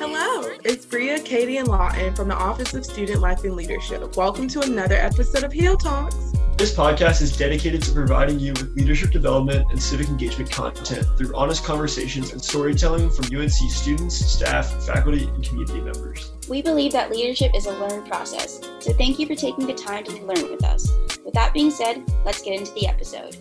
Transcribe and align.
Hello, 0.00 0.56
it's 0.64 0.86
Bria, 0.86 1.18
Katie, 1.18 1.56
and 1.56 1.66
Lawton 1.66 2.14
from 2.14 2.28
the 2.28 2.34
Office 2.36 2.72
of 2.72 2.84
Student 2.84 3.20
Life 3.20 3.42
and 3.42 3.56
Leadership. 3.56 4.16
Welcome 4.16 4.46
to 4.46 4.60
another 4.60 4.94
episode 4.94 5.42
of 5.42 5.52
Heal 5.52 5.76
Talks. 5.76 6.14
This 6.56 6.72
podcast 6.72 7.20
is 7.20 7.36
dedicated 7.36 7.82
to 7.82 7.92
providing 7.92 8.38
you 8.38 8.52
with 8.52 8.76
leadership 8.76 9.10
development 9.10 9.66
and 9.72 9.82
civic 9.82 10.06
engagement 10.06 10.52
content 10.52 11.04
through 11.18 11.36
honest 11.36 11.64
conversations 11.64 12.30
and 12.30 12.40
storytelling 12.40 13.10
from 13.10 13.24
UNC 13.36 13.50
students, 13.50 14.14
staff, 14.24 14.70
faculty, 14.86 15.24
and 15.24 15.44
community 15.44 15.80
members. 15.80 16.30
We 16.48 16.62
believe 16.62 16.92
that 16.92 17.10
leadership 17.10 17.50
is 17.56 17.66
a 17.66 17.72
learned 17.72 18.06
process, 18.06 18.60
so 18.78 18.92
thank 18.92 19.18
you 19.18 19.26
for 19.26 19.34
taking 19.34 19.66
the 19.66 19.74
time 19.74 20.04
to 20.04 20.12
learn 20.24 20.48
with 20.48 20.64
us. 20.64 20.88
With 21.24 21.34
that 21.34 21.52
being 21.52 21.72
said, 21.72 22.04
let's 22.24 22.40
get 22.40 22.56
into 22.56 22.72
the 22.74 22.86
episode. 22.86 23.36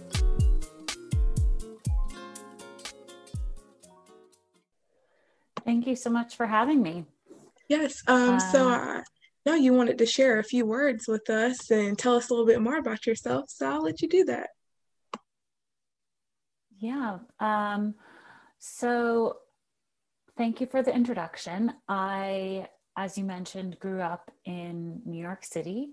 Thank 5.77 5.89
you 5.89 5.95
so 5.95 6.09
much 6.09 6.35
for 6.35 6.47
having 6.47 6.81
me. 6.81 7.05
Yes. 7.69 8.01
Um, 8.07 8.39
so 8.39 8.67
I 8.67 9.03
know 9.45 9.53
you 9.53 9.73
wanted 9.73 9.99
to 9.99 10.07
share 10.07 10.39
a 10.39 10.43
few 10.43 10.65
words 10.65 11.07
with 11.07 11.29
us 11.29 11.69
and 11.69 11.95
tell 11.95 12.15
us 12.15 12.31
a 12.31 12.33
little 12.33 12.47
bit 12.47 12.63
more 12.63 12.79
about 12.79 13.05
yourself. 13.05 13.51
So 13.51 13.69
I'll 13.69 13.83
let 13.83 14.01
you 14.01 14.09
do 14.09 14.25
that. 14.25 14.49
Yeah. 16.79 17.19
Um, 17.39 17.93
so 18.57 19.37
thank 20.35 20.61
you 20.61 20.65
for 20.65 20.81
the 20.81 20.95
introduction. 20.95 21.71
I, 21.87 22.69
as 22.97 23.15
you 23.15 23.23
mentioned, 23.23 23.77
grew 23.77 24.01
up 24.01 24.31
in 24.45 25.03
New 25.05 25.21
York 25.21 25.45
City 25.45 25.89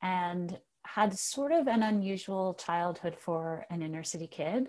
and 0.00 0.56
had 0.84 1.18
sort 1.18 1.50
of 1.50 1.66
an 1.66 1.82
unusual 1.82 2.54
childhood 2.54 3.16
for 3.18 3.66
an 3.68 3.82
inner 3.82 4.04
city 4.04 4.28
kid. 4.28 4.68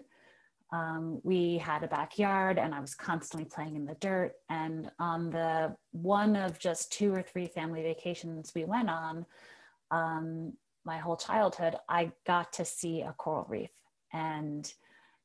Um, 0.72 1.20
we 1.24 1.58
had 1.58 1.84
a 1.84 1.88
backyard 1.88 2.60
and 2.60 2.76
I 2.76 2.80
was 2.80 2.94
constantly 2.94 3.50
playing 3.50 3.76
in 3.76 3.86
the 3.86 3.96
dirt. 3.96 4.34
And 4.50 4.92
on 5.00 5.32
the 5.32 5.76
one 5.92 6.36
of 6.36 6.60
just 6.60 6.92
two 6.92 7.14
or 7.14 7.24
three 7.24 7.48
family 7.48 7.82
vacations 7.82 8.54
we 8.54 8.66
went 8.66 8.90
on, 8.90 9.26
um, 9.92 10.54
my 10.86 10.98
whole 10.98 11.18
childhood, 11.18 11.76
I 11.88 12.12
got 12.26 12.54
to 12.54 12.66
see 12.66 13.02
a 13.02 13.14
coral 13.18 13.46
reef. 13.50 13.72
And 14.14 14.72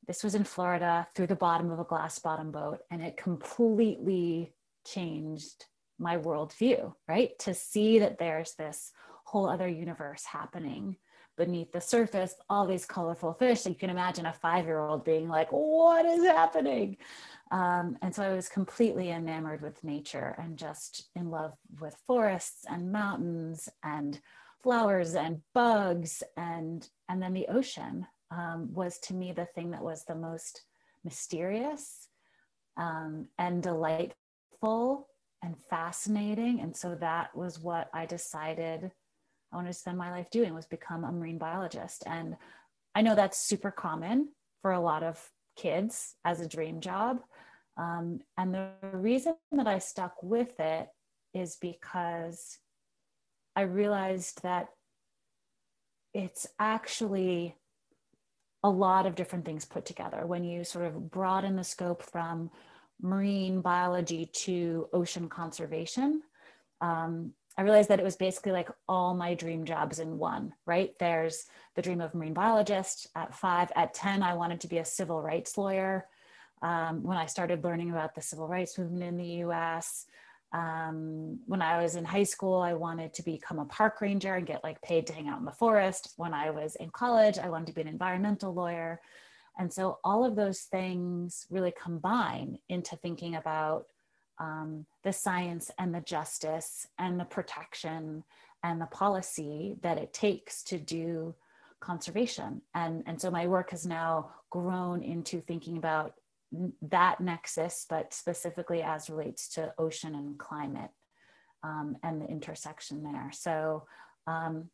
this 0.06 0.24
was 0.24 0.34
in 0.34 0.44
Florida 0.44 1.06
through 1.14 1.28
the 1.28 1.36
bottom 1.36 1.70
of 1.70 1.78
a 1.78 1.84
glass 1.84 2.18
bottom 2.18 2.50
boat. 2.50 2.80
And 2.90 3.02
it 3.02 3.16
completely 3.16 4.54
changed 4.86 5.66
my 5.98 6.16
worldview, 6.16 6.94
right? 7.06 7.38
To 7.40 7.54
see 7.54 7.98
that 8.00 8.18
there's 8.18 8.54
this 8.54 8.92
whole 9.24 9.48
other 9.48 9.68
universe 9.68 10.24
happening 10.24 10.96
beneath 11.36 11.72
the 11.72 11.80
surface, 11.80 12.34
all 12.48 12.66
these 12.66 12.86
colorful 12.86 13.32
fish. 13.32 13.66
You 13.66 13.74
can 13.74 13.90
imagine 13.90 14.26
a 14.26 14.32
five 14.32 14.66
year 14.66 14.78
old 14.80 15.04
being 15.04 15.28
like, 15.28 15.48
What 15.50 16.04
is 16.06 16.24
happening? 16.24 16.96
Um, 17.50 17.98
and 18.02 18.14
so 18.14 18.22
I 18.22 18.34
was 18.34 18.48
completely 18.48 19.10
enamored 19.10 19.62
with 19.62 19.84
nature 19.84 20.34
and 20.38 20.56
just 20.56 21.10
in 21.14 21.30
love 21.30 21.52
with 21.80 21.96
forests 22.06 22.64
and 22.68 22.90
mountains 22.90 23.68
and 23.82 24.20
flowers 24.64 25.14
and 25.14 25.42
bugs 25.52 26.22
and 26.38 26.88
and 27.10 27.22
then 27.22 27.34
the 27.34 27.46
ocean 27.48 28.06
um, 28.30 28.72
was 28.72 28.98
to 28.98 29.14
me 29.14 29.30
the 29.30 29.44
thing 29.44 29.70
that 29.70 29.84
was 29.84 30.04
the 30.04 30.14
most 30.14 30.62
mysterious 31.04 32.08
um, 32.78 33.28
and 33.38 33.62
delightful 33.62 35.06
and 35.42 35.54
fascinating 35.68 36.60
and 36.60 36.74
so 36.74 36.94
that 36.94 37.36
was 37.36 37.60
what 37.60 37.90
i 37.92 38.06
decided 38.06 38.90
I 39.54 39.56
wanted 39.56 39.72
to 39.72 39.78
spend 39.78 39.96
my 39.96 40.10
life 40.10 40.30
doing 40.30 40.52
was 40.52 40.66
become 40.66 41.04
a 41.04 41.12
marine 41.12 41.38
biologist. 41.38 42.02
And 42.06 42.36
I 42.94 43.02
know 43.02 43.14
that's 43.14 43.38
super 43.38 43.70
common 43.70 44.30
for 44.62 44.72
a 44.72 44.80
lot 44.80 45.04
of 45.04 45.30
kids 45.56 46.16
as 46.24 46.40
a 46.40 46.48
dream 46.48 46.80
job. 46.80 47.20
Um, 47.76 48.18
and 48.36 48.52
the 48.52 48.70
reason 48.92 49.36
that 49.52 49.68
I 49.68 49.78
stuck 49.78 50.14
with 50.22 50.58
it 50.58 50.88
is 51.34 51.56
because 51.60 52.58
I 53.54 53.62
realized 53.62 54.42
that 54.42 54.70
it's 56.12 56.48
actually 56.58 57.54
a 58.64 58.70
lot 58.70 59.06
of 59.06 59.14
different 59.14 59.44
things 59.44 59.64
put 59.64 59.86
together 59.86 60.26
when 60.26 60.42
you 60.42 60.64
sort 60.64 60.86
of 60.86 61.10
broaden 61.12 61.54
the 61.54 61.64
scope 61.64 62.02
from 62.02 62.50
marine 63.00 63.60
biology 63.60 64.26
to 64.32 64.88
ocean 64.92 65.28
conservation. 65.28 66.22
Um, 66.80 67.34
I 67.56 67.62
realized 67.62 67.88
that 67.90 68.00
it 68.00 68.04
was 68.04 68.16
basically 68.16 68.52
like 68.52 68.68
all 68.88 69.14
my 69.14 69.34
dream 69.34 69.64
jobs 69.64 70.00
in 70.00 70.18
one, 70.18 70.54
right? 70.66 70.92
There's 70.98 71.46
the 71.76 71.82
dream 71.82 72.00
of 72.00 72.14
marine 72.14 72.34
biologist 72.34 73.06
at 73.14 73.34
five. 73.34 73.70
At 73.76 73.94
10, 73.94 74.22
I 74.22 74.34
wanted 74.34 74.60
to 74.62 74.68
be 74.68 74.78
a 74.78 74.84
civil 74.84 75.22
rights 75.22 75.56
lawyer. 75.56 76.06
Um, 76.62 77.02
when 77.04 77.16
I 77.16 77.26
started 77.26 77.62
learning 77.62 77.90
about 77.90 78.14
the 78.14 78.22
civil 78.22 78.48
rights 78.48 78.76
movement 78.78 79.04
in 79.04 79.16
the 79.16 79.44
US, 79.44 80.06
um, 80.52 81.40
when 81.46 81.62
I 81.62 81.82
was 81.82 81.96
in 81.96 82.04
high 82.04 82.22
school, 82.24 82.60
I 82.60 82.74
wanted 82.74 83.12
to 83.14 83.22
become 83.22 83.58
a 83.58 83.64
park 83.66 84.00
ranger 84.00 84.34
and 84.34 84.46
get 84.46 84.64
like 84.64 84.80
paid 84.82 85.06
to 85.08 85.12
hang 85.12 85.28
out 85.28 85.38
in 85.38 85.44
the 85.44 85.52
forest. 85.52 86.14
When 86.16 86.32
I 86.32 86.50
was 86.50 86.76
in 86.76 86.90
college, 86.90 87.38
I 87.38 87.50
wanted 87.50 87.66
to 87.68 87.72
be 87.72 87.80
an 87.82 87.88
environmental 87.88 88.54
lawyer. 88.54 89.00
And 89.58 89.72
so 89.72 89.98
all 90.02 90.24
of 90.24 90.36
those 90.36 90.62
things 90.62 91.46
really 91.50 91.72
combine 91.80 92.58
into 92.68 92.96
thinking 92.96 93.36
about 93.36 93.86
um, 94.38 94.86
the 95.02 95.12
science 95.12 95.70
and 95.78 95.94
the 95.94 96.00
justice 96.00 96.86
and 96.98 97.18
the 97.18 97.24
protection 97.24 98.24
and 98.62 98.80
the 98.80 98.86
policy 98.86 99.76
that 99.82 99.98
it 99.98 100.12
takes 100.12 100.62
to 100.64 100.78
do 100.78 101.34
conservation. 101.80 102.62
And, 102.74 103.02
and 103.06 103.20
so 103.20 103.30
my 103.30 103.46
work 103.46 103.70
has 103.70 103.86
now 103.86 104.30
grown 104.50 105.02
into 105.02 105.40
thinking 105.40 105.76
about 105.76 106.14
that 106.82 107.20
nexus, 107.20 107.84
but 107.88 108.14
specifically 108.14 108.82
as 108.82 109.10
relates 109.10 109.48
to 109.50 109.74
ocean 109.78 110.14
and 110.14 110.38
climate 110.38 110.90
um, 111.62 111.96
and 112.02 112.20
the 112.20 112.26
intersection 112.26 113.02
there. 113.02 113.30
So 113.32 113.84
um, 114.26 114.70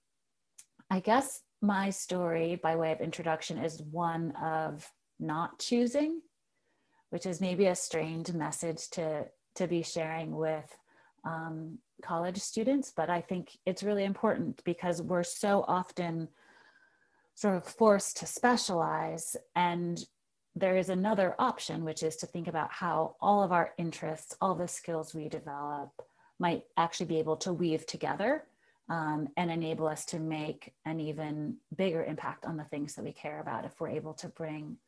I 0.91 1.01
guess 1.01 1.41
my 1.63 1.91
story, 1.91 2.61
by 2.63 2.77
way 2.77 2.93
of 2.93 3.01
introduction, 3.01 3.59
is 3.59 3.83
one 3.83 4.33
of 4.43 4.89
not 5.19 5.59
choosing, 5.59 6.21
which 7.11 7.27
is 7.27 7.41
maybe 7.41 7.67
a 7.67 7.75
strange 7.75 8.33
message 8.33 8.89
to 8.91 9.27
to 9.61 9.69
be 9.69 9.83
sharing 9.83 10.35
with 10.35 10.75
um, 11.25 11.79
college 12.03 12.39
students, 12.39 12.93
but 12.97 13.11
I 13.11 13.21
think 13.21 13.59
it's 13.67 13.83
really 13.83 14.05
important 14.05 14.65
because 14.65 15.03
we're 15.03 15.23
so 15.23 15.67
often 15.69 16.29
sort 17.35 17.57
of 17.57 17.67
forced 17.67 18.17
to 18.19 18.27
specialize. 18.27 19.37
And 19.55 20.03
there 20.57 20.79
is 20.79 20.89
another 20.89 21.35
option, 21.39 21.85
which 21.85 22.03
is 22.03 22.17
to 22.17 22.27
think 22.27 22.49
about 22.49 22.73
how 22.73 23.17
all 23.21 23.43
of 23.43 23.53
our 23.53 23.73
interests, 23.77 24.35
all 24.41 24.55
the 24.55 24.67
skills 24.67 25.15
we 25.15 25.29
develop, 25.29 25.91
might 26.39 26.63
actually 26.79 27.07
be 27.07 27.19
able 27.19 27.37
to 27.37 27.53
weave 27.53 27.85
together 27.85 28.45
um, 28.89 29.29
and 29.37 29.51
enable 29.51 29.87
us 29.87 30.07
to 30.07 30.19
make 30.19 30.73
an 30.87 31.01
even 31.01 31.57
bigger 31.77 32.03
impact 32.03 32.47
on 32.47 32.57
the 32.57 32.65
things 32.65 32.95
that 32.95 33.05
we 33.05 33.13
care 33.13 33.41
about 33.41 33.67
if 33.67 33.79
we're 33.79 33.91
able 33.91 34.15
to 34.15 34.29
bring 34.29 34.79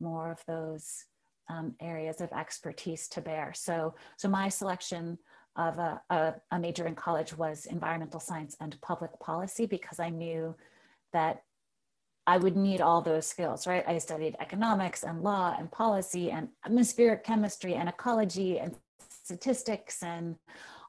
more 0.00 0.30
of 0.30 0.42
those 0.46 1.04
um, 1.48 1.74
areas 1.80 2.20
of 2.20 2.32
expertise 2.32 3.08
to 3.08 3.20
bear. 3.20 3.52
So, 3.54 3.94
so 4.16 4.28
my 4.28 4.48
selection 4.48 5.18
of 5.56 5.78
a, 5.78 6.00
a, 6.10 6.34
a, 6.50 6.58
major 6.58 6.86
in 6.86 6.94
college 6.94 7.36
was 7.36 7.66
environmental 7.66 8.20
science 8.20 8.56
and 8.60 8.80
public 8.80 9.10
policy 9.20 9.66
because 9.66 10.00
I 10.00 10.08
knew 10.08 10.54
that 11.12 11.42
I 12.26 12.38
would 12.38 12.56
need 12.56 12.80
all 12.80 13.02
those 13.02 13.26
skills, 13.26 13.66
right? 13.66 13.84
I 13.86 13.98
studied 13.98 14.36
economics 14.40 15.02
and 15.02 15.22
law 15.22 15.54
and 15.58 15.70
policy 15.70 16.30
and 16.30 16.48
atmospheric 16.64 17.24
chemistry 17.24 17.74
and 17.74 17.88
ecology 17.88 18.58
and 18.58 18.74
statistics 19.10 20.02
and 20.02 20.36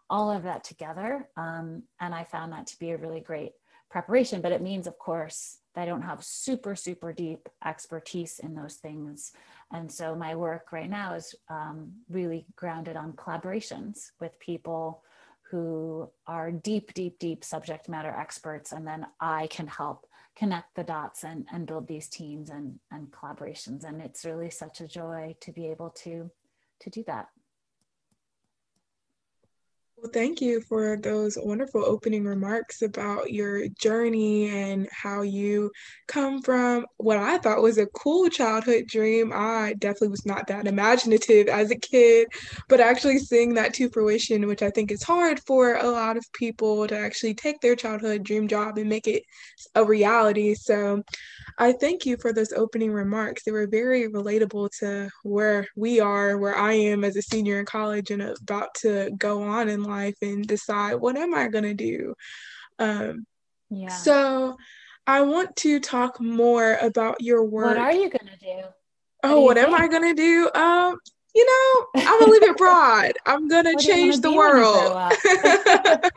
all 0.10 0.32
of 0.32 0.44
that 0.44 0.64
together. 0.64 1.28
Um, 1.36 1.84
and 2.00 2.14
I 2.14 2.24
found 2.24 2.54
that 2.54 2.68
to 2.68 2.80
be 2.80 2.92
a 2.92 2.98
really 2.98 3.20
great 3.20 3.54
preparation, 3.90 4.42
but 4.42 4.52
it 4.52 4.62
means, 4.62 4.88
of 4.88 4.98
course, 4.98 5.58
that 5.76 5.82
I 5.82 5.86
don't 5.86 6.04
have 6.04 6.24
super, 6.24 6.76
super 6.76 7.12
deep 7.12 7.50
expertise 7.66 8.40
in 8.40 8.54
those 8.54 8.76
things. 8.76 9.34
And 9.72 9.92
so 9.92 10.16
my 10.16 10.36
work 10.36 10.72
right 10.72 10.90
now 10.90 11.14
is 11.16 11.34
um, 11.50 11.92
really 12.10 12.46
grounded 12.56 12.96
on 12.96 13.14
collaborations 13.14 14.12
with 14.20 14.40
people 14.40 15.04
who 15.50 16.10
are 16.26 16.52
deep, 16.52 16.94
deep, 16.94 17.20
deep 17.20 17.44
subject 17.44 17.88
matter 17.88 18.10
experts. 18.10 18.72
And 18.72 18.88
then 18.88 19.06
I 19.20 19.48
can 19.48 19.68
help 19.68 20.08
connect 20.36 20.76
the 20.76 20.84
dots 20.84 21.24
and, 21.24 21.46
and 21.52 21.68
build 21.68 21.88
these 21.88 22.08
teams 22.10 22.50
and, 22.50 22.80
and 22.92 23.12
collaborations. 23.12 23.84
And 23.84 24.02
it's 24.02 24.26
really 24.26 24.50
such 24.50 24.82
a 24.82 24.88
joy 24.88 25.36
to 25.42 25.52
be 25.52 25.68
able 25.68 25.92
to, 26.04 26.32
to 26.82 26.90
do 26.90 27.04
that. 27.06 27.30
Well, 30.04 30.12
thank 30.12 30.42
you 30.42 30.60
for 30.60 30.98
those 30.98 31.38
wonderful 31.42 31.86
opening 31.86 32.26
remarks 32.26 32.82
about 32.82 33.32
your 33.32 33.70
journey 33.70 34.50
and 34.50 34.90
how 34.92 35.22
you 35.22 35.72
come 36.10 36.42
from 36.42 36.86
what 36.98 37.16
I 37.18 37.38
thought 37.38 37.62
was 37.62 37.78
a 37.78 37.86
cool 37.86 38.28
childhood 38.30 38.88
dream. 38.88 39.32
I 39.34 39.76
definitely 39.80 40.10
was 40.10 40.26
not 40.26 40.48
that 40.48 40.68
imaginative 40.68 41.48
as 41.48 41.72
a 41.72 41.78
kid, 41.78 42.28
but 42.68 42.82
actually 42.82 43.20
seeing 43.20 43.54
that 43.54 43.74
to 43.76 43.90
fruition, 43.92 44.46
which 44.46 44.62
I 44.62 44.72
think 44.72 44.92
is 44.92 45.04
hard 45.04 45.40
for 45.48 45.76
a 45.76 45.90
lot 45.90 46.18
of 46.18 46.26
people 46.34 46.86
to 46.88 46.98
actually 46.98 47.36
take 47.36 47.62
their 47.62 47.78
childhood 47.78 48.24
dream 48.24 48.50
job 48.50 48.78
and 48.78 48.90
make 48.90 49.08
it 49.08 49.24
a 49.76 49.86
reality. 49.86 50.54
So 50.54 51.02
I 51.58 51.72
thank 51.74 52.06
you 52.06 52.18
for 52.18 52.34
those 52.34 52.54
opening 52.54 52.92
remarks. 52.92 53.44
They 53.44 53.52
were 53.52 53.68
very 53.68 54.08
relatable 54.10 54.70
to 54.80 55.10
where 55.24 55.68
we 55.76 56.00
are, 56.00 56.38
where 56.38 56.58
I 56.58 56.74
am 56.74 57.04
as 57.04 57.16
a 57.16 57.22
senior 57.22 57.60
in 57.60 57.66
college 57.66 58.12
and 58.12 58.22
about 58.22 58.74
to 58.82 59.12
go 59.18 59.44
on 59.44 59.70
in 59.70 59.84
life 59.84 59.93
and 60.22 60.48
decide 60.48 60.96
what 60.96 61.18
am 61.18 61.34
I 61.34 61.48
going 61.48 61.64
to 61.64 61.74
do. 61.74 62.16
Um, 62.80 63.26
yeah. 63.70 63.90
So 63.90 64.58
I 65.08 65.22
want 65.22 65.56
to 65.58 65.80
talk 65.80 66.20
more 66.20 66.78
about 66.82 67.22
your 67.22 67.44
work. 67.44 67.78
What 67.78 67.78
are 67.78 67.94
you 67.94 68.10
going 68.10 68.30
to 68.32 68.40
do? 68.40 68.64
Oh, 69.24 69.42
what, 69.42 69.58
what 69.58 69.58
am 69.58 69.74
I 69.74 69.88
going 69.88 70.16
to 70.16 70.22
do? 70.22 70.50
Um, 70.54 70.98
you 71.36 71.46
know, 71.46 72.02
I'm 72.02 72.20
gonna 72.20 72.32
leave 72.32 72.44
it 72.44 72.58
broad. 72.58 73.14
I'm 73.26 73.48
gonna 73.48 73.76
change 73.76 74.22
the 74.22 74.32
world. 74.32 74.94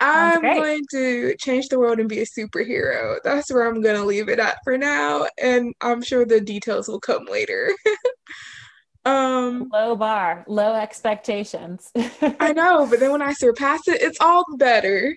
I'm 0.00 0.42
going 0.42 0.84
to 0.92 1.34
change 1.38 1.68
the 1.68 1.78
world 1.78 2.00
and 2.00 2.08
be 2.08 2.20
a 2.20 2.26
superhero. 2.26 3.18
That's 3.24 3.50
where 3.50 3.66
I'm 3.66 3.80
gonna 3.80 4.04
leave 4.04 4.28
it 4.28 4.38
at 4.38 4.58
for 4.62 4.76
now, 4.76 5.26
and 5.42 5.74
I'm 5.80 6.02
sure 6.02 6.26
the 6.26 6.40
details 6.40 6.88
will 6.88 7.00
come 7.00 7.24
later. 7.26 7.72
um, 9.04 9.70
low 9.72 9.96
bar, 9.96 10.44
low 10.46 10.74
expectations. 10.74 11.90
I 12.40 12.52
know, 12.52 12.86
but 12.86 13.00
then 13.00 13.12
when 13.12 13.22
I 13.22 13.32
surpass 13.32 13.88
it, 13.88 14.02
it's 14.02 14.20
all 14.20 14.44
better. 14.56 15.16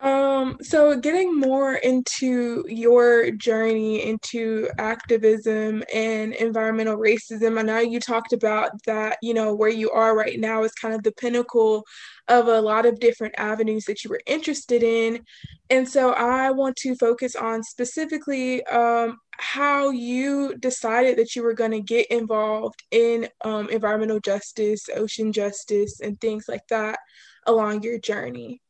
Um, 0.00 0.58
so 0.62 0.96
getting 0.96 1.36
more 1.36 1.74
into 1.74 2.64
your 2.68 3.32
journey 3.32 4.06
into 4.06 4.68
activism 4.78 5.82
and 5.92 6.34
environmental 6.34 6.96
racism, 6.96 7.58
I 7.58 7.62
know 7.62 7.78
you 7.80 7.98
talked 7.98 8.32
about 8.32 8.70
that, 8.86 9.18
you 9.22 9.34
know, 9.34 9.54
where 9.54 9.70
you 9.70 9.90
are 9.90 10.16
right 10.16 10.38
now 10.38 10.62
is 10.62 10.72
kind 10.74 10.94
of 10.94 11.02
the 11.02 11.10
pinnacle 11.12 11.84
of 12.28 12.46
a 12.46 12.60
lot 12.60 12.86
of 12.86 13.00
different 13.00 13.34
avenues 13.38 13.86
that 13.86 14.04
you 14.04 14.10
were 14.10 14.20
interested 14.26 14.84
in. 14.84 15.24
And 15.68 15.88
so 15.88 16.12
I 16.12 16.52
want 16.52 16.76
to 16.76 16.94
focus 16.94 17.34
on 17.34 17.64
specifically 17.64 18.64
um, 18.66 19.18
how 19.32 19.90
you 19.90 20.54
decided 20.58 21.18
that 21.18 21.34
you 21.34 21.42
were 21.42 21.54
going 21.54 21.72
to 21.72 21.80
get 21.80 22.06
involved 22.06 22.84
in 22.92 23.28
um, 23.44 23.68
environmental 23.68 24.20
justice, 24.20 24.88
ocean 24.94 25.32
justice, 25.32 25.98
and 26.00 26.20
things 26.20 26.44
like 26.46 26.66
that 26.68 27.00
along 27.46 27.82
your 27.82 27.98
journey. 27.98 28.60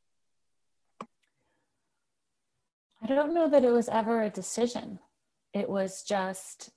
I 3.02 3.06
don't 3.06 3.34
know 3.34 3.48
that 3.48 3.64
it 3.64 3.70
was 3.70 3.88
ever 3.88 4.22
a 4.22 4.30
decision. 4.30 4.98
It 5.54 5.68
was 5.68 6.02
just 6.02 6.70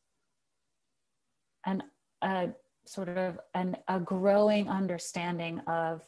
an 1.65 1.83
a 2.21 2.49
sort 2.85 3.09
of 3.09 3.39
an 3.53 3.77
a 3.87 3.99
growing 3.99 4.69
understanding 4.69 5.59
of 5.67 6.01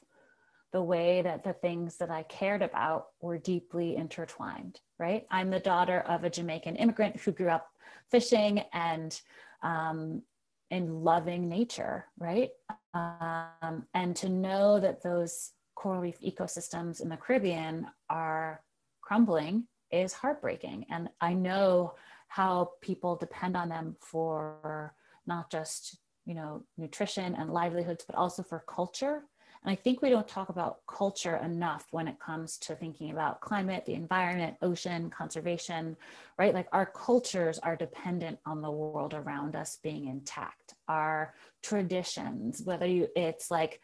the 0.71 0.81
way 0.81 1.21
that 1.21 1.44
the 1.44 1.54
things 1.54 1.98
that 1.98 2.10
I 2.10 2.24
cared 2.24 2.62
about 2.62 3.07
were 3.21 3.38
deeply 3.38 3.95
intertwined, 3.95 4.80
right? 5.00 5.25
I'm 5.30 5.51
the 5.51 5.60
daughter 5.60 6.00
of 6.01 6.24
a 6.24 6.30
Jamaican 6.30 6.77
immigrant 6.77 7.18
who 7.18 7.31
grew 7.31 7.50
up 7.50 7.68
fishing 8.10 8.63
and 8.74 9.19
um, 9.62 10.24
in 10.71 11.04
loving 11.04 11.48
nature, 11.48 12.06
right? 12.18 12.50
Um, 12.95 13.86
and 13.94 14.15
to 14.18 14.30
know 14.30 14.80
that 14.80 15.04
those 15.04 15.51
coral 15.75 16.01
reef 16.01 16.19
ecosystems 16.21 17.01
in 17.01 17.10
the 17.10 17.18
Caribbean 17.18 17.86
are 18.10 18.62
crumbling 19.01 19.68
is 19.93 20.13
heartbreaking. 20.13 20.85
And 20.89 21.09
I 21.21 21.33
know 21.33 21.95
how 22.27 22.71
people 22.81 23.15
depend 23.15 23.55
on 23.55 23.69
them 23.69 23.95
for 23.99 24.95
not 25.27 25.51
just 25.51 25.97
you 26.25 26.33
know 26.33 26.63
nutrition 26.77 27.35
and 27.35 27.51
livelihoods 27.51 28.05
but 28.05 28.15
also 28.15 28.43
for 28.43 28.63
culture. 28.67 29.23
And 29.63 29.71
i 29.71 29.75
think 29.75 30.01
we 30.01 30.09
don't 30.09 30.27
talk 30.27 30.49
about 30.49 30.79
culture 30.87 31.37
enough 31.37 31.85
when 31.91 32.07
it 32.07 32.19
comes 32.19 32.57
to 32.59 32.75
thinking 32.75 33.11
about 33.11 33.39
climate 33.39 33.85
the 33.85 33.93
environment 33.93 34.57
ocean 34.61 35.09
conservation 35.09 35.95
right? 36.37 36.53
Like 36.53 36.67
our 36.71 36.85
cultures 36.85 37.59
are 37.59 37.75
dependent 37.75 38.39
on 38.45 38.61
the 38.61 38.71
world 38.71 39.13
around 39.13 39.55
us 39.55 39.77
being 39.83 40.07
intact. 40.07 40.73
Our 40.87 41.33
traditions 41.61 42.61
whether 42.63 42.87
you 42.87 43.07
it's 43.15 43.51
like 43.51 43.79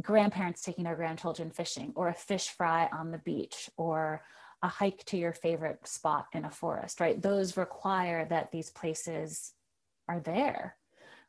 grandparents 0.00 0.62
taking 0.62 0.84
their 0.84 0.96
grandchildren 0.96 1.50
fishing 1.50 1.92
or 1.94 2.08
a 2.08 2.14
fish 2.14 2.48
fry 2.48 2.88
on 2.92 3.10
the 3.10 3.18
beach 3.18 3.68
or 3.76 4.22
a 4.62 4.68
hike 4.68 5.04
to 5.06 5.16
your 5.16 5.32
favorite 5.32 5.86
spot 5.86 6.26
in 6.32 6.44
a 6.44 6.50
forest, 6.50 7.00
right? 7.00 7.20
Those 7.20 7.56
require 7.56 8.26
that 8.26 8.52
these 8.52 8.70
places 8.70 9.52
are 10.08 10.20
there. 10.20 10.76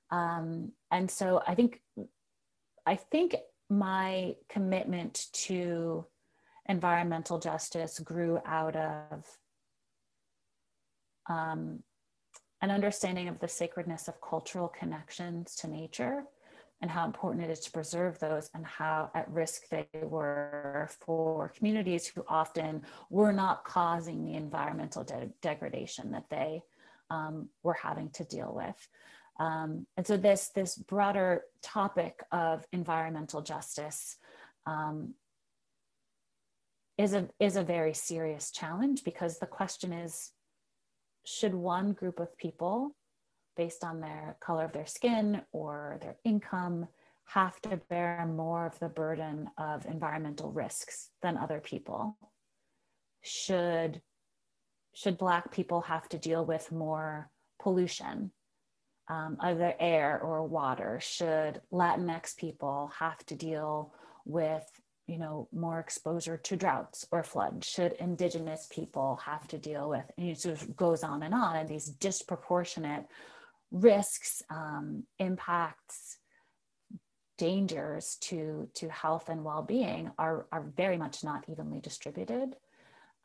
Um, 0.10 0.74
and 0.92 1.10
so 1.10 1.42
I 1.48 1.56
think, 1.56 1.82
I 2.86 2.96
think 2.96 3.36
my 3.70 4.36
commitment 4.50 5.28
to 5.32 6.06
environmental 6.68 7.40
justice 7.40 8.00
grew 8.00 8.40
out 8.46 8.76
of 8.76 9.26
um, 11.30 11.84
an 12.62 12.70
understanding 12.70 13.28
of 13.28 13.40
the 13.40 13.48
sacredness 13.48 14.08
of 14.08 14.22
cultural 14.22 14.68
connections 14.68 15.56
to 15.56 15.68
nature 15.68 16.26
and 16.82 16.90
how 16.90 17.06
important 17.06 17.44
it 17.44 17.52
is 17.52 17.60
to 17.62 17.72
preserve 17.72 18.18
those 18.20 18.50
and 18.56 18.66
how 18.66 19.12
at 19.14 19.30
risk 19.30 19.70
they 19.70 19.88
were 20.02 20.90
for 21.00 21.50
communities 21.50 22.08
who 22.08 22.24
often 22.28 22.82
were 23.10 23.32
not 23.32 23.64
causing 23.64 24.26
the 24.26 24.34
environmental 24.34 25.04
de- 25.04 25.30
degradation 25.42 26.12
that 26.12 26.30
they 26.30 26.62
um, 27.12 27.50
were 27.62 27.76
having 27.76 28.10
to 28.10 28.24
deal 28.24 28.52
with. 28.56 28.88
Um, 29.40 29.86
and 29.96 30.06
so 30.06 30.18
this, 30.18 30.50
this 30.50 30.76
broader 30.76 31.44
topic 31.62 32.22
of 32.32 32.66
environmental 32.72 33.42
justice 33.42 34.18
um, 34.66 35.14
is, 36.98 37.14
a, 37.14 37.30
is 37.40 37.56
a 37.56 37.64
very 37.64 37.94
serious 37.94 38.52
challenge 38.52 39.04
because 39.04 39.40
the 39.40 39.46
question 39.46 39.94
is, 39.94 40.32
should 41.26 41.54
one 41.54 41.94
group 41.94 42.20
of 42.20 42.36
people 42.38 42.96
based 43.56 43.84
on 43.84 44.00
their 44.00 44.38
color 44.40 44.66
of 44.66 44.74
their 44.74 44.86
skin 44.86 45.42
or 45.52 45.98
their 46.02 46.16
income 46.24 46.88
have 47.26 47.62
to 47.62 47.78
bear 47.90 48.26
more 48.26 48.66
of 48.66 48.78
the 48.80 48.90
burden 48.90 49.50
of 49.58 49.86
environmental 49.86 50.52
risks 50.52 51.10
than 51.22 51.38
other 51.38 51.60
people. 51.60 52.18
Should 53.22 54.02
should 54.94 55.18
black 55.18 55.52
people 55.52 55.82
have 55.82 56.10
to 56.10 56.18
deal 56.18 56.44
with 56.44 56.72
more 56.72 57.30
pollution 57.62 58.32
um, 59.08 59.38
either 59.40 59.74
air 59.80 60.20
or 60.22 60.46
water? 60.46 61.00
Should 61.02 61.62
latinx 61.72 62.36
people 62.36 62.92
have 63.00 63.26
to 63.28 63.36
deal 63.36 63.94
with 64.26 64.70
you 65.08 65.18
know 65.18 65.48
more 65.54 65.80
exposure 65.80 66.38
to 66.38 66.56
droughts 66.58 67.06
or 67.12 67.24
floods? 67.24 67.68
Should 67.68 67.94
indigenous 67.94 68.68
people 68.70 69.22
have 69.26 69.48
to 69.50 69.58
deal 69.58 69.90
with 69.90 70.10
and 70.18 70.30
it 70.30 70.40
sort 70.40 70.62
of 70.62 70.76
goes 70.76 71.04
on 71.04 71.24
and 71.24 71.34
on 71.34 71.56
and 71.56 71.70
these 71.70 71.86
disproportionate 71.86 73.06
risks, 73.72 74.44
um, 74.50 75.04
impacts, 75.20 76.18
dangers 77.38 78.18
to, 78.22 78.70
to 78.76 78.88
health 78.90 79.28
and 79.28 79.44
well-being 79.44 80.12
are, 80.20 80.46
are 80.52 80.72
very 80.78 80.96
much 80.96 81.24
not 81.24 81.44
evenly 81.50 81.80
distributed. 81.80 82.56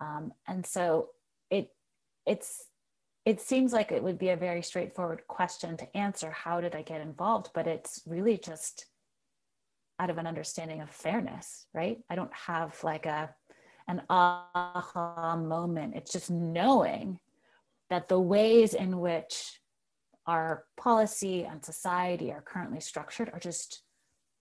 Um, 0.00 0.32
and 0.48 0.64
so 0.64 1.10
it, 1.50 1.68
it's, 2.24 2.64
it 3.26 3.42
seems 3.42 3.74
like 3.74 3.92
it 3.92 4.02
would 4.02 4.18
be 4.18 4.30
a 4.30 4.36
very 4.36 4.62
straightforward 4.62 5.26
question 5.28 5.76
to 5.76 5.96
answer. 5.96 6.30
How 6.30 6.62
did 6.62 6.74
I 6.74 6.80
get 6.80 7.02
involved? 7.02 7.50
But 7.54 7.66
it's 7.66 8.00
really 8.06 8.38
just 8.38 8.86
out 9.98 10.08
of 10.08 10.16
an 10.16 10.26
understanding 10.26 10.80
of 10.80 10.88
fairness, 10.88 11.66
right? 11.74 11.98
I 12.08 12.14
don't 12.14 12.32
have 12.32 12.82
like 12.82 13.04
a, 13.04 13.34
an 13.86 14.00
aha 14.08 15.36
moment. 15.36 15.94
It's 15.94 16.12
just 16.12 16.30
knowing 16.30 17.18
that 17.90 18.08
the 18.08 18.20
ways 18.20 18.72
in 18.72 18.98
which 18.98 19.60
our 20.26 20.64
policy 20.76 21.44
and 21.44 21.64
society 21.64 22.32
are 22.32 22.42
currently 22.42 22.80
structured 22.80 23.30
are 23.32 23.38
just 23.38 23.82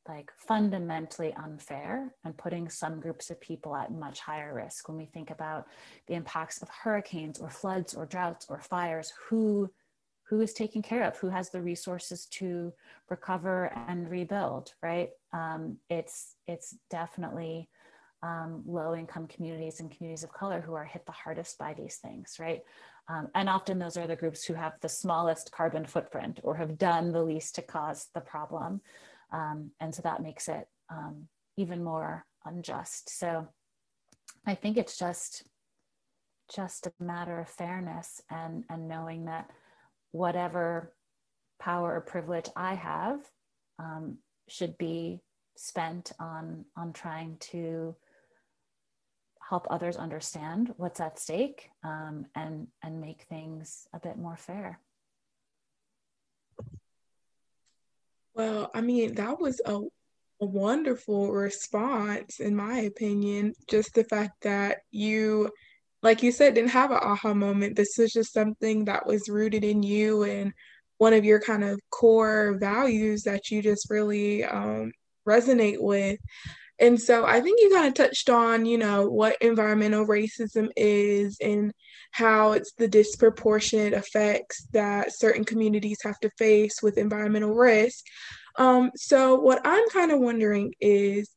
like 0.07 0.31
fundamentally 0.37 1.33
unfair 1.33 2.13
and 2.23 2.37
putting 2.37 2.69
some 2.69 2.99
groups 2.99 3.31
of 3.31 3.41
people 3.41 3.75
at 3.75 3.91
much 3.91 4.19
higher 4.19 4.53
risk. 4.53 4.87
When 4.87 4.97
we 4.97 5.05
think 5.05 5.31
about 5.31 5.65
the 6.07 6.13
impacts 6.13 6.61
of 6.61 6.69
hurricanes 6.69 7.39
or 7.39 7.49
floods 7.49 7.95
or 7.95 8.05
droughts 8.05 8.45
or 8.49 8.61
fires 8.61 9.13
who 9.29 9.69
who 10.27 10.41
is 10.41 10.53
taken 10.53 10.81
care 10.81 11.03
of? 11.03 11.15
Who 11.17 11.29
has 11.29 11.51
the 11.51 11.61
resources 11.61 12.25
to 12.31 12.73
recover 13.09 13.71
and 13.87 14.09
rebuild 14.09 14.73
right? 14.81 15.09
Um, 15.33 15.77
it's 15.89 16.35
it's 16.47 16.75
definitely 16.89 17.69
um, 18.23 18.63
low 18.65 18.95
income 18.95 19.27
communities 19.27 19.79
and 19.79 19.91
communities 19.91 20.23
of 20.23 20.33
color 20.33 20.61
who 20.61 20.73
are 20.73 20.85
hit 20.85 21.05
the 21.05 21.11
hardest 21.11 21.59
by 21.59 21.73
these 21.73 21.97
things 21.97 22.37
right 22.39 22.61
um, 23.07 23.29
and 23.35 23.49
often 23.49 23.77
those 23.77 23.97
are 23.97 24.07
the 24.07 24.15
groups 24.15 24.43
who 24.43 24.53
have 24.55 24.73
the 24.81 24.89
smallest 24.89 25.51
carbon 25.51 25.85
footprint 25.85 26.39
or 26.43 26.55
have 26.55 26.77
done 26.77 27.11
the 27.11 27.21
least 27.21 27.55
to 27.55 27.61
cause 27.61 28.07
the 28.15 28.21
problem. 28.21 28.81
Um, 29.31 29.71
and 29.79 29.93
so 29.93 30.01
that 30.01 30.23
makes 30.23 30.47
it 30.47 30.67
um, 30.89 31.27
even 31.57 31.83
more 31.83 32.25
unjust. 32.45 33.17
So 33.17 33.47
I 34.45 34.55
think 34.55 34.77
it's 34.77 34.97
just 34.97 35.43
just 36.53 36.85
a 36.85 36.93
matter 36.99 37.39
of 37.39 37.49
fairness 37.49 38.21
and, 38.29 38.63
and 38.69 38.87
knowing 38.87 39.25
that 39.25 39.49
whatever 40.11 40.93
power 41.59 41.95
or 41.95 42.01
privilege 42.01 42.47
I 42.55 42.75
have 42.75 43.19
um, 43.79 44.19
should 44.47 44.77
be 44.77 45.21
spent 45.57 46.11
on 46.19 46.65
on 46.77 46.93
trying 46.93 47.37
to 47.39 47.95
help 49.47 49.67
others 49.69 49.95
understand 49.95 50.73
what's 50.77 50.99
at 50.99 51.19
stake 51.19 51.69
um, 51.83 52.25
and 52.35 52.67
and 52.83 52.99
make 52.99 53.23
things 53.23 53.87
a 53.93 53.99
bit 53.99 54.17
more 54.17 54.35
fair. 54.35 54.79
Well 58.33 58.69
i 58.73 58.81
mean 58.81 59.15
that 59.15 59.39
was 59.39 59.61
a, 59.65 59.77
a 60.41 60.45
wonderful 60.45 61.31
response 61.31 62.39
in 62.39 62.55
my 62.55 62.79
opinion. 62.79 63.53
Just 63.69 63.93
the 63.93 64.03
fact 64.03 64.41
that 64.41 64.79
you 64.91 65.51
like 66.01 66.21
you 66.21 66.31
said 66.31 66.53
didn't 66.53 66.69
have 66.71 66.91
an 66.91 66.99
aha 67.01 67.33
moment. 67.33 67.75
This 67.75 67.97
was 67.97 68.11
just 68.11 68.33
something 68.33 68.85
that 68.85 69.05
was 69.05 69.29
rooted 69.29 69.63
in 69.63 69.83
you 69.83 70.23
and 70.23 70.53
one 70.97 71.13
of 71.13 71.25
your 71.25 71.39
kind 71.39 71.63
of 71.63 71.79
core 71.89 72.57
values 72.59 73.23
that 73.23 73.49
you 73.51 73.61
just 73.61 73.89
really 73.89 74.43
um, 74.43 74.91
resonate 75.27 75.81
with 75.81 76.19
and 76.79 76.99
so 76.99 77.25
I 77.25 77.39
think 77.39 77.61
you 77.61 77.71
kind 77.71 77.87
of 77.87 77.93
touched 77.93 78.29
on, 78.29 78.65
you 78.65 78.77
know, 78.77 79.07
what 79.07 79.37
environmental 79.41 80.05
racism 80.05 80.69
is 80.75 81.37
and 81.41 81.71
how 82.11 82.51
it's 82.51 82.73
the 82.77 82.87
disproportionate 82.87 83.93
effects 83.93 84.67
that 84.73 85.13
certain 85.13 85.45
communities 85.45 85.99
have 86.03 86.19
to 86.19 86.29
face 86.37 86.81
with 86.83 86.97
environmental 86.97 87.53
risk. 87.53 88.03
Um, 88.57 88.91
so 88.95 89.35
what 89.35 89.61
I'm 89.63 89.87
kind 89.89 90.11
of 90.11 90.19
wondering 90.19 90.73
is, 90.81 91.29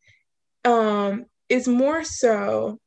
um, 0.65 1.27
is 1.49 1.69
more 1.69 2.05
so, 2.05 2.79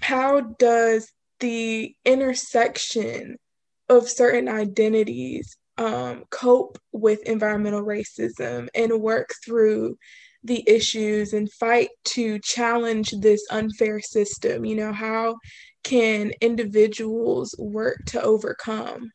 how 0.00 0.40
does 0.40 1.10
the 1.40 1.94
intersection 2.04 3.36
of 3.88 4.08
certain 4.08 4.48
identities 4.48 5.56
um, 5.78 6.24
cope 6.30 6.78
with 6.92 7.22
environmental 7.24 7.82
racism 7.82 8.68
and 8.74 9.00
work 9.00 9.30
through 9.44 9.96
the 10.46 10.64
issues 10.68 11.32
and 11.32 11.50
fight 11.52 11.90
to 12.04 12.38
challenge 12.40 13.10
this 13.20 13.44
unfair 13.50 14.00
system? 14.00 14.64
You 14.64 14.76
know, 14.76 14.92
how 14.92 15.36
can 15.84 16.32
individuals 16.40 17.54
work 17.58 17.98
to 18.06 18.22
overcome? 18.22 19.12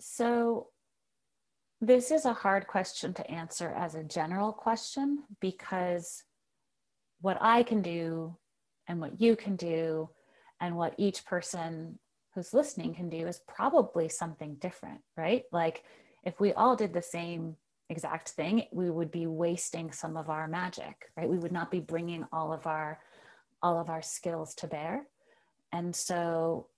So, 0.00 0.68
this 1.80 2.10
is 2.10 2.24
a 2.24 2.32
hard 2.32 2.66
question 2.66 3.14
to 3.14 3.30
answer 3.30 3.72
as 3.76 3.94
a 3.94 4.02
general 4.02 4.52
question 4.52 5.22
because 5.40 6.24
what 7.20 7.38
I 7.40 7.62
can 7.62 7.82
do 7.82 8.36
and 8.88 9.00
what 9.00 9.20
you 9.20 9.36
can 9.36 9.54
do 9.54 10.10
and 10.60 10.76
what 10.76 10.94
each 10.98 11.24
person 11.24 11.98
who's 12.34 12.52
listening 12.52 12.94
can 12.94 13.08
do 13.08 13.26
is 13.26 13.40
probably 13.46 14.08
something 14.08 14.56
different, 14.56 15.00
right? 15.16 15.44
Like 15.52 15.84
if 16.24 16.40
we 16.40 16.52
all 16.52 16.74
did 16.74 16.92
the 16.92 17.02
same 17.02 17.56
exact 17.90 18.30
thing, 18.30 18.64
we 18.72 18.90
would 18.90 19.10
be 19.10 19.26
wasting 19.26 19.92
some 19.92 20.16
of 20.16 20.28
our 20.28 20.46
magic, 20.46 21.10
right? 21.16 21.28
We 21.28 21.38
would 21.38 21.52
not 21.52 21.70
be 21.70 21.80
bringing 21.80 22.24
all 22.32 22.52
of 22.52 22.66
our 22.66 23.00
all 23.62 23.80
of 23.80 23.90
our 23.90 24.02
skills 24.02 24.54
to 24.54 24.68
bear. 24.68 25.06
And 25.72 25.94
so 25.94 26.68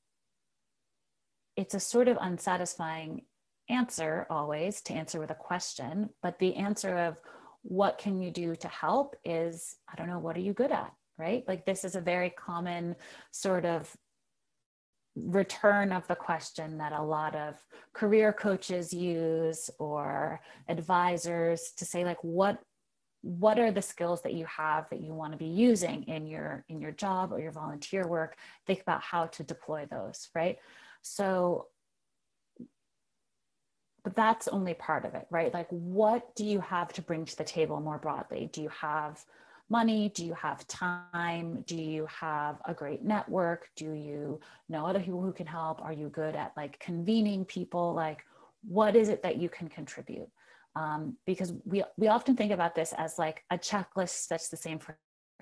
it's 1.57 1.75
a 1.75 1.81
sort 1.81 2.09
of 2.09 2.17
unsatisfying 2.19 3.23
answer 3.69 4.26
always 4.31 4.81
to 4.83 4.95
answer 4.95 5.21
with 5.21 5.31
a 5.31 5.35
question, 5.35 6.09
but 6.23 6.38
the 6.38 6.57
answer 6.57 6.97
of 6.97 7.19
what 7.62 7.99
can 7.99 8.23
you 8.23 8.31
do 8.31 8.57
to 8.57 8.69
help 8.69 9.14
is 9.25 9.76
I 9.93 9.97
don't 9.97 10.09
know, 10.09 10.19
what 10.19 10.37
are 10.37 10.40
you 10.40 10.55
good 10.55 10.73
at, 10.73 10.93
right? 11.19 11.45
Like 11.47 11.67
this 11.67 11.85
is 11.85 11.97
a 11.97 12.00
very 12.00 12.31
common 12.31 12.97
sort 13.31 13.67
of 13.67 13.95
return 15.17 15.93
of 15.93 16.07
the 16.07 16.14
question 16.14 16.79
that 16.79 16.93
a 16.93 17.02
lot 17.02 17.35
of 17.35 17.55
career 17.93 18.33
coaches 18.33 18.93
use 18.93 19.71
or 19.79 20.40
advisors 20.69 21.73
to 21.76 21.85
say 21.85 22.05
like 22.05 22.23
what 22.23 22.61
what 23.23 23.59
are 23.59 23.71
the 23.71 23.83
skills 23.83 24.23
that 24.23 24.33
you 24.33 24.47
have 24.47 24.88
that 24.88 25.02
you 25.02 25.12
want 25.12 25.33
to 25.33 25.38
be 25.38 25.47
using 25.47 26.05
in 26.05 26.26
your 26.26 26.64
in 26.69 26.81
your 26.81 26.93
job 26.93 27.33
or 27.33 27.40
your 27.40 27.52
volunteer 27.52 28.07
work? 28.07 28.37
Think 28.67 28.81
about 28.81 29.02
how 29.02 29.26
to 29.26 29.43
deploy 29.43 29.87
those 29.90 30.29
right? 30.35 30.59
So 31.02 31.67
but 34.02 34.17
that's 34.17 34.49
only 34.49 34.73
part 34.75 35.05
of 35.05 35.14
it 35.14 35.26
right? 35.31 35.52
Like 35.52 35.69
what 35.71 36.35
do 36.35 36.45
you 36.45 36.61
have 36.61 36.93
to 36.95 37.02
bring 37.02 37.25
to 37.25 37.37
the 37.37 37.45
table 37.45 37.81
more 37.81 37.99
broadly? 37.99 38.49
Do 38.52 38.62
you 38.62 38.71
have 38.71 39.23
money? 39.71 40.09
Do 40.09 40.27
you 40.27 40.35
have 40.35 40.67
time? 40.67 41.62
Do 41.67 41.77
you 41.77 42.07
have 42.07 42.61
a 42.67 42.75
great 42.75 43.05
network? 43.05 43.69
Do 43.77 43.93
you 43.93 44.41
know 44.69 44.87
other 44.87 45.00
people 45.00 45.23
who 45.23 45.33
can 45.33 45.47
help? 45.47 45.81
Are 45.83 45.93
you 45.93 46.09
good 46.09 46.35
at 46.35 46.53
like 46.57 46.79
convening 46.81 47.45
people? 47.45 47.95
Like, 47.95 48.25
what 48.67 48.97
is 48.97 49.09
it 49.09 49.23
that 49.23 49.37
you 49.37 49.49
can 49.49 49.69
contribute? 49.69 50.29
Um, 50.77 51.17
because 51.27 51.53
we 51.65 51.83
we 51.97 52.09
often 52.09 52.37
think 52.37 52.53
about 52.53 52.75
this 52.75 52.93
as 52.97 53.19
like 53.19 53.45
a 53.50 53.59
checklist 53.59 54.29
that's 54.29 54.49
the 54.49 54.57
same 54.57 54.79
for 54.79 54.99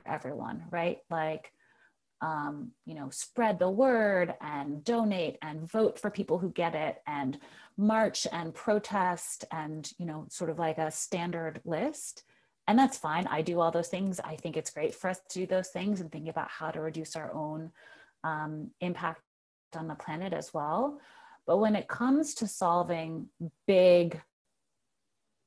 everyone, 0.07 0.65
right? 0.71 0.99
Like, 1.11 1.53
um, 2.21 2.73
you 2.85 2.95
know, 2.95 3.11
spread 3.11 3.59
the 3.59 3.71
word 3.71 4.35
and 4.41 4.85
donate 4.85 5.39
and 5.43 5.71
vote 5.71 5.99
for 5.99 6.11
people 6.11 6.39
who 6.39 6.51
get 6.51 6.75
it 6.75 6.99
and 7.07 7.39
march 7.77 8.27
and 8.33 8.55
protest 8.55 9.45
and 9.51 9.91
you 9.99 10.07
know, 10.07 10.27
sort 10.29 10.51
of 10.51 10.59
like 10.59 10.79
a 10.79 10.91
standard 10.91 11.61
list 11.65 12.25
and 12.69 12.79
that's 12.79 12.99
fine. 12.99 13.27
I 13.27 13.41
do 13.41 13.61
all 13.61 13.71
those 13.71 13.89
things. 13.89 14.21
I 14.21 14.37
think 14.37 14.57
it's 14.57 14.71
great 14.71 14.95
for 14.95 15.09
us 15.09 15.19
to 15.31 15.41
do 15.41 15.47
those 15.47 15.69
things 15.69 16.01
and 16.01 16.13
think 16.13 16.29
about 16.29 16.51
how 16.51 16.71
to 16.71 16.83
reduce 16.83 17.17
our 17.17 17.33
own 17.35 17.73
um, 18.23 18.71
impact 18.83 19.23
on 19.75 19.89
the 19.89 19.95
planet 19.95 20.35
as 20.35 20.53
well. 20.53 21.01
But 21.47 21.57
when 21.57 21.75
it 21.75 21.89
comes 21.89 22.35
to 22.35 22.47
solving 22.47 23.29
big, 23.67 24.21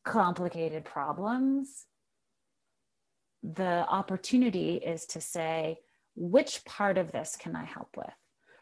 complicated 0.04 0.84
problems, 0.84 1.86
the 3.44 3.86
opportunity 3.88 4.78
is 4.78 5.06
to 5.08 5.22
say, 5.22 5.78
which 6.16 6.66
part 6.66 6.98
of 6.98 7.12
this 7.12 7.38
can 7.40 7.56
I 7.56 7.66
help 7.66 7.96
with? 7.96 8.14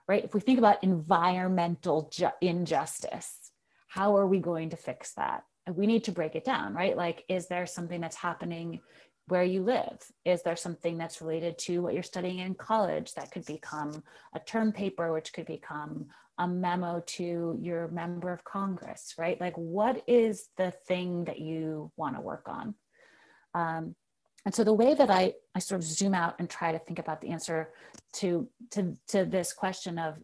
Right? 0.06 0.25
If 0.25 0.34
we 0.34 0.42
think 0.42 0.60
about 0.60 0.84
environmental 0.84 2.10
ju- 2.12 2.28
injustice, 2.42 3.51
how 3.88 4.18
are 4.18 4.28
we 4.28 4.39
going 4.39 4.72
to 4.72 4.78
fix 4.78 5.13
that? 5.13 5.44
We 5.76 5.88
need 5.88 6.04
to 6.06 6.12
break 6.12 6.36
it 6.36 6.46
down, 6.46 6.74
right? 6.74 6.96
Like, 6.96 7.24
is 7.30 7.48
there 7.48 7.66
something 7.66 8.02
that's 8.02 8.16
happening 8.16 8.80
where 9.28 9.44
you 9.44 9.62
live? 9.62 10.00
Is 10.26 10.42
there 10.42 10.56
something 10.56 10.98
that's 10.98 11.22
related 11.22 11.58
to 11.60 11.82
what 11.82 11.94
you're 11.94 12.04
studying 12.04 12.40
in 12.40 12.56
college 12.56 13.14
that 13.14 13.32
could 13.32 13.46
become 13.46 14.04
a 14.34 14.40
term 14.40 14.72
paper, 14.72 15.14
which 15.14 15.34
could 15.34 15.46
become 15.46 16.08
a 16.40 16.48
memo 16.48 17.04
to 17.06 17.58
your 17.62 17.90
member 17.90 18.32
of 18.32 18.44
Congress, 18.44 19.14
right? 19.18 19.40
Like, 19.40 19.56
what 19.56 20.04
is 20.08 20.50
the 20.58 20.72
thing 20.88 21.26
that 21.26 21.40
you 21.40 21.92
want 21.96 22.16
to 22.16 22.22
work 22.22 22.48
on? 22.48 22.76
Um, 23.54 23.96
and 24.46 24.56
so 24.56 24.64
the 24.64 24.74
way 24.74 24.94
that 24.94 25.12
I, 25.12 25.34
I 25.54 25.60
sort 25.60 25.82
of 25.82 25.88
zoom 25.88 26.14
out 26.14 26.36
and 26.40 26.50
try 26.50 26.72
to 26.72 26.80
think 26.80 26.98
about 26.98 27.22
the 27.22 27.30
answer 27.30 27.72
to, 28.14 28.48
to, 28.72 28.98
to 29.10 29.26
this 29.26 29.52
question 29.54 30.00
of 30.00 30.16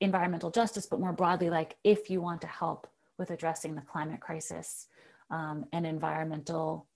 environmental 0.00 0.50
justice, 0.50 0.86
but 0.86 1.00
more 1.00 1.12
broadly, 1.12 1.50
like 1.50 1.76
if 1.82 2.08
you 2.08 2.20
want 2.20 2.40
to 2.42 2.46
help 2.46 2.86
with 3.18 3.30
addressing 3.30 3.74
the 3.74 3.80
climate 3.82 4.20
crisis, 4.20 4.86
um, 5.30 5.66
and 5.72 5.86
environmental 5.86 6.86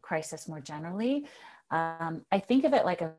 crisis 0.00 0.48
more 0.48 0.60
generally. 0.60 1.26
Um, 1.70 2.24
I 2.30 2.38
think 2.38 2.64
of 2.64 2.74
it 2.74 2.84
like 2.84 3.00
a 3.00 3.12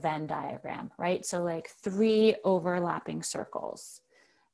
Venn 0.00 0.26
diagram, 0.26 0.90
right? 0.98 1.24
So, 1.24 1.42
like 1.42 1.70
three 1.82 2.36
overlapping 2.44 3.22
circles. 3.22 4.00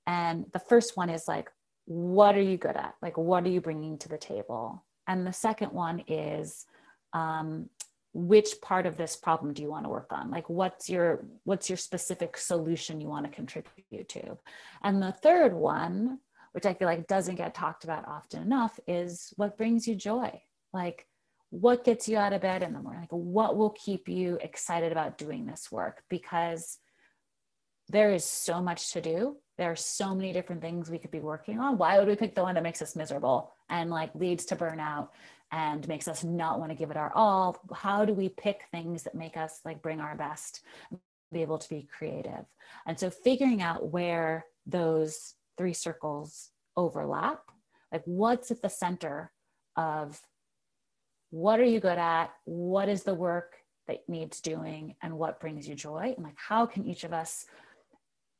And 0.06 0.46
the 0.52 0.58
first 0.58 0.96
one 0.96 1.10
is 1.10 1.26
like, 1.26 1.50
what 1.86 2.36
are 2.36 2.42
you 2.42 2.56
good 2.56 2.76
at? 2.76 2.94
Like, 3.02 3.16
what 3.16 3.44
are 3.44 3.48
you 3.48 3.60
bringing 3.60 3.98
to 3.98 4.08
the 4.08 4.18
table? 4.18 4.84
And 5.06 5.26
the 5.26 5.32
second 5.32 5.72
one 5.72 6.04
is, 6.06 6.66
um, 7.12 7.68
which 8.14 8.60
part 8.62 8.86
of 8.86 8.96
this 8.96 9.16
problem 9.16 9.52
do 9.52 9.60
you 9.60 9.68
want 9.68 9.84
to 9.84 9.90
work 9.90 10.12
on 10.12 10.30
like 10.30 10.48
what's 10.48 10.88
your 10.88 11.24
what's 11.42 11.68
your 11.68 11.76
specific 11.76 12.36
solution 12.36 13.00
you 13.00 13.08
want 13.08 13.26
to 13.26 13.30
contribute 13.30 14.08
to 14.08 14.38
and 14.84 15.02
the 15.02 15.10
third 15.10 15.52
one 15.52 16.20
which 16.54 16.66
I 16.66 16.74
feel 16.74 16.86
like 16.86 17.08
doesn't 17.08 17.34
get 17.34 17.52
talked 17.52 17.82
about 17.82 18.06
often 18.06 18.40
enough, 18.40 18.78
is 18.86 19.32
what 19.36 19.58
brings 19.58 19.88
you 19.88 19.96
joy. 19.96 20.40
Like, 20.72 21.08
what 21.50 21.84
gets 21.84 22.08
you 22.08 22.16
out 22.16 22.32
of 22.32 22.42
bed 22.42 22.62
in 22.62 22.72
the 22.72 22.80
morning? 22.80 23.02
Like, 23.02 23.10
what 23.10 23.56
will 23.56 23.70
keep 23.70 24.08
you 24.08 24.38
excited 24.40 24.92
about 24.92 25.18
doing 25.18 25.46
this 25.46 25.72
work? 25.72 26.04
Because 26.08 26.78
there 27.88 28.12
is 28.12 28.24
so 28.24 28.62
much 28.62 28.92
to 28.92 29.00
do. 29.00 29.36
There 29.58 29.70
are 29.70 29.76
so 29.76 30.14
many 30.14 30.32
different 30.32 30.62
things 30.62 30.88
we 30.88 30.98
could 30.98 31.10
be 31.10 31.18
working 31.18 31.58
on. 31.58 31.76
Why 31.76 31.98
would 31.98 32.06
we 32.06 32.14
pick 32.14 32.36
the 32.36 32.42
one 32.42 32.54
that 32.54 32.62
makes 32.62 32.82
us 32.82 32.94
miserable 32.94 33.52
and 33.68 33.90
like 33.90 34.14
leads 34.14 34.44
to 34.46 34.56
burnout 34.56 35.08
and 35.50 35.86
makes 35.88 36.06
us 36.06 36.22
not 36.22 36.60
want 36.60 36.70
to 36.70 36.76
give 36.76 36.92
it 36.92 36.96
our 36.96 37.12
all? 37.16 37.60
How 37.74 38.04
do 38.04 38.14
we 38.14 38.28
pick 38.28 38.62
things 38.70 39.02
that 39.02 39.16
make 39.16 39.36
us 39.36 39.60
like 39.64 39.82
bring 39.82 40.00
our 40.00 40.14
best, 40.14 40.62
be 41.32 41.42
able 41.42 41.58
to 41.58 41.68
be 41.68 41.88
creative? 41.96 42.46
And 42.86 42.98
so 42.98 43.10
figuring 43.10 43.60
out 43.60 43.88
where 43.88 44.46
those 44.66 45.34
three 45.56 45.72
circles 45.72 46.50
overlap. 46.76 47.40
Like 47.92 48.02
what's 48.04 48.50
at 48.50 48.62
the 48.62 48.68
center 48.68 49.32
of 49.76 50.20
what 51.30 51.60
are 51.60 51.64
you 51.64 51.80
good 51.80 51.98
at? 51.98 52.30
What 52.44 52.88
is 52.88 53.02
the 53.02 53.14
work 53.14 53.56
that 53.88 54.08
needs 54.08 54.40
doing? 54.40 54.96
And 55.02 55.18
what 55.18 55.40
brings 55.40 55.68
you 55.68 55.74
joy? 55.74 56.14
And 56.16 56.24
like 56.24 56.36
how 56.36 56.66
can 56.66 56.86
each 56.86 57.04
of 57.04 57.12
us 57.12 57.46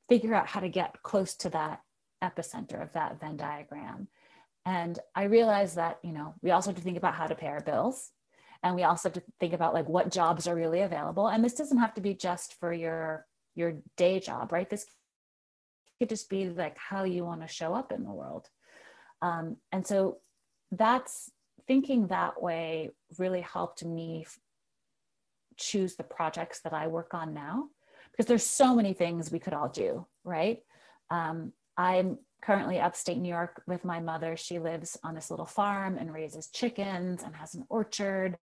figure 0.08 0.34
out 0.34 0.46
how 0.46 0.60
to 0.60 0.68
get 0.68 1.02
close 1.02 1.34
to 1.36 1.50
that 1.50 1.80
epicenter 2.22 2.82
of 2.82 2.92
that 2.92 3.20
venn 3.20 3.36
diagram? 3.36 4.08
And 4.66 4.98
i 5.14 5.24
realized 5.24 5.76
that 5.76 5.98
you 6.02 6.12
know 6.12 6.34
we 6.40 6.50
also 6.50 6.70
have 6.70 6.76
to 6.76 6.82
think 6.82 6.96
about 6.96 7.14
how 7.14 7.26
to 7.26 7.34
pay 7.34 7.48
our 7.48 7.60
bills. 7.60 8.10
And 8.62 8.74
we 8.74 8.82
also 8.82 9.10
have 9.10 9.14
to 9.14 9.22
think 9.38 9.52
about 9.52 9.74
like 9.74 9.88
what 9.88 10.10
jobs 10.10 10.48
are 10.48 10.54
really 10.54 10.80
available. 10.80 11.28
And 11.28 11.44
this 11.44 11.52
doesn't 11.52 11.78
have 11.78 11.92
to 11.94 12.00
be 12.00 12.14
just 12.14 12.58
for 12.58 12.72
your 12.72 13.26
your 13.54 13.74
day 13.96 14.20
job 14.20 14.52
right? 14.52 14.68
This 14.68 14.86
could 15.98 16.08
just 16.08 16.28
be 16.28 16.48
like 16.48 16.76
how 16.78 17.04
you 17.04 17.24
want 17.24 17.40
to 17.40 17.48
show 17.48 17.74
up 17.74 17.92
in 17.92 18.04
the 18.04 18.10
world 18.10 18.48
um, 19.22 19.56
and 19.72 19.86
so 19.86 20.18
that's 20.72 21.30
thinking 21.66 22.08
that 22.08 22.42
way 22.42 22.90
really 23.18 23.40
helped 23.40 23.84
me 23.84 24.26
choose 25.56 25.96
the 25.96 26.02
projects 26.02 26.60
that 26.60 26.72
i 26.72 26.86
work 26.86 27.14
on 27.14 27.32
now 27.32 27.68
because 28.10 28.26
there's 28.26 28.44
so 28.44 28.74
many 28.74 28.92
things 28.92 29.30
we 29.30 29.38
could 29.38 29.54
all 29.54 29.68
do 29.68 30.06
right 30.24 30.60
um, 31.10 31.52
i'm 31.76 32.18
currently 32.44 32.78
upstate 32.78 33.16
New 33.16 33.28
York 33.28 33.62
with 33.66 33.84
my 33.84 34.00
mother. 34.00 34.36
She 34.36 34.58
lives 34.58 34.98
on 35.02 35.14
this 35.14 35.30
little 35.30 35.46
farm 35.46 35.96
and 35.96 36.12
raises 36.12 36.48
chickens 36.48 37.22
and 37.22 37.34
has 37.34 37.54
an 37.54 37.64
orchard. 37.70 38.36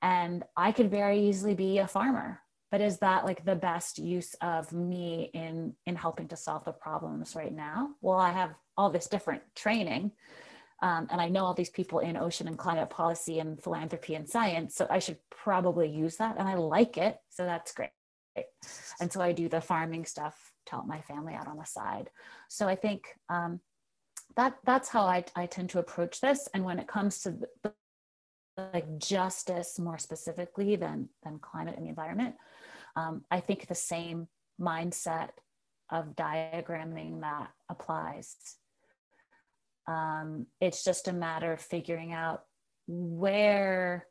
And 0.00 0.44
I 0.56 0.72
could 0.72 0.90
very 0.90 1.28
easily 1.28 1.54
be 1.54 1.78
a 1.78 1.86
farmer. 1.86 2.40
But 2.70 2.80
is 2.80 2.98
that 2.98 3.24
like 3.24 3.44
the 3.44 3.54
best 3.54 3.98
use 3.98 4.34
of 4.42 4.72
me 4.72 5.30
in 5.32 5.74
in 5.86 5.96
helping 5.96 6.28
to 6.28 6.36
solve 6.36 6.64
the 6.64 6.72
problems 6.72 7.34
right 7.34 7.54
now? 7.54 7.90
Well, 8.00 8.18
I 8.18 8.30
have 8.30 8.54
all 8.76 8.90
this 8.90 9.06
different 9.06 9.42
training. 9.54 10.12
Um, 10.80 11.08
and 11.10 11.20
I 11.20 11.28
know 11.28 11.44
all 11.44 11.54
these 11.54 11.70
people 11.70 11.98
in 11.98 12.16
ocean 12.16 12.46
and 12.46 12.56
climate 12.56 12.88
policy 12.88 13.40
and 13.40 13.60
philanthropy 13.60 14.14
and 14.14 14.28
science. 14.28 14.76
So 14.76 14.86
I 14.88 15.00
should 15.00 15.18
probably 15.28 15.88
use 15.88 16.16
that. 16.18 16.36
And 16.38 16.48
I 16.48 16.54
like 16.54 16.96
it. 16.96 17.18
So 17.30 17.44
that's 17.44 17.72
great. 17.72 17.90
And 19.00 19.12
so 19.12 19.20
I 19.20 19.32
do 19.32 19.48
the 19.48 19.60
farming 19.60 20.04
stuff 20.04 20.52
to 20.66 20.72
help 20.72 20.86
my 20.86 21.00
family 21.00 21.34
out 21.34 21.48
on 21.48 21.56
the 21.56 21.64
side. 21.64 22.10
So 22.48 22.68
I 22.68 22.76
think 22.76 23.06
um, 23.28 23.60
that 24.36 24.58
that's 24.64 24.88
how 24.88 25.02
I, 25.02 25.24
I 25.34 25.46
tend 25.46 25.70
to 25.70 25.80
approach 25.80 26.20
this. 26.20 26.48
And 26.54 26.64
when 26.64 26.78
it 26.78 26.86
comes 26.86 27.20
to 27.22 27.36
the, 27.62 27.72
like 28.72 28.98
justice 28.98 29.78
more 29.78 29.98
specifically 29.98 30.74
than 30.76 31.08
than 31.22 31.38
climate 31.38 31.74
and 31.76 31.84
the 31.84 31.90
environment, 31.90 32.34
um, 32.98 33.22
I 33.30 33.40
think 33.40 33.66
the 33.66 33.74
same 33.74 34.26
mindset 34.60 35.30
of 35.90 36.16
diagramming 36.16 37.20
that 37.20 37.50
applies. 37.70 38.36
Um, 39.86 40.46
it's 40.60 40.84
just 40.84 41.08
a 41.08 41.12
matter 41.12 41.52
of 41.52 41.60
figuring 41.60 42.12
out 42.12 42.42
where 42.88 44.06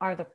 are 0.00 0.16
the 0.16 0.26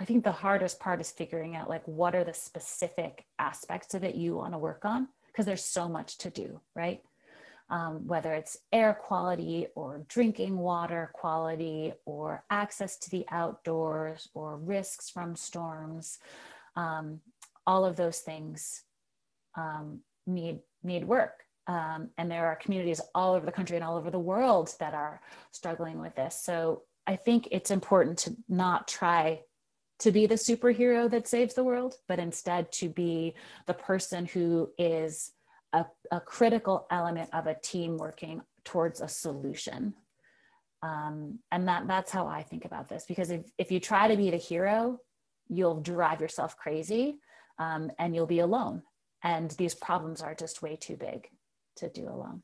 I 0.00 0.04
think 0.04 0.22
the 0.22 0.32
hardest 0.32 0.78
part 0.78 1.00
is 1.00 1.10
figuring 1.10 1.56
out 1.56 1.68
like 1.68 1.86
what 1.86 2.14
are 2.14 2.22
the 2.22 2.34
specific 2.34 3.24
aspects 3.38 3.94
of 3.94 4.04
it 4.04 4.14
you 4.14 4.36
want 4.36 4.52
to 4.52 4.58
work 4.58 4.84
on 4.84 5.08
because 5.26 5.44
there's 5.44 5.64
so 5.64 5.88
much 5.88 6.18
to 6.18 6.30
do, 6.30 6.60
right? 6.76 7.00
Um, 7.70 8.06
whether 8.06 8.32
it's 8.32 8.56
air 8.72 8.94
quality 8.94 9.66
or 9.74 10.04
drinking 10.08 10.56
water 10.56 11.10
quality 11.12 11.92
or 12.06 12.42
access 12.48 12.96
to 13.00 13.10
the 13.10 13.26
outdoors 13.30 14.30
or 14.32 14.56
risks 14.56 15.10
from 15.10 15.36
storms, 15.36 16.18
um, 16.76 17.20
all 17.66 17.84
of 17.84 17.96
those 17.96 18.20
things 18.20 18.84
um, 19.54 20.00
need 20.26 20.60
need 20.82 21.04
work. 21.04 21.44
Um, 21.66 22.08
and 22.16 22.30
there 22.30 22.46
are 22.46 22.56
communities 22.56 23.02
all 23.14 23.34
over 23.34 23.44
the 23.44 23.52
country 23.52 23.76
and 23.76 23.84
all 23.84 23.98
over 23.98 24.10
the 24.10 24.18
world 24.18 24.74
that 24.80 24.94
are 24.94 25.20
struggling 25.50 26.00
with 26.00 26.14
this. 26.14 26.40
So 26.40 26.84
I 27.06 27.16
think 27.16 27.48
it's 27.50 27.70
important 27.70 28.18
to 28.20 28.36
not 28.48 28.88
try 28.88 29.42
to 29.98 30.12
be 30.12 30.26
the 30.26 30.36
superhero 30.36 31.10
that 31.10 31.28
saves 31.28 31.54
the 31.54 31.64
world, 31.64 31.96
but 32.06 32.18
instead 32.18 32.70
to 32.72 32.88
be 32.88 33.34
the 33.66 33.74
person 33.74 34.24
who 34.24 34.70
is 34.78 35.32
a, 35.72 35.86
a 36.10 36.20
critical 36.20 36.86
element 36.90 37.30
of 37.32 37.46
a 37.46 37.54
team 37.54 37.96
working 37.96 38.42
towards 38.64 39.00
a 39.00 39.08
solution. 39.08 39.94
Um, 40.82 41.40
and 41.50 41.66
that 41.68 41.88
that's 41.88 42.12
how 42.12 42.26
I 42.26 42.42
think 42.42 42.64
about 42.64 42.88
this 42.88 43.04
because 43.06 43.30
if, 43.30 43.42
if 43.58 43.72
you 43.72 43.80
try 43.80 44.08
to 44.08 44.16
be 44.16 44.30
the 44.30 44.36
hero, 44.36 45.00
you'll 45.48 45.80
drive 45.80 46.20
yourself 46.20 46.56
crazy 46.56 47.18
um, 47.58 47.90
and 47.98 48.14
you'll 48.14 48.26
be 48.26 48.38
alone. 48.38 48.82
And 49.22 49.50
these 49.52 49.74
problems 49.74 50.22
are 50.22 50.34
just 50.34 50.62
way 50.62 50.76
too 50.76 50.96
big 50.96 51.28
to 51.76 51.88
do 51.88 52.08
alone. 52.08 52.42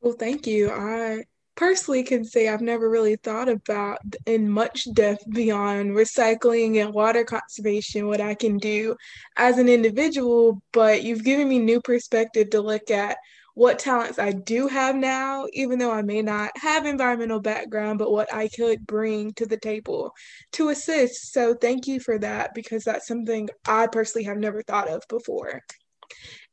Well, 0.00 0.14
thank 0.14 0.46
you. 0.46 0.70
I 0.70 1.24
personally 1.62 2.02
can 2.02 2.24
say 2.24 2.48
I've 2.48 2.60
never 2.60 2.90
really 2.90 3.14
thought 3.14 3.48
about 3.48 4.00
in 4.26 4.50
much 4.50 4.92
depth 4.94 5.22
beyond 5.30 5.92
recycling 5.92 6.82
and 6.82 6.92
water 6.92 7.22
conservation 7.22 8.08
what 8.08 8.20
I 8.20 8.34
can 8.34 8.58
do 8.58 8.96
as 9.36 9.58
an 9.58 9.68
individual, 9.68 10.60
but 10.72 11.04
you've 11.04 11.22
given 11.22 11.48
me 11.48 11.60
new 11.60 11.80
perspective 11.80 12.50
to 12.50 12.60
look 12.60 12.90
at 12.90 13.16
what 13.54 13.78
talents 13.78 14.18
I 14.18 14.32
do 14.32 14.66
have 14.66 14.96
now, 14.96 15.46
even 15.52 15.78
though 15.78 15.92
I 15.92 16.02
may 16.02 16.20
not 16.20 16.50
have 16.56 16.84
environmental 16.84 17.38
background, 17.38 18.00
but 18.00 18.10
what 18.10 18.34
I 18.34 18.48
could 18.48 18.84
bring 18.84 19.32
to 19.34 19.46
the 19.46 19.56
table 19.56 20.12
to 20.54 20.70
assist. 20.70 21.32
So 21.32 21.54
thank 21.54 21.86
you 21.86 22.00
for 22.00 22.18
that 22.18 22.54
because 22.54 22.82
that's 22.82 23.06
something 23.06 23.48
I 23.68 23.86
personally 23.86 24.24
have 24.24 24.38
never 24.38 24.62
thought 24.62 24.88
of 24.88 25.04
before. 25.08 25.62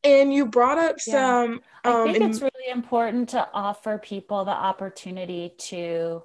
And 0.04 0.34
you 0.34 0.45
brought 0.45 0.78
up 0.78 0.98
yeah. 1.06 1.13
some. 1.13 1.52
Um, 1.84 2.10
I 2.10 2.13
think 2.13 2.24
it's 2.24 2.41
really 2.41 2.72
important 2.72 3.30
to 3.30 3.48
offer 3.54 3.98
people 3.98 4.45
the 4.45 4.52
opportunity 4.52 5.54
to 5.58 6.24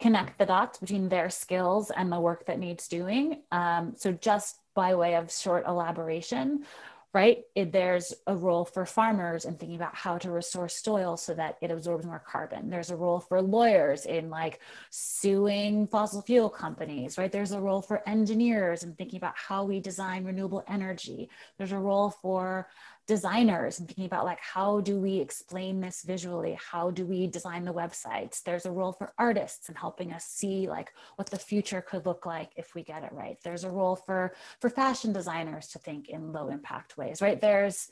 connect 0.00 0.38
the 0.38 0.46
dots 0.46 0.78
between 0.78 1.08
their 1.08 1.28
skills 1.28 1.90
and 1.90 2.10
the 2.10 2.20
work 2.20 2.46
that 2.46 2.58
needs 2.58 2.88
doing. 2.88 3.42
Um, 3.50 3.94
so, 3.96 4.12
just 4.12 4.58
by 4.74 4.94
way 4.94 5.16
of 5.16 5.32
short 5.32 5.66
elaboration, 5.66 6.64
right? 7.14 7.38
It, 7.54 7.72
there's 7.72 8.12
a 8.26 8.36
role 8.36 8.64
for 8.66 8.84
farmers 8.84 9.46
in 9.46 9.54
thinking 9.54 9.76
about 9.76 9.94
how 9.94 10.18
to 10.18 10.30
restore 10.30 10.68
soil 10.68 11.16
so 11.16 11.32
that 11.34 11.56
it 11.62 11.70
absorbs 11.70 12.04
more 12.04 12.22
carbon. 12.26 12.68
There's 12.68 12.90
a 12.90 12.96
role 12.96 13.20
for 13.20 13.40
lawyers 13.40 14.04
in 14.04 14.28
like 14.28 14.60
suing 14.90 15.86
fossil 15.86 16.20
fuel 16.20 16.50
companies, 16.50 17.16
right? 17.16 17.32
There's 17.32 17.52
a 17.52 17.60
role 17.60 17.80
for 17.80 18.06
engineers 18.06 18.82
in 18.82 18.94
thinking 18.94 19.16
about 19.16 19.34
how 19.36 19.64
we 19.64 19.80
design 19.80 20.24
renewable 20.24 20.62
energy. 20.68 21.30
There's 21.56 21.72
a 21.72 21.78
role 21.78 22.10
for 22.10 22.68
designers 23.08 23.78
and 23.78 23.88
thinking 23.88 24.04
about 24.04 24.26
like 24.26 24.38
how 24.40 24.80
do 24.80 25.00
we 25.00 25.18
explain 25.18 25.80
this 25.80 26.02
visually? 26.02 26.56
How 26.70 26.90
do 26.90 27.04
we 27.06 27.26
design 27.26 27.64
the 27.64 27.72
websites? 27.72 28.42
There's 28.42 28.66
a 28.66 28.70
role 28.70 28.92
for 28.92 29.12
artists 29.18 29.68
in 29.68 29.74
helping 29.74 30.12
us 30.12 30.26
see 30.26 30.68
like 30.68 30.92
what 31.16 31.30
the 31.30 31.38
future 31.38 31.80
could 31.80 32.06
look 32.06 32.26
like 32.26 32.52
if 32.56 32.74
we 32.74 32.84
get 32.84 33.02
it 33.02 33.12
right. 33.12 33.38
There's 33.42 33.64
a 33.64 33.70
role 33.70 33.96
for 33.96 34.34
for 34.60 34.70
fashion 34.70 35.12
designers 35.12 35.68
to 35.68 35.78
think 35.78 36.08
in 36.08 36.32
low 36.32 36.48
impact 36.48 36.96
ways 36.96 37.20
right? 37.20 37.40
There's 37.40 37.90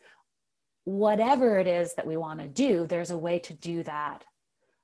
whatever 0.85 1.59
it 1.59 1.67
is 1.67 1.95
that 1.95 2.07
we 2.07 2.17
want 2.17 2.39
to 2.39 2.47
do 2.47 2.87
there's 2.87 3.11
a 3.11 3.19
way 3.19 3.41
to 3.41 3.53
do 3.53 3.83
that 3.83 4.23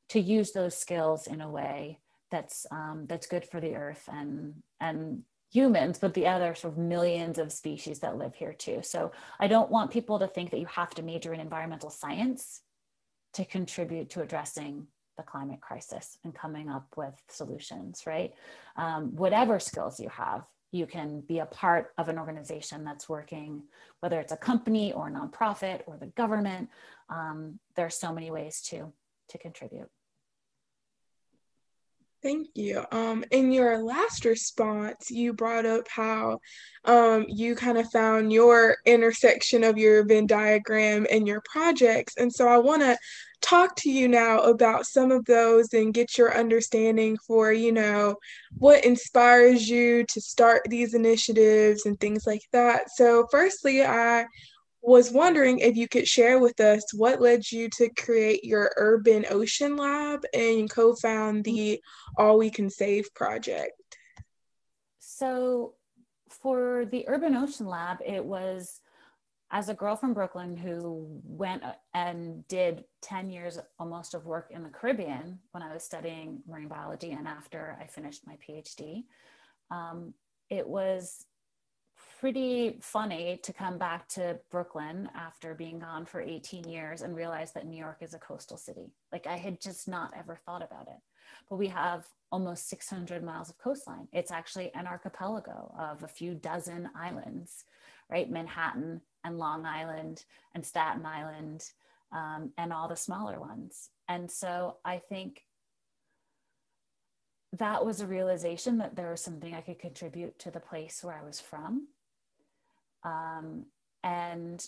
to 0.09 0.19
use 0.19 0.51
those 0.51 0.77
skills 0.77 1.29
in 1.29 1.41
a 1.41 1.49
way 1.49 2.01
that's 2.29 2.67
um, 2.73 3.07
that's 3.09 3.29
good 3.29 3.45
for 3.45 3.61
the 3.61 3.77
earth 3.77 4.09
and 4.13 4.55
and 4.81 5.23
humans, 5.53 5.99
but 5.99 6.15
the 6.15 6.27
other 6.27 6.55
sort 6.55 6.73
of 6.73 6.79
millions 6.79 7.39
of 7.39 7.53
species 7.53 7.99
that 8.01 8.17
live 8.17 8.35
here 8.35 8.55
too. 8.55 8.81
So 8.83 9.13
I 9.39 9.49
don't 9.49 9.71
want 9.71 9.91
people 9.91 10.19
to 10.19 10.27
think 10.27 10.51
that 10.51 10.61
you 10.61 10.67
have 10.67 10.91
to 10.95 11.03
major 11.03 11.35
in 11.35 11.41
environmental 11.41 11.91
science 11.91 12.63
to 13.35 13.45
contribute 13.45 14.09
to 14.11 14.23
addressing 14.23 14.87
the 15.19 15.23
climate 15.23 15.61
crisis 15.61 16.17
and 16.25 16.35
coming 16.35 16.71
up 16.71 16.87
with 16.97 17.15
solutions, 17.29 18.05
right? 18.07 18.33
Um, 18.77 19.15
whatever 19.15 19.61
skills 19.61 20.01
you 20.01 20.09
have, 20.09 20.45
you 20.71 20.87
can 20.87 21.21
be 21.21 21.41
a 21.41 21.47
part 21.47 21.93
of 21.99 22.09
an 22.09 22.19
organization 22.19 22.83
that's 22.83 23.09
working, 23.09 23.63
whether 24.01 24.19
it's 24.21 24.33
a 24.33 24.39
company 24.39 24.93
or 24.95 25.09
a 25.09 25.11
nonprofit 25.11 25.83
or 25.87 25.99
the 25.99 26.07
government. 26.07 26.71
Um, 27.11 27.59
there 27.77 27.85
are 27.85 27.91
so 27.91 28.11
many 28.11 28.31
ways 28.31 28.63
to, 28.71 28.91
to 29.29 29.39
contribute. 29.39 29.91
Thank 32.23 32.51
you. 32.55 32.85
Um, 32.93 33.25
in 33.33 33.51
your 33.51 33.83
last 33.83 34.25
response, 34.25 35.11
you 35.11 35.33
brought 35.33 35.67
up 35.67 35.89
how 35.89 36.39
um, 36.85 37.27
you 37.29 37.57
kind 37.57 37.79
of 37.79 37.91
found 37.91 38.33
your 38.33 38.77
intersection 38.87 39.65
of 39.65 39.77
your 39.77 40.05
Venn 40.05 40.29
diagram 40.29 41.05
and 41.11 41.27
your 41.27 41.43
projects. 41.45 42.17
And 42.17 42.33
so 42.33 42.47
I 42.47 42.59
want 42.59 42.83
to 42.83 42.97
talk 43.41 43.75
to 43.79 43.91
you 43.91 44.07
now 44.07 44.39
about 44.43 44.87
some 44.87 45.11
of 45.11 45.25
those 45.25 45.75
and 45.75 45.93
get 45.93 46.17
your 46.17 46.37
understanding 46.39 47.19
for, 47.27 47.53
you 47.53 47.73
know, 47.73 48.15
what 48.57 48.85
inspires 48.85 49.69
you 49.69 50.05
to 50.05 50.21
start 50.21 50.63
these 50.69 50.95
initiatives 50.95 51.87
and 51.87 51.99
things 51.99 52.25
like 52.25 52.43
that. 52.53 52.89
So, 52.95 53.27
firstly, 53.33 53.83
I 53.83 54.27
was 54.83 55.13
wondering 55.13 55.61
if 55.61 55.77
you 55.77 55.89
could 55.89 56.09
share 56.09 56.41
with 56.41 56.59
us 56.61 56.93
what 56.93 57.21
led 57.21 57.51
you 57.51 57.69
to 57.71 57.89
create 57.91 58.45
your 58.45 58.73
Urban 58.77 59.25
Ocean 59.31 59.77
Lab 59.77 60.25
and 60.35 60.69
co 60.69 60.95
found 60.95 61.45
the 61.45 61.81
All 62.19 62.37
We 62.37 62.51
Can 62.51 62.69
Save 62.69 63.15
project. 63.15 63.73
So, 64.99 65.75
for 66.29 66.87
the 66.91 67.09
Urban 67.09 67.37
Ocean 67.37 67.67
Lab, 67.67 67.99
it 68.05 68.25
was 68.25 68.81
as 69.53 69.69
a 69.69 69.75
girl 69.75 69.95
from 69.95 70.15
Brooklyn 70.15 70.57
who 70.57 71.21
went 71.25 71.63
and 71.93 72.47
did 72.49 72.85
10 73.03 73.31
years 73.31 73.59
almost 73.79 74.15
of 74.15 74.25
work 74.25 74.49
in 74.51 74.63
the 74.63 74.71
Caribbean 74.71 75.39
when 75.53 75.63
I 75.63 75.75
was 75.75 75.85
studying 75.85 76.41
marine 76.49 76.69
biology 76.69 77.13
and 77.13 77.29
after 77.29 77.77
I 77.79 77.87
finished 77.87 78.27
my 78.27 78.37
PhD. 78.37 79.05
Um, 79.71 80.15
it 80.49 80.67
was 80.67 81.27
pretty 82.23 82.79
funny 82.81 83.41
to 83.43 83.53
come 83.53 83.77
back 83.79 84.07
to 84.07 84.39
Brooklyn 84.49 85.09
after 85.13 85.55
being 85.55 85.81
gone 85.81 86.07
for 86.07 86.21
18 86.21 86.69
years 86.69 87.03
and 87.03 87.17
realize 87.17 87.51
that 87.51 87.67
New 87.67 87.77
York 87.77 87.97
is 88.01 88.15
a 88.15 88.19
coastal 88.21 88.57
city. 88.57 88.93
Like 89.11 89.27
I 89.27 89.37
had 89.37 89.61
just 89.61 89.89
not 89.89 90.13
ever 90.17 90.39
thought 90.47 90.63
about 90.63 90.87
it. 90.87 91.01
But 91.51 91.57
we 91.57 91.67
have 91.67 92.07
almost 92.31 92.69
600 92.69 93.25
miles 93.25 93.51
of 93.51 93.59
coastline. 93.59 94.07
It's 94.13 94.31
actually 94.31 94.73
an 94.73 94.87
archipelago 94.87 95.75
of 95.77 96.05
a 96.05 96.07
few 96.07 96.35
dozen 96.35 96.91
islands, 96.95 97.65
right? 98.09 98.31
Manhattan 98.31 99.01
and 99.25 99.37
Long 99.37 99.67
Island 99.67 100.25
and 100.55 100.65
Staten 100.65 101.05
Island 101.05 101.73
um, 102.13 102.53
and 102.57 102.73
all 102.73 102.87
the 102.87 102.95
smaller 102.95 103.41
ones. 103.41 103.91
And 104.09 104.31
so 104.31 104.77
I 104.85 104.99
think 104.99 105.43
that 107.55 107.85
was 107.85 108.01
a 108.01 108.07
realization 108.07 108.79
that 108.79 108.95
there 108.95 109.11
was 109.11 109.21
something 109.21 109.53
I 109.53 109.61
could 109.61 109.81
contribute 109.81 110.39
to 110.39 110.53
the 110.53 110.61
place 110.61 111.03
where 111.03 111.19
I 111.21 111.27
was 111.27 111.41
from. 111.41 111.89
Um, 113.05 113.67
and 114.05 114.67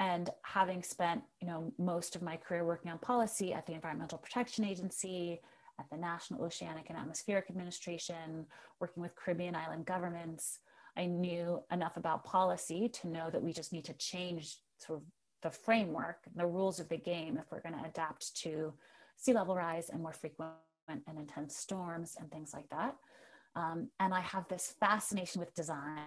and 0.00 0.30
having 0.42 0.82
spent 0.82 1.22
you 1.40 1.46
know 1.46 1.72
most 1.78 2.16
of 2.16 2.22
my 2.22 2.36
career 2.36 2.64
working 2.64 2.90
on 2.90 2.98
policy 2.98 3.52
at 3.52 3.66
the 3.66 3.74
environmental 3.74 4.18
protection 4.18 4.64
agency 4.64 5.40
at 5.78 5.90
the 5.90 5.96
national 5.96 6.42
oceanic 6.42 6.86
and 6.88 6.96
atmospheric 6.96 7.50
administration 7.50 8.46
working 8.80 9.02
with 9.02 9.14
caribbean 9.14 9.54
island 9.54 9.84
governments 9.84 10.60
i 10.96 11.04
knew 11.04 11.60
enough 11.70 11.98
about 11.98 12.24
policy 12.24 12.88
to 12.88 13.08
know 13.08 13.28
that 13.28 13.42
we 13.42 13.52
just 13.52 13.72
need 13.72 13.84
to 13.84 13.92
change 13.94 14.56
sort 14.78 15.00
of 15.00 15.04
the 15.42 15.50
framework 15.50 16.18
the 16.36 16.46
rules 16.46 16.80
of 16.80 16.88
the 16.88 16.96
game 16.96 17.36
if 17.36 17.50
we're 17.50 17.60
going 17.60 17.78
to 17.78 17.88
adapt 17.88 18.34
to 18.34 18.72
sea 19.18 19.32
level 19.32 19.54
rise 19.54 19.90
and 19.90 20.00
more 20.00 20.12
frequent 20.12 20.54
and 20.88 21.18
intense 21.18 21.56
storms 21.56 22.16
and 22.18 22.30
things 22.30 22.52
like 22.54 22.68
that. 22.70 22.96
Um, 23.54 23.88
and 24.00 24.14
I 24.14 24.20
have 24.20 24.48
this 24.48 24.74
fascination 24.80 25.40
with 25.40 25.54
design 25.54 25.98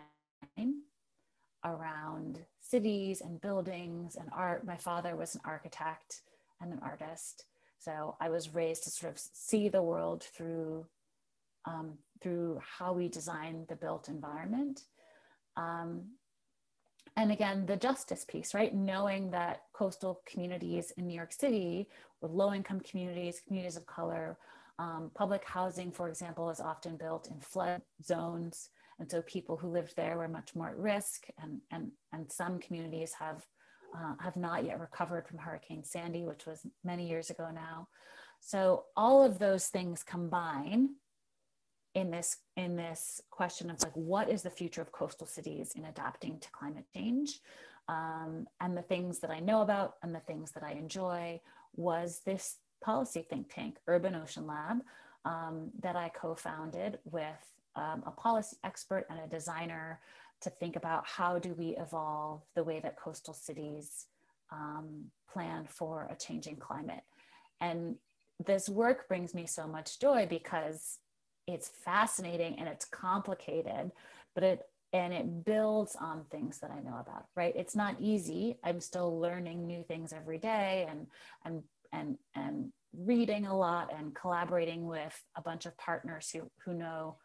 around 1.64 2.40
cities 2.60 3.22
and 3.22 3.42
buildings 3.42 4.16
and 4.16 4.30
art. 4.32 4.66
My 4.66 4.78
father 4.78 5.16
was 5.16 5.36
an 5.36 5.42
architect 5.46 6.22
and 6.60 6.72
an 6.74 6.80
artist. 6.82 7.46
So 7.80 8.16
I 8.20 8.30
was 8.30 8.54
raised 8.54 8.84
to 8.84 8.90
sort 8.92 9.14
of 9.14 9.20
see 9.20 9.70
the 9.70 9.82
world 9.82 10.24
through 10.24 10.86
um, 11.66 11.98
through 12.22 12.60
how 12.80 12.94
we 12.94 13.08
design 13.08 13.66
the 13.70 13.76
built 13.76 14.08
environment. 14.10 14.82
Um, 15.58 16.12
and 17.18 17.32
again, 17.32 17.66
the 17.66 17.76
justice 17.76 18.26
piece, 18.26 18.54
right? 18.54 18.74
Knowing 18.74 19.32
that 19.32 19.64
coastal 19.74 20.22
communities 20.26 20.92
in 20.98 21.08
New 21.08 21.14
York 21.14 21.34
City, 21.34 21.88
with 22.22 22.32
low 22.32 22.54
income 22.54 22.80
communities, 22.80 23.42
communities 23.46 23.78
of 23.78 23.86
color, 23.86 24.38
um, 24.80 25.12
public 25.14 25.44
housing, 25.46 25.92
for 25.92 26.08
example, 26.08 26.50
is 26.50 26.60
often 26.60 26.98
built 26.98 27.30
in 27.30 27.40
flood 27.40 27.82
zones. 28.04 28.70
And 29.02 29.10
so 29.10 29.22
people 29.24 29.58
who 29.58 29.68
lived 29.68 29.96
there 29.98 30.18
were 30.18 30.28
much 30.30 30.56
more 30.56 30.70
at 30.70 30.78
risk. 30.78 31.26
And, 31.42 31.60
and, 31.72 31.92
and 32.14 32.32
some 32.32 32.60
communities 32.60 33.14
have, 33.20 33.46
uh, 33.94 34.14
have 34.20 34.38
not 34.38 34.64
yet 34.64 34.80
recovered 34.80 35.28
from 35.28 35.40
Hurricane 35.40 35.84
Sandy, 35.84 36.24
which 36.24 36.46
was 36.46 36.66
many 36.84 37.10
years 37.10 37.30
ago 37.30 37.50
now. 37.54 37.90
So 38.40 38.86
all 38.96 39.24
of 39.24 39.40
those 39.40 39.68
things 39.68 40.04
combine 40.04 40.96
in 41.94 42.10
this 42.10 42.38
in 42.56 42.78
this 42.78 43.20
question 43.32 43.70
of 43.70 43.84
like 43.84 43.92
what 43.96 44.30
is 44.30 44.44
the 44.44 44.50
future 44.50 44.82
of 44.82 44.94
coastal 44.94 45.28
cities 45.28 45.74
in 45.76 45.84
adapting 45.84 46.40
to 46.40 46.50
climate 46.52 46.86
change 46.96 47.42
um, 47.90 48.48
and 48.62 48.78
the 48.78 48.82
things 48.82 49.20
that 49.20 49.30
i 49.30 49.42
know 49.42 49.62
about 49.62 49.96
and 50.02 50.16
the 50.16 50.22
things 50.22 50.52
that 50.52 50.64
i 50.64 50.72
enjoy 50.72 51.38
was 51.76 52.22
this 52.26 52.60
policy 52.82 53.26
think 53.30 53.54
tank, 53.54 53.78
Urban 53.88 54.16
Ocean 54.16 54.48
Lab, 54.48 54.82
um, 55.24 55.70
that 55.82 55.96
I 55.96 56.10
co 56.10 56.36
founded 56.36 57.00
with 57.06 57.54
um, 57.76 58.04
a 58.06 58.12
policy 58.12 58.58
expert 58.64 59.06
and 59.10 59.20
a 59.20 59.28
designer 59.28 60.00
to 60.42 60.50
think 60.50 60.76
about 60.76 61.06
how 61.06 61.40
do 61.40 61.54
we 61.54 61.78
evolve 61.78 62.42
the 62.56 62.64
way 62.64 62.80
that 62.80 62.98
coastal 62.98 63.34
cities 63.34 64.08
um, 64.52 65.06
plan 65.32 65.66
for 65.68 66.10
a 66.12 66.16
changing 66.16 66.58
climate. 66.58 67.04
And 67.62 67.96
this 68.44 68.68
work 68.68 69.08
brings 69.08 69.34
me 69.34 69.46
so 69.46 69.68
much 69.68 70.00
joy 70.00 70.26
because 70.30 70.98
it's 71.48 71.70
fascinating 71.70 72.58
and 72.60 72.68
it's 72.68 72.86
complicated, 72.86 73.92
but 74.34 74.44
it 74.44 74.62
and 74.94 75.14
it 75.14 75.46
builds 75.46 75.96
on 75.96 76.26
things 76.30 76.60
that 76.60 76.70
I 76.70 76.82
know 76.82 76.98
about, 77.00 77.28
right? 77.36 77.54
It's 77.56 77.78
not 77.78 77.96
easy. 78.02 78.58
I'm 78.62 78.82
still 78.82 79.22
learning 79.22 79.66
new 79.66 79.84
things 79.84 80.12
every 80.12 80.38
day 80.38 80.88
and 80.90 81.08
and 81.46 81.64
and 81.94 82.18
and 82.36 82.74
reading 82.98 83.46
a 83.46 83.58
lot 83.58 83.90
and 83.98 84.14
collaborating 84.14 84.86
with 84.86 85.18
a 85.38 85.42
bunch 85.42 85.66
of 85.66 85.78
partners 85.78 86.30
who 86.34 86.50
who 86.66 86.74
know 86.74 87.16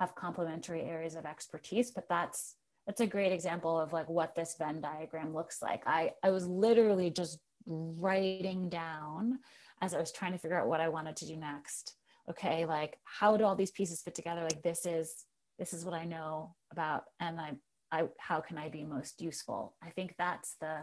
have 0.00 0.14
complementary 0.14 0.82
areas 0.82 1.14
of 1.14 1.26
expertise 1.26 1.90
but 1.90 2.08
that's 2.08 2.56
that's 2.86 3.02
a 3.02 3.06
great 3.06 3.30
example 3.30 3.78
of 3.78 3.92
like 3.92 4.08
what 4.08 4.34
this 4.34 4.56
venn 4.58 4.80
diagram 4.80 5.32
looks 5.32 5.62
like. 5.62 5.82
I 5.86 6.12
i 6.24 6.30
was 6.30 6.46
literally 6.46 7.10
just 7.10 7.38
writing 7.66 8.68
down 8.68 9.38
as 9.82 9.94
i 9.94 10.00
was 10.00 10.10
trying 10.10 10.32
to 10.32 10.38
figure 10.38 10.58
out 10.58 10.66
what 10.66 10.80
i 10.80 10.88
wanted 10.88 11.16
to 11.16 11.26
do 11.26 11.36
next. 11.36 11.94
Okay 12.28 12.64
like 12.66 12.98
how 13.04 13.36
do 13.36 13.44
all 13.44 13.54
these 13.54 13.70
pieces 13.70 14.02
fit 14.02 14.14
together? 14.14 14.42
Like 14.42 14.62
this 14.62 14.86
is 14.86 15.24
this 15.58 15.72
is 15.72 15.84
what 15.84 15.94
i 15.94 16.04
know 16.04 16.54
about 16.72 17.04
and 17.20 17.40
i 17.40 17.52
i 17.92 18.08
how 18.18 18.40
can 18.40 18.58
i 18.58 18.68
be 18.68 18.84
most 18.84 19.20
useful? 19.20 19.76
I 19.82 19.90
think 19.90 20.14
that's 20.18 20.56
the 20.60 20.78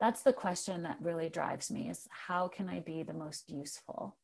that's 0.00 0.22
the 0.22 0.32
question 0.32 0.84
that 0.84 0.96
really 1.02 1.28
drives 1.28 1.70
me 1.70 1.90
is 1.90 2.08
how 2.28 2.48
can 2.48 2.68
i 2.68 2.80
be 2.80 3.02
the 3.02 3.12
most 3.12 3.50
useful 3.50 4.16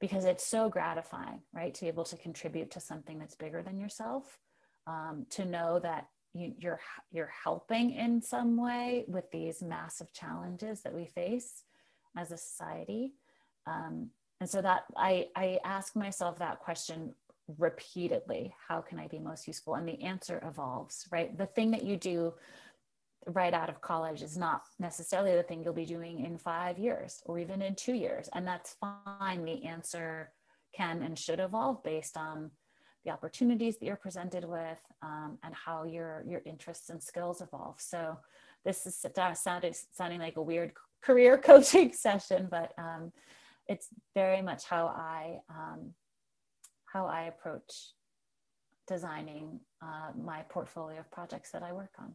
because 0.00 0.24
it's 0.24 0.46
so 0.46 0.68
gratifying 0.68 1.40
right 1.52 1.74
to 1.74 1.82
be 1.82 1.88
able 1.88 2.04
to 2.04 2.16
contribute 2.16 2.70
to 2.70 2.80
something 2.80 3.18
that's 3.18 3.34
bigger 3.34 3.62
than 3.62 3.78
yourself 3.78 4.38
um, 4.86 5.26
to 5.30 5.44
know 5.44 5.78
that 5.78 6.08
you, 6.34 6.54
you're 6.58 6.80
you're 7.12 7.32
helping 7.44 7.90
in 7.92 8.22
some 8.22 8.56
way 8.56 9.04
with 9.08 9.30
these 9.30 9.62
massive 9.62 10.12
challenges 10.12 10.82
that 10.82 10.94
we 10.94 11.06
face 11.06 11.64
as 12.16 12.30
a 12.30 12.36
society. 12.36 13.14
Um, 13.66 14.10
and 14.40 14.48
so 14.48 14.62
that 14.62 14.84
I, 14.96 15.28
I 15.36 15.58
ask 15.64 15.94
myself 15.94 16.38
that 16.38 16.60
question 16.60 17.14
repeatedly 17.58 18.54
how 18.68 18.80
can 18.80 18.98
i 19.00 19.08
be 19.08 19.18
most 19.18 19.48
useful? 19.48 19.74
And 19.74 19.86
the 19.86 20.00
answer 20.02 20.42
evolves 20.46 21.06
right? 21.10 21.36
The 21.36 21.46
thing 21.46 21.72
that 21.72 21.84
you 21.84 21.96
do 21.96 22.34
right 23.26 23.52
out 23.52 23.68
of 23.68 23.80
college 23.80 24.22
is 24.22 24.36
not 24.36 24.62
necessarily 24.78 25.34
the 25.34 25.42
thing 25.42 25.62
you'll 25.62 25.72
be 25.72 25.84
doing 25.84 26.24
in 26.24 26.38
five 26.38 26.78
years 26.78 27.22
or 27.26 27.38
even 27.38 27.62
in 27.62 27.74
two 27.74 27.92
years. 27.92 28.28
And 28.34 28.46
that's 28.46 28.76
fine. 28.80 29.44
The 29.44 29.64
answer 29.64 30.32
can 30.74 31.02
and 31.02 31.18
should 31.18 31.40
evolve 31.40 31.82
based 31.82 32.16
on 32.16 32.50
the 33.04 33.10
opportunities 33.10 33.78
that 33.78 33.86
you're 33.86 33.96
presented 33.96 34.44
with 34.44 34.78
um, 35.02 35.38
and 35.42 35.54
how 35.54 35.84
your 35.84 36.22
your 36.28 36.42
interests 36.44 36.90
and 36.90 37.02
skills 37.02 37.40
evolve. 37.40 37.76
So 37.78 38.18
this 38.64 38.86
is 38.86 39.04
sounding 39.34 39.74
sounding 39.92 40.20
like 40.20 40.36
a 40.36 40.42
weird 40.42 40.72
career 41.02 41.38
coaching 41.44 41.92
session, 41.92 42.48
but 42.50 42.72
um, 42.78 43.12
it's 43.68 43.88
very 44.14 44.42
much 44.42 44.64
how 44.64 44.86
I 44.86 45.38
um, 45.48 45.94
how 46.92 47.06
I 47.06 47.22
approach 47.22 47.94
designing 48.86 49.60
uh, 49.80 50.10
my 50.20 50.42
portfolio 50.48 50.98
of 50.98 51.10
projects 51.10 51.52
that 51.52 51.62
I 51.62 51.72
work 51.72 51.92
on. 51.98 52.14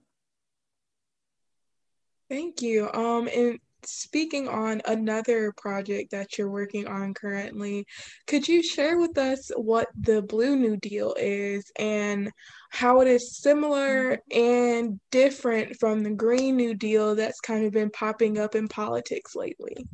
Thank 2.30 2.62
you. 2.62 2.92
Um, 2.92 3.28
and 3.28 3.60
speaking 3.84 4.48
on 4.48 4.82
another 4.86 5.54
project 5.58 6.12
that 6.12 6.38
you're 6.38 6.50
working 6.50 6.88
on 6.88 7.14
currently, 7.14 7.86
could 8.28 8.48
you 8.48 8.64
share 8.64 8.98
with 8.98 9.18
us 9.18 9.52
what 9.56 9.88
the 10.00 10.22
Blue 10.24 10.56
New 10.56 10.78
Deal 10.78 11.16
is 11.20 11.72
and 11.78 12.32
how 12.70 13.02
it 13.02 13.08
is 13.08 13.38
similar 13.38 14.20
and 14.32 15.00
different 15.12 15.78
from 15.80 16.04
the 16.04 16.12
Green 16.12 16.56
New 16.56 16.74
Deal 16.74 17.16
that's 17.16 17.40
kind 17.40 17.66
of 17.66 17.74
been 17.74 17.92
popping 17.92 18.40
up 18.40 18.56
in 18.56 18.68
politics 18.68 19.36
lately? 19.36 19.88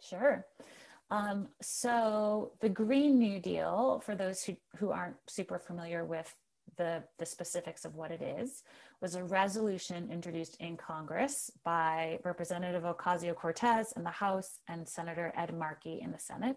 Sure. 0.00 0.46
Um, 1.10 1.48
so 1.60 2.52
the 2.60 2.70
Green 2.70 3.18
New 3.18 3.38
Deal, 3.38 4.02
for 4.04 4.14
those 4.14 4.42
who, 4.42 4.56
who 4.78 4.90
aren't 4.90 5.16
super 5.28 5.58
familiar 5.58 6.04
with 6.04 6.34
the, 6.76 7.04
the 7.18 7.26
specifics 7.26 7.84
of 7.84 7.94
what 7.94 8.10
it 8.10 8.22
is, 8.22 8.62
was 9.02 9.16
a 9.16 9.24
resolution 9.24 10.08
introduced 10.12 10.56
in 10.60 10.76
Congress 10.76 11.50
by 11.64 12.20
Representative 12.24 12.84
Ocasio 12.84 13.34
Cortez 13.34 13.92
in 13.96 14.04
the 14.04 14.10
House 14.10 14.60
and 14.68 14.88
Senator 14.88 15.32
Ed 15.36 15.52
Markey 15.58 16.00
in 16.00 16.12
the 16.12 16.20
Senate. 16.20 16.56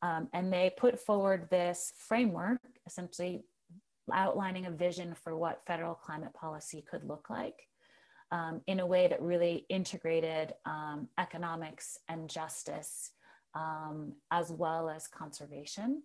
Um, 0.00 0.28
and 0.32 0.50
they 0.50 0.72
put 0.76 0.98
forward 0.98 1.48
this 1.50 1.92
framework, 1.98 2.60
essentially 2.86 3.42
outlining 4.10 4.64
a 4.64 4.70
vision 4.70 5.14
for 5.14 5.36
what 5.36 5.66
federal 5.66 5.94
climate 5.94 6.32
policy 6.32 6.82
could 6.90 7.04
look 7.04 7.28
like 7.28 7.68
um, 8.32 8.62
in 8.66 8.80
a 8.80 8.86
way 8.86 9.06
that 9.06 9.20
really 9.20 9.66
integrated 9.68 10.54
um, 10.64 11.08
economics 11.18 11.98
and 12.08 12.28
justice 12.28 13.10
um, 13.54 14.14
as 14.30 14.50
well 14.50 14.88
as 14.88 15.06
conservation 15.06 16.02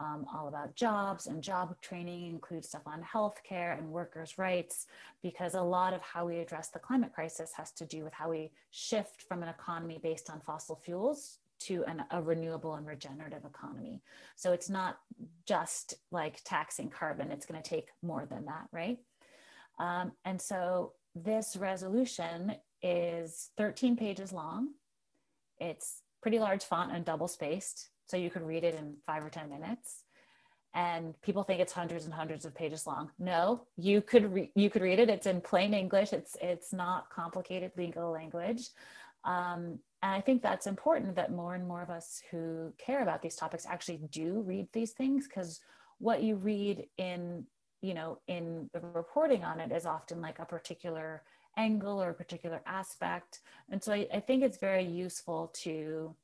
um, 0.00 0.26
all 0.34 0.48
about 0.48 0.74
jobs 0.74 1.26
and 1.26 1.42
job 1.42 1.74
training, 1.80 2.26
includes 2.26 2.68
stuff 2.68 2.82
on 2.86 3.02
healthcare 3.02 3.78
and 3.78 3.90
workers' 3.90 4.38
rights, 4.38 4.86
because 5.22 5.54
a 5.54 5.62
lot 5.62 5.94
of 5.94 6.02
how 6.02 6.26
we 6.26 6.38
address 6.38 6.68
the 6.68 6.78
climate 6.78 7.12
crisis 7.14 7.52
has 7.56 7.72
to 7.72 7.86
do 7.86 8.04
with 8.04 8.12
how 8.12 8.30
we 8.30 8.50
shift 8.70 9.22
from 9.22 9.42
an 9.42 9.48
economy 9.48 9.98
based 10.02 10.30
on 10.30 10.40
fossil 10.40 10.76
fuels 10.76 11.38
to 11.58 11.84
an, 11.86 12.04
a 12.10 12.20
renewable 12.20 12.74
and 12.74 12.86
regenerative 12.86 13.44
economy. 13.44 14.02
So 14.34 14.52
it's 14.52 14.68
not 14.68 14.98
just 15.46 15.94
like 16.10 16.42
taxing 16.44 16.90
carbon, 16.90 17.30
it's 17.30 17.46
going 17.46 17.62
to 17.62 17.68
take 17.68 17.88
more 18.02 18.26
than 18.26 18.44
that, 18.46 18.68
right? 18.72 18.98
Um, 19.78 20.12
and 20.24 20.40
so 20.40 20.92
this 21.14 21.56
resolution 21.56 22.56
is 22.82 23.50
13 23.56 23.96
pages 23.96 24.32
long. 24.32 24.70
It's 25.58 26.02
pretty 26.20 26.38
large 26.38 26.64
font 26.64 26.92
and 26.92 27.04
double 27.04 27.28
spaced, 27.28 27.88
so 28.06 28.16
you 28.16 28.30
could 28.30 28.42
read 28.42 28.64
it 28.64 28.74
in 28.74 28.94
five 29.06 29.24
or 29.24 29.30
10 29.30 29.50
minutes. 29.50 30.04
And 30.74 31.20
people 31.22 31.42
think 31.42 31.60
it's 31.60 31.72
hundreds 31.72 32.04
and 32.04 32.12
hundreds 32.12 32.44
of 32.44 32.54
pages 32.54 32.86
long. 32.86 33.10
No, 33.18 33.62
you 33.76 34.02
could 34.02 34.32
re- 34.32 34.52
you 34.54 34.68
could 34.68 34.82
read 34.82 34.98
it. 34.98 35.08
It's 35.08 35.26
in 35.26 35.40
plain 35.40 35.72
English. 35.72 36.12
It's 36.12 36.36
it's 36.42 36.70
not 36.70 37.08
complicated 37.08 37.72
legal 37.78 38.10
language. 38.10 38.68
Um, 39.24 39.78
and 40.02 40.12
I 40.12 40.20
think 40.20 40.42
that's 40.42 40.66
important 40.66 41.16
that 41.16 41.32
more 41.32 41.54
and 41.54 41.66
more 41.66 41.82
of 41.82 41.88
us 41.88 42.22
who 42.30 42.74
care 42.76 43.02
about 43.02 43.22
these 43.22 43.36
topics 43.36 43.64
actually 43.66 44.00
do 44.10 44.42
read 44.42 44.68
these 44.72 44.92
things 44.92 45.26
because 45.26 45.60
what 45.98 46.22
you 46.22 46.36
read 46.36 46.86
in, 46.98 47.46
you 47.80 47.94
know, 47.94 48.18
in 48.28 48.68
the 48.74 48.80
reporting 48.80 49.44
on 49.44 49.60
it 49.60 49.72
is 49.72 49.86
often 49.86 50.20
like 50.20 50.38
a 50.38 50.44
particular 50.44 51.22
angle 51.56 52.02
or 52.02 52.10
a 52.10 52.14
particular 52.14 52.60
aspect. 52.66 53.40
And 53.70 53.82
so 53.82 53.92
I, 53.92 54.06
I 54.12 54.20
think 54.20 54.42
it's 54.42 54.58
very 54.58 54.84
useful 54.84 55.52
to 55.62 56.14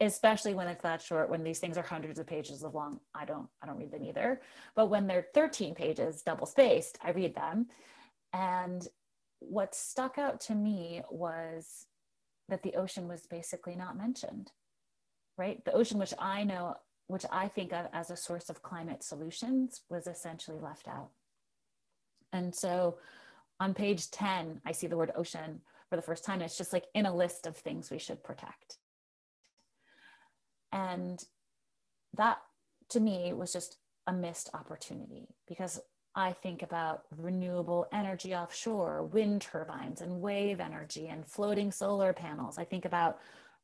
especially 0.00 0.54
when 0.54 0.68
it's 0.68 0.82
that 0.82 1.02
short 1.02 1.30
when 1.30 1.44
these 1.44 1.58
things 1.58 1.78
are 1.78 1.82
hundreds 1.82 2.18
of 2.18 2.26
pages 2.26 2.62
of 2.62 2.74
long 2.74 3.00
i 3.14 3.24
don't 3.24 3.48
i 3.62 3.66
don't 3.66 3.78
read 3.78 3.90
them 3.90 4.04
either 4.04 4.40
but 4.74 4.90
when 4.90 5.06
they're 5.06 5.26
13 5.34 5.74
pages 5.74 6.22
double 6.22 6.46
spaced 6.46 6.98
i 7.02 7.10
read 7.10 7.34
them 7.34 7.66
and 8.32 8.88
what 9.48 9.74
stuck 9.74 10.18
out 10.18 10.40
to 10.40 10.54
me 10.54 11.02
was 11.10 11.86
that 12.48 12.62
the 12.62 12.74
ocean 12.74 13.08
was 13.08 13.26
basically 13.26 13.74
not 13.74 13.96
mentioned, 13.96 14.50
right? 15.36 15.64
The 15.64 15.72
ocean, 15.72 15.98
which 15.98 16.14
I 16.18 16.44
know, 16.44 16.76
which 17.06 17.24
I 17.30 17.48
think 17.48 17.72
of 17.72 17.86
as 17.92 18.10
a 18.10 18.16
source 18.16 18.48
of 18.50 18.62
climate 18.62 19.02
solutions, 19.02 19.82
was 19.88 20.06
essentially 20.06 20.58
left 20.58 20.88
out. 20.88 21.10
And 22.32 22.54
so 22.54 22.98
on 23.60 23.74
page 23.74 24.10
10, 24.10 24.60
I 24.66 24.72
see 24.72 24.86
the 24.86 24.96
word 24.96 25.12
ocean 25.14 25.60
for 25.90 25.96
the 25.96 26.02
first 26.02 26.24
time. 26.24 26.40
It's 26.40 26.58
just 26.58 26.72
like 26.72 26.86
in 26.94 27.06
a 27.06 27.14
list 27.14 27.46
of 27.46 27.56
things 27.56 27.90
we 27.90 27.98
should 27.98 28.22
protect. 28.22 28.78
And 30.72 31.22
that 32.16 32.38
to 32.90 33.00
me 33.00 33.32
was 33.32 33.52
just 33.52 33.78
a 34.06 34.12
missed 34.12 34.50
opportunity 34.54 35.28
because 35.48 35.80
I 36.14 36.32
think 36.32 36.62
about 36.62 37.04
renewable 37.16 37.86
energy 37.92 38.34
offshore, 38.34 39.04
wind 39.04 39.42
turbines 39.42 40.02
and 40.02 40.20
wave 40.20 40.60
energy 40.60 41.08
and 41.08 41.26
floating 41.26 41.72
solar 41.72 42.12
panels. 42.12 42.58
I 42.58 42.64
think 42.64 42.84
about 42.84 43.18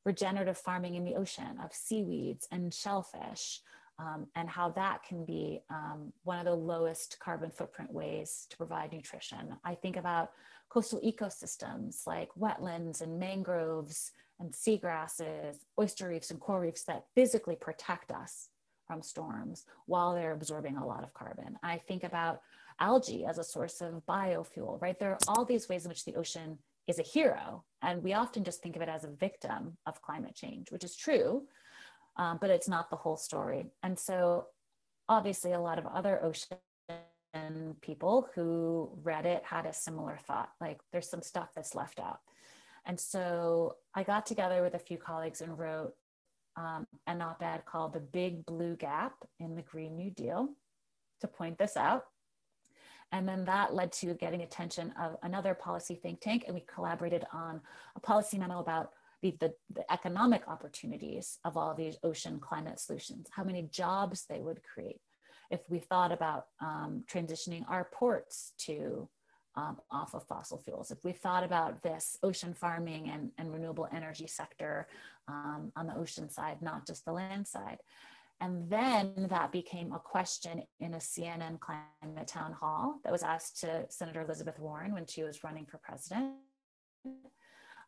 regenerative 0.04 0.56
farming 0.56 0.94
in 0.94 1.04
the 1.04 1.16
ocean 1.16 1.58
of 1.62 1.74
seaweeds 1.74 2.48
and 2.50 2.72
shellfish 2.72 3.60
um, 3.98 4.28
and 4.34 4.48
how 4.48 4.70
that 4.70 5.02
can 5.02 5.24
be 5.24 5.60
um, 5.70 6.12
one 6.22 6.38
of 6.38 6.44
the 6.44 6.54
lowest 6.54 7.18
carbon 7.20 7.50
footprint 7.50 7.92
ways 7.92 8.46
to 8.48 8.56
provide 8.56 8.92
nutrition. 8.92 9.56
I 9.64 9.74
think 9.74 9.96
about 9.96 10.30
coastal 10.68 11.00
ecosystems 11.00 12.06
like 12.06 12.30
wetlands 12.38 13.00
and 13.02 13.18
mangroves 13.18 14.12
and 14.40 14.52
seagrasses, 14.52 15.56
oyster 15.78 16.08
reefs 16.08 16.30
and 16.30 16.40
coral 16.40 16.60
reefs 16.60 16.84
that 16.84 17.04
physically 17.14 17.56
protect 17.56 18.12
us 18.12 18.48
from 18.86 19.02
storms 19.02 19.64
while 19.86 20.14
they're 20.14 20.32
absorbing 20.32 20.76
a 20.76 20.86
lot 20.86 21.04
of 21.04 21.12
carbon. 21.14 21.58
I 21.62 21.78
think 21.78 22.04
about 22.04 22.40
algae 22.80 23.26
as 23.26 23.38
a 23.38 23.44
source 23.44 23.80
of 23.80 24.02
biofuel, 24.08 24.80
right? 24.80 24.98
There 24.98 25.12
are 25.12 25.18
all 25.28 25.44
these 25.44 25.68
ways 25.68 25.84
in 25.84 25.88
which 25.88 26.04
the 26.04 26.16
ocean 26.16 26.58
is 26.86 26.98
a 26.98 27.02
hero. 27.02 27.64
And 27.82 28.02
we 28.02 28.14
often 28.14 28.44
just 28.44 28.62
think 28.62 28.76
of 28.76 28.82
it 28.82 28.88
as 28.88 29.04
a 29.04 29.10
victim 29.10 29.76
of 29.86 30.02
climate 30.02 30.34
change, 30.34 30.72
which 30.72 30.84
is 30.84 30.96
true, 30.96 31.42
um, 32.16 32.38
but 32.40 32.50
it's 32.50 32.68
not 32.68 32.90
the 32.90 32.96
whole 32.96 33.16
story. 33.16 33.66
And 33.82 33.98
so, 33.98 34.46
obviously, 35.08 35.52
a 35.52 35.60
lot 35.60 35.78
of 35.78 35.86
other 35.86 36.22
ocean 36.24 36.56
people 37.82 38.28
who 38.34 38.90
read 39.02 39.26
it 39.26 39.44
had 39.44 39.66
a 39.66 39.72
similar 39.72 40.18
thought 40.26 40.48
like, 40.60 40.80
there's 40.92 41.08
some 41.08 41.22
stuff 41.22 41.50
that's 41.54 41.74
left 41.74 42.00
out. 42.00 42.18
And 42.88 42.98
so, 42.98 43.76
I 43.94 44.02
got 44.02 44.26
together 44.26 44.62
with 44.62 44.74
a 44.74 44.78
few 44.78 44.96
colleagues 44.96 45.40
and 45.42 45.58
wrote 45.58 45.92
um, 46.56 46.86
an 47.06 47.22
op 47.22 47.42
ed 47.42 47.64
called 47.66 47.92
The 47.92 48.00
Big 48.00 48.44
Blue 48.44 48.76
Gap 48.76 49.12
in 49.38 49.54
the 49.54 49.62
Green 49.62 49.94
New 49.94 50.10
Deal 50.10 50.48
to 51.20 51.28
point 51.28 51.58
this 51.58 51.76
out. 51.76 52.04
And 53.12 53.26
then 53.26 53.44
that 53.46 53.74
led 53.74 53.92
to 53.92 54.14
getting 54.14 54.42
attention 54.42 54.92
of 55.00 55.16
another 55.22 55.54
policy 55.54 55.94
think 55.94 56.20
tank, 56.20 56.44
and 56.46 56.54
we 56.54 56.64
collaborated 56.72 57.24
on 57.32 57.60
a 57.96 58.00
policy 58.00 58.38
memo 58.38 58.58
about 58.58 58.90
the, 59.22 59.34
the, 59.40 59.54
the, 59.72 59.92
economic 59.92 60.46
opportunities 60.46 61.38
of 61.44 61.56
all 61.56 61.74
these 61.74 61.96
ocean 62.04 62.38
climate 62.38 62.78
solutions, 62.78 63.28
how 63.32 63.42
many 63.42 63.62
jobs 63.62 64.26
they 64.28 64.40
would 64.40 64.60
create. 64.62 65.00
If 65.50 65.60
we 65.68 65.78
thought 65.78 66.12
about 66.12 66.46
um, 66.60 67.04
transitioning 67.10 67.64
our 67.68 67.88
ports 67.92 68.52
to 68.66 69.08
um, 69.58 69.76
off 69.90 70.14
of 70.14 70.24
fossil 70.24 70.56
fuels, 70.56 70.92
if 70.92 71.02
we 71.04 71.10
thought 71.10 71.42
about 71.42 71.82
this 71.82 72.16
ocean 72.22 72.54
farming 72.54 73.10
and, 73.10 73.32
and 73.38 73.52
renewable 73.52 73.88
energy 73.92 74.28
sector 74.28 74.86
um, 75.26 75.72
on 75.74 75.88
the 75.88 75.96
ocean 75.96 76.30
side, 76.30 76.62
not 76.62 76.86
just 76.86 77.04
the 77.04 77.12
land 77.12 77.46
side. 77.46 77.78
And 78.40 78.70
then 78.70 79.26
that 79.30 79.50
became 79.50 79.92
a 79.92 79.98
question 79.98 80.62
in 80.78 80.94
a 80.94 80.98
CNN 80.98 81.58
climate 81.58 82.28
town 82.28 82.52
hall 82.52 83.00
that 83.02 83.12
was 83.12 83.24
asked 83.24 83.58
to 83.60 83.84
Senator 83.88 84.22
Elizabeth 84.22 84.60
Warren 84.60 84.94
when 84.94 85.06
she 85.06 85.24
was 85.24 85.42
running 85.42 85.66
for 85.66 85.78
president 85.78 86.34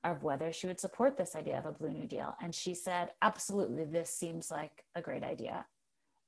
of 0.03 0.25
whether 0.25 0.53
she 0.53 0.67
would 0.67 0.81
support 0.81 1.17
this 1.17 1.37
idea 1.37 1.57
of 1.57 1.67
a 1.67 1.73
Blue 1.73 1.93
New 1.93 2.09
Deal. 2.09 2.35
And 2.43 2.53
she 2.53 2.75
said, 2.75 3.11
absolutely, 3.23 3.85
this 3.85 4.11
seems 4.11 4.51
like 4.51 4.85
a 4.97 5.03
great 5.03 5.23
idea. 5.23 5.67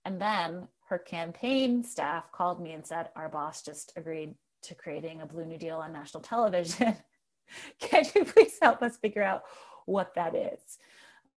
And 0.05 0.21
then 0.21 0.69
her 0.89 0.99
campaign 0.99 1.83
staff 1.83 2.31
called 2.31 2.61
me 2.61 2.73
and 2.73 2.87
said, 2.87 3.09
our 3.17 3.29
boss 3.29 3.63
just 3.63 3.93
agreed 3.97 4.35
to 4.63 4.75
creating 4.75 5.21
a 5.21 5.27
Blue 5.27 5.45
New 5.45 5.59
Deal 5.59 5.79
on 5.79 5.93
national 5.93 6.23
television. 6.23 6.97
Can 7.81 8.05
you 8.15 8.25
please 8.25 8.57
help 8.61 8.83
us 8.83 8.97
figure 8.97 9.23
out 9.23 9.43
what 9.87 10.15
that 10.15 10.35
is? 10.35 10.79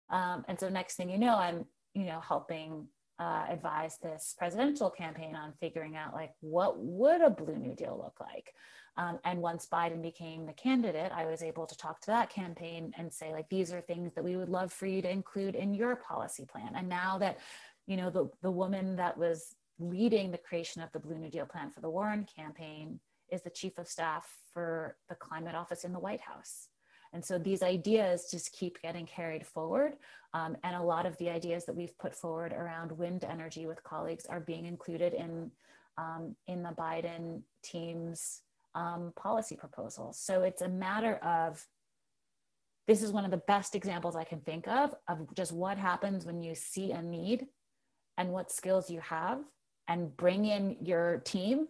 Um, 0.09 0.45
and 0.47 0.59
so 0.59 0.69
next 0.69 0.95
thing 0.95 1.09
you 1.09 1.17
know, 1.17 1.35
I'm, 1.35 1.65
you 1.93 2.05
know, 2.05 2.19
helping 2.19 2.87
uh, 3.19 3.45
advise 3.49 3.97
this 3.97 4.35
presidential 4.37 4.89
campaign 4.89 5.35
on 5.35 5.53
figuring 5.59 5.95
out 5.95 6.13
like 6.13 6.33
what 6.41 6.77
would 6.79 7.21
a 7.21 7.29
Blue 7.29 7.55
New 7.55 7.73
Deal 7.73 7.97
look 8.01 8.19
like. 8.19 8.53
Um, 8.97 9.19
and 9.25 9.41
once 9.41 9.67
Biden 9.71 10.01
became 10.01 10.45
the 10.45 10.53
candidate, 10.53 11.11
I 11.13 11.25
was 11.25 11.43
able 11.43 11.65
to 11.65 11.77
talk 11.77 11.99
to 12.01 12.07
that 12.07 12.29
campaign 12.29 12.93
and 12.97 13.11
say 13.11 13.31
like 13.31 13.49
these 13.49 13.73
are 13.73 13.81
things 13.81 14.13
that 14.13 14.23
we 14.23 14.37
would 14.37 14.49
love 14.49 14.71
for 14.71 14.85
you 14.85 15.01
to 15.01 15.09
include 15.09 15.55
in 15.55 15.73
your 15.73 15.95
policy 15.97 16.45
plan. 16.45 16.73
And 16.75 16.87
now 16.87 17.17
that, 17.17 17.39
you 17.87 17.97
know, 17.97 18.09
the 18.09 18.29
the 18.41 18.51
woman 18.51 18.95
that 18.97 19.17
was 19.17 19.55
leading 19.79 20.31
the 20.31 20.37
creation 20.37 20.81
of 20.81 20.91
the 20.93 20.99
Blue 20.99 21.17
New 21.17 21.29
Deal 21.29 21.45
plan 21.45 21.71
for 21.71 21.81
the 21.81 21.89
Warren 21.89 22.25
campaign 22.35 22.99
is 23.35 23.43
the 23.43 23.49
chief 23.49 23.77
of 23.77 23.87
staff 23.87 24.27
for 24.53 24.97
the 25.09 25.15
climate 25.15 25.53
office 25.53 25.83
in 25.83 25.93
the 25.93 25.99
White 25.99 26.21
House. 26.21 26.69
And 27.13 27.23
so 27.23 27.37
these 27.37 27.61
ideas 27.61 28.29
just 28.31 28.51
keep 28.51 28.81
getting 28.81 29.05
carried 29.05 29.45
forward. 29.45 29.93
Um, 30.33 30.57
and 30.63 30.75
a 30.75 30.81
lot 30.81 31.05
of 31.05 31.17
the 31.17 31.29
ideas 31.29 31.65
that 31.65 31.75
we've 31.75 31.97
put 31.97 32.13
forward 32.13 32.51
around 32.51 32.91
wind 32.91 33.23
energy 33.23 33.67
with 33.67 33.83
colleagues 33.83 34.25
are 34.25 34.39
being 34.39 34.65
included 34.65 35.13
in, 35.13 35.51
um, 35.97 36.35
in 36.47 36.63
the 36.63 36.71
Biden 36.71 37.41
team's 37.63 38.41
um, 38.73 39.13
policy 39.15 39.55
proposals. 39.55 40.19
So 40.19 40.41
it's 40.41 40.61
a 40.61 40.67
matter 40.67 41.15
of 41.17 41.65
this 42.87 43.01
is 43.01 43.11
one 43.11 43.25
of 43.25 43.31
the 43.31 43.37
best 43.37 43.75
examples 43.75 44.15
I 44.15 44.25
can 44.25 44.41
think 44.41 44.67
of 44.67 44.93
of 45.07 45.33
just 45.35 45.51
what 45.51 45.77
happens 45.77 46.25
when 46.25 46.41
you 46.41 46.53
see 46.53 46.91
a 46.91 47.01
need 47.01 47.47
and 48.17 48.29
what 48.29 48.51
skills 48.51 48.89
you 48.89 48.99
have 48.99 49.39
and 49.87 50.15
bring 50.15 50.45
in 50.45 50.77
your 50.81 51.17
team 51.25 51.67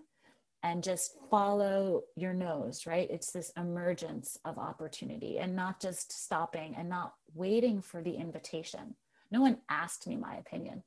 and 0.63 0.83
just 0.83 1.15
follow 1.29 2.03
your 2.15 2.33
nose, 2.33 2.85
right? 2.87 3.09
It's 3.11 3.31
this 3.31 3.51
emergence 3.55 4.37
of 4.45 4.57
opportunity 4.57 5.37
and 5.37 5.55
not 5.55 5.79
just 5.79 6.11
stopping 6.11 6.75
and 6.75 6.89
not 6.89 7.13
waiting 7.33 7.81
for 7.81 8.01
the 8.01 8.15
invitation. 8.15 8.95
No 9.31 9.41
one 9.41 9.57
asked 9.69 10.07
me 10.07 10.15
my 10.15 10.35
opinion, 10.35 10.83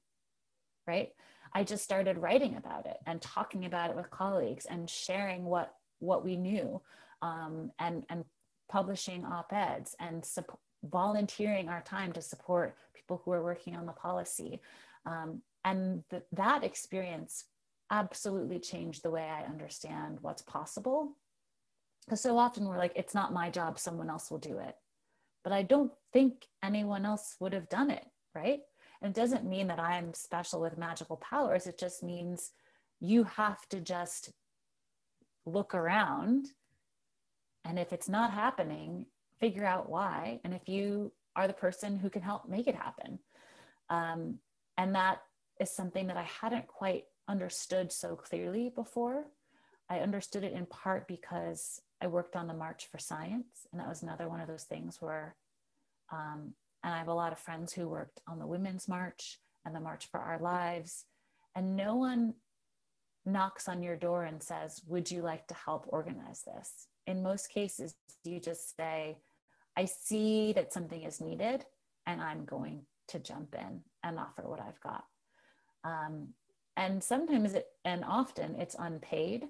right? 0.86 1.10
I 1.52 1.64
just 1.64 1.84
started 1.84 2.18
writing 2.18 2.56
about 2.56 2.86
it 2.86 2.96
and 3.06 3.22
talking 3.22 3.64
about 3.64 3.90
it 3.90 3.96
with 3.96 4.10
colleagues 4.10 4.66
and 4.66 4.88
sharing 4.88 5.44
what 5.44 5.74
what 6.00 6.24
we 6.24 6.36
knew 6.36 6.80
um, 7.22 7.70
and 7.78 8.04
and 8.10 8.24
publishing 8.70 9.24
op-eds 9.24 9.96
and 9.98 10.24
volunteering 10.84 11.68
our 11.68 11.82
time 11.82 12.12
to 12.12 12.22
support 12.22 12.76
people 12.94 13.22
who 13.24 13.32
are 13.32 13.42
working 13.42 13.76
on 13.76 13.86
the 13.86 13.92
policy 13.92 14.60
um, 15.06 15.42
and 15.64 16.04
th- 16.10 16.22
that 16.32 16.62
experience 16.62 17.44
absolutely 17.90 18.58
changed 18.58 19.02
the 19.02 19.10
way 19.10 19.22
I 19.22 19.44
understand 19.44 20.18
what's 20.20 20.42
possible. 20.42 21.16
Because 22.04 22.20
so 22.20 22.38
often 22.38 22.64
we're 22.64 22.78
like, 22.78 22.92
it's 22.96 23.14
not 23.14 23.32
my 23.32 23.50
job, 23.50 23.78
someone 23.78 24.10
else 24.10 24.30
will 24.30 24.38
do 24.38 24.58
it. 24.58 24.74
But 25.44 25.52
I 25.52 25.62
don't 25.62 25.92
think 26.12 26.46
anyone 26.62 27.04
else 27.04 27.36
would 27.40 27.52
have 27.52 27.68
done 27.68 27.90
it, 27.90 28.04
right? 28.34 28.60
And 29.00 29.10
it 29.16 29.20
doesn't 29.20 29.48
mean 29.48 29.68
that 29.68 29.78
I'm 29.78 30.14
special 30.14 30.60
with 30.60 30.78
magical 30.78 31.16
powers. 31.16 31.66
It 31.66 31.78
just 31.78 32.02
means 32.02 32.50
you 33.00 33.24
have 33.24 33.66
to 33.68 33.80
just 33.80 34.32
look 35.46 35.74
around. 35.74 36.48
And 37.64 37.78
if 37.78 37.92
it's 37.92 38.08
not 38.08 38.32
happening, 38.32 39.06
figure 39.38 39.64
out 39.64 39.88
why. 39.88 40.40
And 40.44 40.54
if 40.54 40.68
you 40.68 41.12
are 41.36 41.46
the 41.46 41.52
person 41.52 41.98
who 41.98 42.10
can 42.10 42.22
help 42.22 42.48
make 42.48 42.66
it 42.66 42.74
happen. 42.74 43.18
Um, 43.90 44.38
and 44.76 44.94
that 44.94 45.22
is 45.60 45.70
something 45.70 46.08
that 46.08 46.16
I 46.16 46.26
hadn't 46.40 46.66
quite 46.66 47.04
understood 47.28 47.92
so 47.92 48.16
clearly 48.16 48.72
before. 48.74 49.26
I 49.90 50.00
understood 50.00 50.44
it 50.44 50.52
in 50.52 50.66
part 50.66 51.06
because 51.06 51.80
I 52.00 52.06
worked 52.06 52.36
on 52.36 52.46
the 52.46 52.54
March 52.54 52.88
for 52.90 52.98
Science, 52.98 53.66
and 53.72 53.80
that 53.80 53.88
was 53.88 54.02
another 54.02 54.28
one 54.28 54.40
of 54.40 54.48
those 54.48 54.64
things 54.64 54.98
where, 55.00 55.36
um, 56.12 56.54
and 56.82 56.94
I 56.94 56.98
have 56.98 57.08
a 57.08 57.14
lot 57.14 57.32
of 57.32 57.38
friends 57.38 57.72
who 57.72 57.88
worked 57.88 58.20
on 58.28 58.38
the 58.38 58.46
Women's 58.46 58.88
March 58.88 59.38
and 59.64 59.74
the 59.74 59.80
March 59.80 60.06
for 60.10 60.20
Our 60.20 60.38
Lives, 60.38 61.04
and 61.54 61.76
no 61.76 61.96
one 61.96 62.34
knocks 63.24 63.68
on 63.68 63.82
your 63.82 63.96
door 63.96 64.24
and 64.24 64.42
says, 64.42 64.82
Would 64.86 65.10
you 65.10 65.22
like 65.22 65.46
to 65.48 65.54
help 65.54 65.86
organize 65.88 66.42
this? 66.42 66.86
In 67.06 67.22
most 67.22 67.50
cases, 67.50 67.94
you 68.24 68.40
just 68.40 68.76
say, 68.76 69.18
I 69.76 69.86
see 69.86 70.52
that 70.54 70.72
something 70.72 71.02
is 71.02 71.20
needed, 71.20 71.64
and 72.06 72.20
I'm 72.20 72.44
going 72.44 72.82
to 73.08 73.18
jump 73.18 73.54
in 73.54 73.80
and 74.02 74.18
offer 74.18 74.42
what 74.48 74.60
I've 74.60 74.80
got. 74.80 75.04
Um, 75.84 76.28
and 76.78 77.02
sometimes 77.02 77.54
it, 77.54 77.66
and 77.84 78.04
often 78.04 78.54
it's 78.54 78.76
unpaid. 78.78 79.46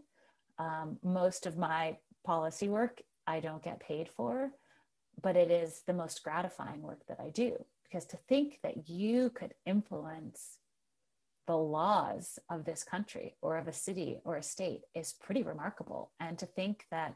Um, 0.58 0.98
most 1.04 1.44
of 1.46 1.58
my 1.58 1.98
policy 2.24 2.68
work 2.68 3.02
I 3.26 3.40
don't 3.40 3.62
get 3.62 3.80
paid 3.80 4.08
for, 4.08 4.50
but 5.22 5.36
it 5.36 5.50
is 5.50 5.82
the 5.86 5.92
most 5.92 6.24
gratifying 6.24 6.82
work 6.82 7.02
that 7.06 7.20
I 7.20 7.28
do 7.28 7.64
because 7.84 8.06
to 8.06 8.16
think 8.28 8.60
that 8.62 8.88
you 8.88 9.30
could 9.30 9.52
influence 9.66 10.56
the 11.46 11.56
laws 11.56 12.38
of 12.50 12.64
this 12.64 12.82
country 12.82 13.36
or 13.42 13.58
of 13.58 13.68
a 13.68 13.72
city 13.72 14.18
or 14.24 14.36
a 14.36 14.42
state 14.42 14.82
is 14.94 15.12
pretty 15.12 15.42
remarkable 15.42 16.12
and 16.20 16.38
to 16.38 16.46
think 16.46 16.84
that 16.90 17.14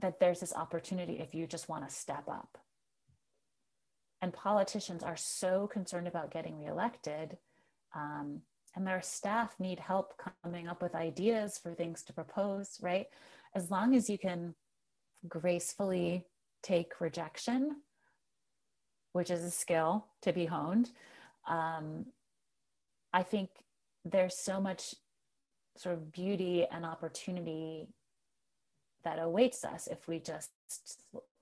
that 0.00 0.20
there's 0.20 0.40
this 0.40 0.54
opportunity 0.54 1.20
if 1.20 1.34
you 1.34 1.46
just 1.46 1.68
want 1.68 1.88
to 1.88 1.94
step 1.94 2.24
up 2.28 2.58
and 4.24 4.32
politicians 4.32 5.02
are 5.02 5.18
so 5.18 5.66
concerned 5.66 6.08
about 6.08 6.30
getting 6.30 6.58
reelected 6.58 7.36
um, 7.94 8.40
and 8.74 8.86
their 8.86 9.02
staff 9.02 9.54
need 9.60 9.78
help 9.78 10.14
coming 10.42 10.66
up 10.66 10.82
with 10.82 10.94
ideas 10.94 11.58
for 11.58 11.74
things 11.74 12.02
to 12.02 12.14
propose 12.14 12.78
right? 12.80 13.08
As 13.54 13.70
long 13.70 13.94
as 13.94 14.08
you 14.08 14.16
can 14.16 14.54
gracefully 15.28 16.24
take 16.62 17.02
rejection 17.02 17.82
which 19.12 19.30
is 19.30 19.44
a 19.44 19.50
skill 19.50 20.06
to 20.22 20.32
be 20.32 20.46
honed 20.46 20.90
um, 21.46 22.06
i 23.12 23.22
think 23.22 23.50
there's 24.06 24.36
so 24.36 24.58
much 24.60 24.94
sort 25.76 25.94
of 25.94 26.10
beauty 26.12 26.66
and 26.70 26.86
opportunity 26.86 27.88
that 29.04 29.18
awaits 29.18 29.64
us 29.64 29.86
if 29.86 30.08
we 30.08 30.18
just 30.18 30.50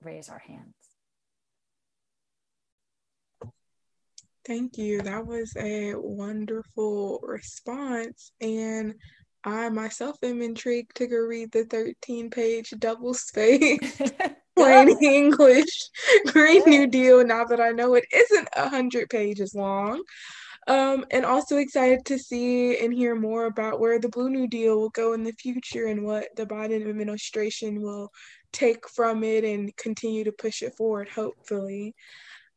raise 0.01 0.27
our 0.27 0.39
hands 0.39 0.92
Thank 4.45 4.77
you. 4.77 5.01
That 5.01 5.25
was 5.25 5.55
a 5.57 5.95
wonderful 5.95 7.19
response. 7.23 8.31
And 8.41 8.95
I 9.45 9.69
myself 9.69 10.17
am 10.23 10.41
intrigued 10.41 10.95
to 10.97 11.07
go 11.07 11.17
read 11.17 11.51
the 11.51 11.65
13 11.65 12.29
page 12.29 12.73
double 12.77 13.13
space 13.13 14.01
plain 14.55 14.97
English 15.01 15.89
Green 16.27 16.63
New 16.65 16.87
Deal 16.87 17.25
now 17.25 17.45
that 17.45 17.59
I 17.59 17.71
know 17.71 17.95
it 17.95 18.05
isn't 18.13 18.47
100 18.55 19.09
pages 19.09 19.55
long. 19.55 20.03
Um, 20.65 21.05
and 21.11 21.25
also 21.25 21.57
excited 21.57 22.05
to 22.05 22.17
see 22.17 22.79
and 22.79 22.93
hear 22.93 23.15
more 23.15 23.47
about 23.47 23.81
where 23.81 23.99
the 23.99 24.07
Blue 24.07 24.29
New 24.29 24.47
Deal 24.47 24.79
will 24.79 24.89
go 24.91 25.11
in 25.11 25.23
the 25.23 25.33
future 25.33 25.87
and 25.87 26.05
what 26.05 26.27
the 26.37 26.45
Biden 26.45 26.87
administration 26.87 27.81
will 27.81 28.11
take 28.53 28.87
from 28.87 29.25
it 29.25 29.43
and 29.43 29.75
continue 29.75 30.23
to 30.23 30.31
push 30.31 30.61
it 30.61 30.75
forward, 30.77 31.09
hopefully. 31.09 31.93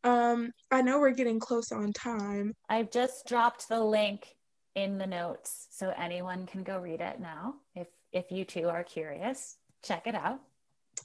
Um, 0.07 0.53
I 0.71 0.83
know 0.83 1.01
we're 1.01 1.11
getting 1.11 1.41
close 1.41 1.73
on 1.73 1.93
time. 1.93 2.55
I've 2.69 2.93
just 2.93 3.27
dropped 3.27 3.69
the 3.69 3.83
link 3.83 4.37
in 4.77 4.99
the 4.99 5.07
notes 5.07 5.67
so 5.71 5.93
anyone 5.99 6.47
can 6.47 6.63
go 6.63 6.79
read 6.79 7.01
it 7.01 7.19
now. 7.19 7.55
If 7.75 7.89
if 8.13 8.31
you 8.31 8.45
two 8.45 8.69
are 8.69 8.85
curious, 8.85 9.57
check 9.83 10.07
it 10.07 10.15
out. 10.15 10.39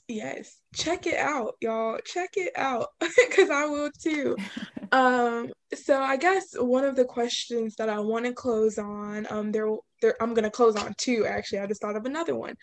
Yes, 0.06 0.58
check 0.72 1.06
it 1.06 1.18
out, 1.18 1.54
y'all. 1.60 1.98
Check 2.04 2.30
it 2.34 2.52
out 2.56 2.90
because 3.00 3.50
I 3.50 3.66
will 3.66 3.90
too. 4.00 4.36
um, 4.92 5.50
so 5.74 6.00
I 6.00 6.16
guess 6.16 6.54
one 6.56 6.84
of 6.84 6.94
the 6.94 7.04
questions 7.04 7.74
that 7.78 7.88
I 7.88 7.98
want 7.98 8.26
to 8.26 8.32
close 8.32 8.78
on, 8.78 9.26
um, 9.30 9.50
there, 9.50 9.68
there, 10.00 10.14
I'm 10.22 10.32
gonna 10.32 10.48
close 10.48 10.76
on 10.76 10.94
two. 10.96 11.26
Actually, 11.26 11.58
I 11.58 11.66
just 11.66 11.82
thought 11.82 11.96
of 11.96 12.06
another 12.06 12.36
one. 12.36 12.54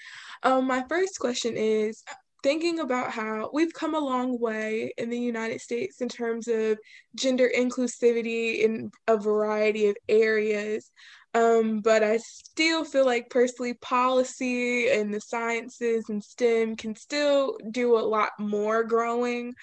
Um, 0.44 0.68
my 0.68 0.86
first 0.88 1.20
question 1.20 1.58
is, 1.58 2.02
thinking 2.44 2.80
about 2.80 3.12
how 3.12 3.50
we've 3.54 3.74
come 3.74 3.96
a 3.96 4.00
long 4.00 4.40
way 4.40 4.94
in 4.98 5.10
the 5.10 5.20
United 5.20 5.62
States 5.62 6.02
in 6.02 6.10
terms 6.10 6.48
of 6.48 6.78
gender 7.16 7.50
inclusivity 7.56 8.62
in 8.62 8.92
a 9.08 9.18
variety 9.18 9.88
of 9.88 9.98
areas. 10.08 10.92
Um, 11.36 11.82
but 11.82 12.04
I 12.04 12.18
still 12.18 12.84
feel 12.84 13.06
like 13.06 13.30
personally, 13.30 13.76
policy 13.76 14.90
and 14.90 15.14
the 15.14 15.22
sciences 15.22 16.06
and 16.10 16.24
STEM 16.24 16.76
can 16.76 16.96
still 16.96 17.56
do 17.70 17.98
a 17.98 18.02
lot 18.02 18.32
more 18.40 18.84
growing 18.84 19.54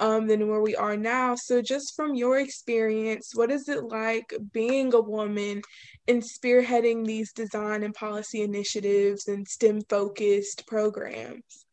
um, 0.00 0.26
than 0.26 0.48
where 0.48 0.60
we 0.60 0.76
are 0.76 0.98
now. 0.98 1.34
So, 1.34 1.62
just 1.62 1.96
from 1.96 2.14
your 2.14 2.38
experience, 2.40 3.30
what 3.34 3.50
is 3.50 3.70
it 3.70 3.84
like 3.84 4.34
being 4.52 4.92
a 4.92 5.00
woman 5.00 5.62
and 6.06 6.22
spearheading 6.22 7.06
these 7.06 7.32
design 7.32 7.84
and 7.84 7.94
policy 7.94 8.42
initiatives 8.42 9.26
and 9.26 9.48
STEM 9.48 9.80
focused 9.88 10.66
programs? 10.66 11.63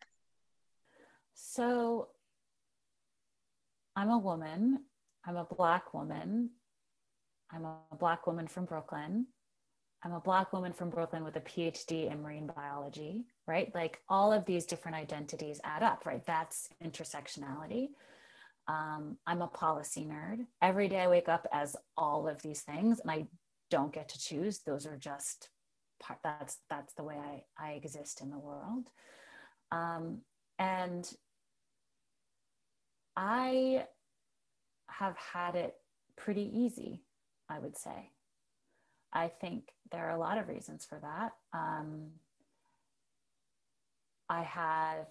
So 1.51 2.07
I'm 3.97 4.09
a 4.09 4.17
woman. 4.17 4.85
I'm 5.25 5.35
a 5.35 5.43
Black 5.43 5.93
woman. 5.93 6.51
I'm 7.51 7.65
a 7.65 7.95
Black 7.99 8.25
woman 8.25 8.47
from 8.47 8.63
Brooklyn. 8.63 9.27
I'm 10.01 10.13
a 10.13 10.21
Black 10.21 10.53
woman 10.53 10.71
from 10.71 10.89
Brooklyn 10.89 11.25
with 11.25 11.35
a 11.35 11.41
PhD 11.41 12.09
in 12.09 12.21
marine 12.21 12.49
biology, 12.55 13.25
right? 13.47 13.69
Like 13.75 13.99
all 14.07 14.31
of 14.31 14.45
these 14.45 14.65
different 14.65 14.95
identities 14.95 15.59
add 15.65 15.83
up, 15.83 16.05
right? 16.05 16.25
That's 16.25 16.69
intersectionality. 16.81 17.89
Um, 18.69 19.17
I'm 19.27 19.41
a 19.41 19.47
policy 19.47 20.05
nerd. 20.05 20.45
Every 20.61 20.87
day 20.87 21.01
I 21.01 21.09
wake 21.09 21.27
up 21.27 21.47
as 21.51 21.75
all 21.97 22.29
of 22.29 22.41
these 22.41 22.61
things 22.61 23.01
and 23.01 23.11
I 23.11 23.27
don't 23.69 23.93
get 23.93 24.07
to 24.07 24.19
choose. 24.19 24.61
Those 24.65 24.85
are 24.85 24.95
just 24.95 25.49
part, 26.01 26.19
that's, 26.23 26.59
that's 26.69 26.93
the 26.93 27.03
way 27.03 27.17
I, 27.17 27.43
I 27.61 27.71
exist 27.73 28.21
in 28.21 28.29
the 28.29 28.39
world. 28.39 28.87
Um, 29.73 30.21
and 30.57 31.11
I 33.15 33.85
have 34.87 35.15
had 35.17 35.55
it 35.55 35.75
pretty 36.15 36.49
easy, 36.53 37.01
I 37.49 37.59
would 37.59 37.77
say. 37.77 38.11
I 39.13 39.27
think 39.27 39.69
there 39.91 40.07
are 40.07 40.15
a 40.15 40.19
lot 40.19 40.37
of 40.37 40.47
reasons 40.47 40.85
for 40.85 40.99
that. 40.99 41.33
Um, 41.53 42.11
I 44.29 44.43
have 44.43 45.07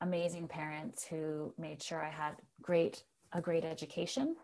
amazing 0.00 0.48
parents 0.48 1.04
who 1.04 1.54
made 1.56 1.82
sure 1.82 2.04
I 2.04 2.10
had 2.10 2.34
great 2.60 3.04
a 3.32 3.40
great 3.40 3.64
education 3.64 4.36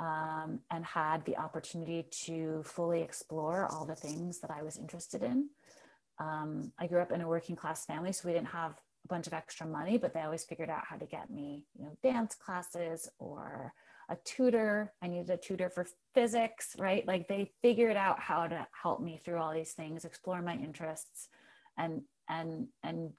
um, 0.00 0.60
and 0.70 0.84
had 0.84 1.24
the 1.24 1.36
opportunity 1.36 2.06
to 2.26 2.62
fully 2.64 3.00
explore 3.00 3.66
all 3.66 3.84
the 3.84 3.94
things 3.94 4.38
that 4.40 4.50
I 4.50 4.62
was 4.62 4.76
interested 4.76 5.22
in. 5.22 5.48
Um, 6.18 6.72
I 6.78 6.86
grew 6.86 7.00
up 7.00 7.10
in 7.12 7.20
a 7.20 7.28
working 7.28 7.56
class 7.56 7.86
family, 7.86 8.12
so 8.12 8.28
we 8.28 8.34
didn't 8.34 8.48
have 8.48 8.74
bunch 9.08 9.26
of 9.26 9.32
extra 9.32 9.66
money, 9.66 9.98
but 9.98 10.14
they 10.14 10.20
always 10.20 10.44
figured 10.44 10.70
out 10.70 10.84
how 10.86 10.96
to 10.96 11.06
get 11.06 11.30
me, 11.30 11.64
you 11.78 11.84
know, 11.84 11.96
dance 12.02 12.34
classes 12.34 13.08
or 13.18 13.72
a 14.08 14.16
tutor. 14.24 14.92
I 15.02 15.08
needed 15.08 15.30
a 15.30 15.36
tutor 15.36 15.70
for 15.70 15.86
physics, 16.14 16.74
right? 16.78 17.06
Like 17.06 17.28
they 17.28 17.52
figured 17.62 17.96
out 17.96 18.20
how 18.20 18.46
to 18.46 18.66
help 18.82 19.00
me 19.00 19.16
through 19.16 19.38
all 19.38 19.52
these 19.52 19.72
things, 19.72 20.04
explore 20.04 20.42
my 20.42 20.54
interests, 20.54 21.28
and 21.76 22.02
and 22.28 22.68
and, 22.82 23.12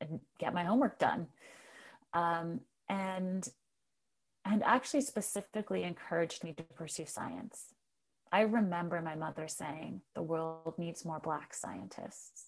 and 0.00 0.20
get 0.38 0.54
my 0.54 0.64
homework 0.64 0.98
done. 0.98 1.28
Um, 2.12 2.60
and 2.88 3.48
and 4.44 4.62
actually 4.64 5.02
specifically 5.02 5.82
encouraged 5.82 6.42
me 6.44 6.52
to 6.54 6.62
pursue 6.62 7.06
science. 7.06 7.66
I 8.30 8.42
remember 8.42 9.00
my 9.00 9.14
mother 9.14 9.48
saying, 9.48 10.02
the 10.14 10.22
world 10.22 10.74
needs 10.78 11.04
more 11.04 11.20
Black 11.20 11.54
scientists 11.54 12.47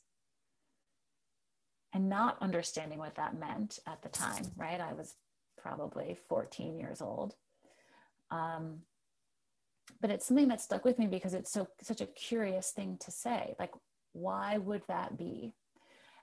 and 1.92 2.08
not 2.08 2.38
understanding 2.40 2.98
what 2.98 3.16
that 3.16 3.38
meant 3.38 3.78
at 3.86 4.02
the 4.02 4.08
time, 4.08 4.44
right? 4.56 4.80
I 4.80 4.92
was 4.92 5.14
probably 5.58 6.16
14 6.28 6.78
years 6.78 7.00
old. 7.00 7.34
Um, 8.30 8.80
but 10.00 10.10
it's 10.10 10.26
something 10.26 10.48
that 10.48 10.60
stuck 10.60 10.84
with 10.84 10.98
me 10.98 11.06
because 11.06 11.34
it's 11.34 11.52
so 11.52 11.66
such 11.82 12.00
a 12.00 12.06
curious 12.06 12.70
thing 12.70 12.96
to 13.00 13.10
say. 13.10 13.54
Like, 13.58 13.72
why 14.12 14.58
would 14.58 14.82
that 14.88 15.18
be? 15.18 15.52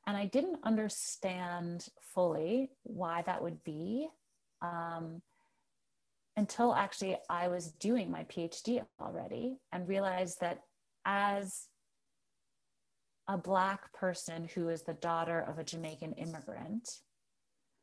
And 0.05 0.15
I 0.15 0.25
didn't 0.25 0.59
understand 0.63 1.87
fully 2.13 2.69
why 2.83 3.23
that 3.23 3.43
would 3.43 3.61
be 3.65 4.07
um, 4.61 5.21
until 6.37 6.73
actually 6.73 7.17
I 7.29 7.49
was 7.49 7.71
doing 7.73 8.09
my 8.09 8.23
PhD 8.23 8.81
already 9.01 9.57
and 9.73 9.87
realized 9.87 10.39
that 10.39 10.61
as 11.05 11.67
a 13.27 13.37
Black 13.37 13.91
person 13.93 14.47
who 14.53 14.69
is 14.69 14.83
the 14.83 14.93
daughter 14.93 15.39
of 15.39 15.59
a 15.59 15.63
Jamaican 15.63 16.13
immigrant 16.13 16.89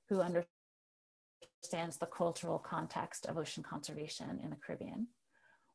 who 0.08 0.20
understands 0.20 1.96
the 1.98 2.06
cultural 2.06 2.58
context 2.58 3.26
of 3.26 3.36
ocean 3.36 3.62
conservation 3.62 4.40
in 4.42 4.50
the 4.50 4.56
Caribbean. 4.56 5.08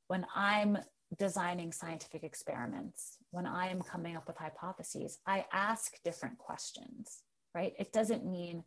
When 0.07 0.25
I'm 0.35 0.77
designing 1.17 1.71
scientific 1.71 2.23
experiments, 2.23 3.17
when 3.31 3.45
I 3.45 3.69
am 3.69 3.81
coming 3.81 4.15
up 4.15 4.27
with 4.27 4.37
hypotheses, 4.37 5.19
I 5.25 5.45
ask 5.51 6.01
different 6.03 6.37
questions, 6.37 7.23
right? 7.53 7.73
It 7.79 7.91
doesn't 7.91 8.25
mean 8.25 8.63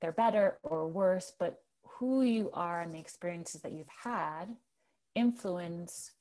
they're 0.00 0.12
better 0.12 0.58
or 0.62 0.88
worse, 0.88 1.32
but 1.38 1.62
who 1.98 2.22
you 2.22 2.50
are 2.54 2.80
and 2.80 2.94
the 2.94 2.98
experiences 2.98 3.60
that 3.62 3.72
you've 3.72 3.86
had 4.02 4.46
influence 5.14 6.12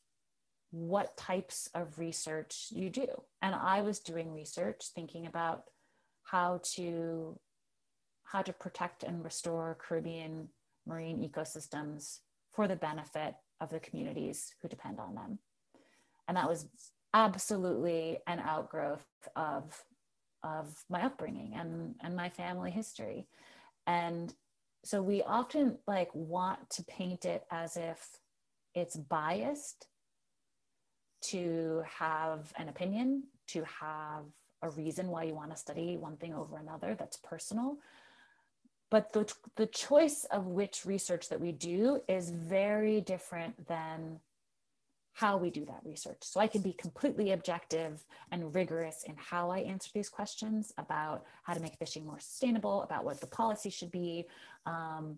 what 0.71 1.17
types 1.17 1.69
of 1.73 1.97
research 1.97 2.67
you 2.69 2.89
do. 2.89 3.07
And 3.41 3.55
I 3.55 3.81
was 3.81 3.99
doing 3.99 4.31
research 4.31 4.85
thinking 4.93 5.25
about 5.25 5.63
how 6.23 6.61
to 6.75 7.39
how 8.23 8.43
to 8.43 8.53
protect 8.53 9.01
and 9.01 9.23
restore 9.23 9.75
Caribbean 9.79 10.49
marine 10.85 11.27
ecosystems 11.27 12.19
for 12.51 12.67
the 12.67 12.75
benefit 12.75 13.33
of 13.59 13.69
the 13.69 13.79
communities 13.79 14.53
who 14.61 14.67
depend 14.67 14.99
on 14.99 15.15
them. 15.15 15.39
And 16.27 16.37
that 16.37 16.47
was 16.47 16.67
absolutely 17.13 18.19
an 18.27 18.39
outgrowth 18.39 19.07
of, 19.35 19.83
of 20.43 20.83
my 20.89 21.03
upbringing 21.03 21.55
and, 21.55 21.95
and 22.01 22.15
my 22.15 22.29
family 22.29 22.69
history. 22.69 23.27
And 23.87 24.33
so 24.85 25.01
we 25.01 25.23
often 25.23 25.79
like 25.87 26.09
want 26.13 26.69
to 26.71 26.83
paint 26.83 27.25
it 27.25 27.45
as 27.51 27.77
if 27.77 27.99
it's 28.75 28.95
biased 28.95 29.87
to 31.21 31.83
have 31.85 32.51
an 32.57 32.69
opinion, 32.69 33.23
to 33.47 33.63
have 33.63 34.23
a 34.61 34.69
reason 34.69 35.07
why 35.07 35.23
you 35.23 35.33
want 35.33 35.51
to 35.51 35.57
study 35.57 35.97
one 35.97 36.17
thing 36.17 36.33
over 36.33 36.57
another 36.57 36.95
that's 36.97 37.17
personal 37.17 37.77
but 38.89 39.13
the, 39.13 39.31
the 39.55 39.67
choice 39.67 40.25
of 40.31 40.47
which 40.47 40.85
research 40.85 41.29
that 41.29 41.39
we 41.39 41.51
do 41.51 42.01
is 42.07 42.31
very 42.31 43.01
different 43.01 43.67
than 43.67 44.19
how 45.13 45.37
we 45.37 45.49
do 45.49 45.65
that 45.65 45.81
research. 45.83 46.17
So 46.21 46.39
I 46.39 46.47
can 46.47 46.61
be 46.61 46.73
completely 46.73 47.31
objective 47.31 48.03
and 48.31 48.55
rigorous 48.55 49.03
in 49.03 49.15
how 49.17 49.51
I 49.51 49.59
answer 49.59 49.91
these 49.93 50.09
questions 50.09 50.73
about 50.77 51.25
how 51.43 51.53
to 51.53 51.59
make 51.59 51.75
fishing 51.75 52.05
more 52.05 52.19
sustainable, 52.19 52.83
about 52.83 53.03
what 53.03 53.19
the 53.19 53.27
policy 53.27 53.69
should 53.69 53.91
be. 53.91 54.27
Um, 54.65 55.17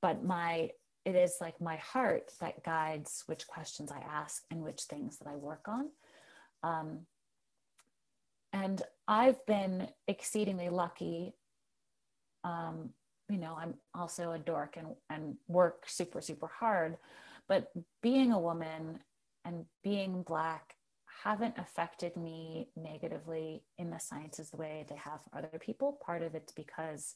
but 0.00 0.24
my 0.24 0.70
it 1.04 1.14
is 1.14 1.36
like 1.40 1.60
my 1.60 1.76
heart 1.76 2.32
that 2.40 2.62
guides 2.62 3.24
which 3.26 3.46
questions 3.46 3.90
I 3.90 4.00
ask 4.00 4.44
and 4.50 4.62
which 4.62 4.82
things 4.82 5.18
that 5.18 5.28
I 5.28 5.36
work 5.36 5.66
on. 5.66 5.90
Um, 6.62 7.00
and 8.52 8.82
I've 9.08 9.44
been 9.46 9.88
exceedingly 10.06 10.68
lucky 10.68 11.34
um, 12.44 12.90
you 13.28 13.38
know, 13.38 13.56
I'm 13.58 13.74
also 13.94 14.32
a 14.32 14.38
dork 14.38 14.76
and, 14.76 14.88
and 15.08 15.36
work 15.48 15.84
super, 15.86 16.20
super 16.20 16.48
hard. 16.48 16.98
But 17.48 17.72
being 18.02 18.32
a 18.32 18.38
woman 18.38 19.00
and 19.44 19.64
being 19.82 20.22
Black 20.22 20.74
haven't 21.24 21.56
affected 21.56 22.16
me 22.16 22.68
negatively 22.76 23.62
in 23.78 23.90
the 23.90 23.98
sciences 23.98 24.50
the 24.50 24.56
way 24.56 24.84
they 24.88 24.96
have 24.96 25.20
for 25.22 25.38
other 25.38 25.58
people. 25.58 25.98
Part 26.04 26.22
of 26.22 26.34
it's 26.34 26.52
because 26.52 27.14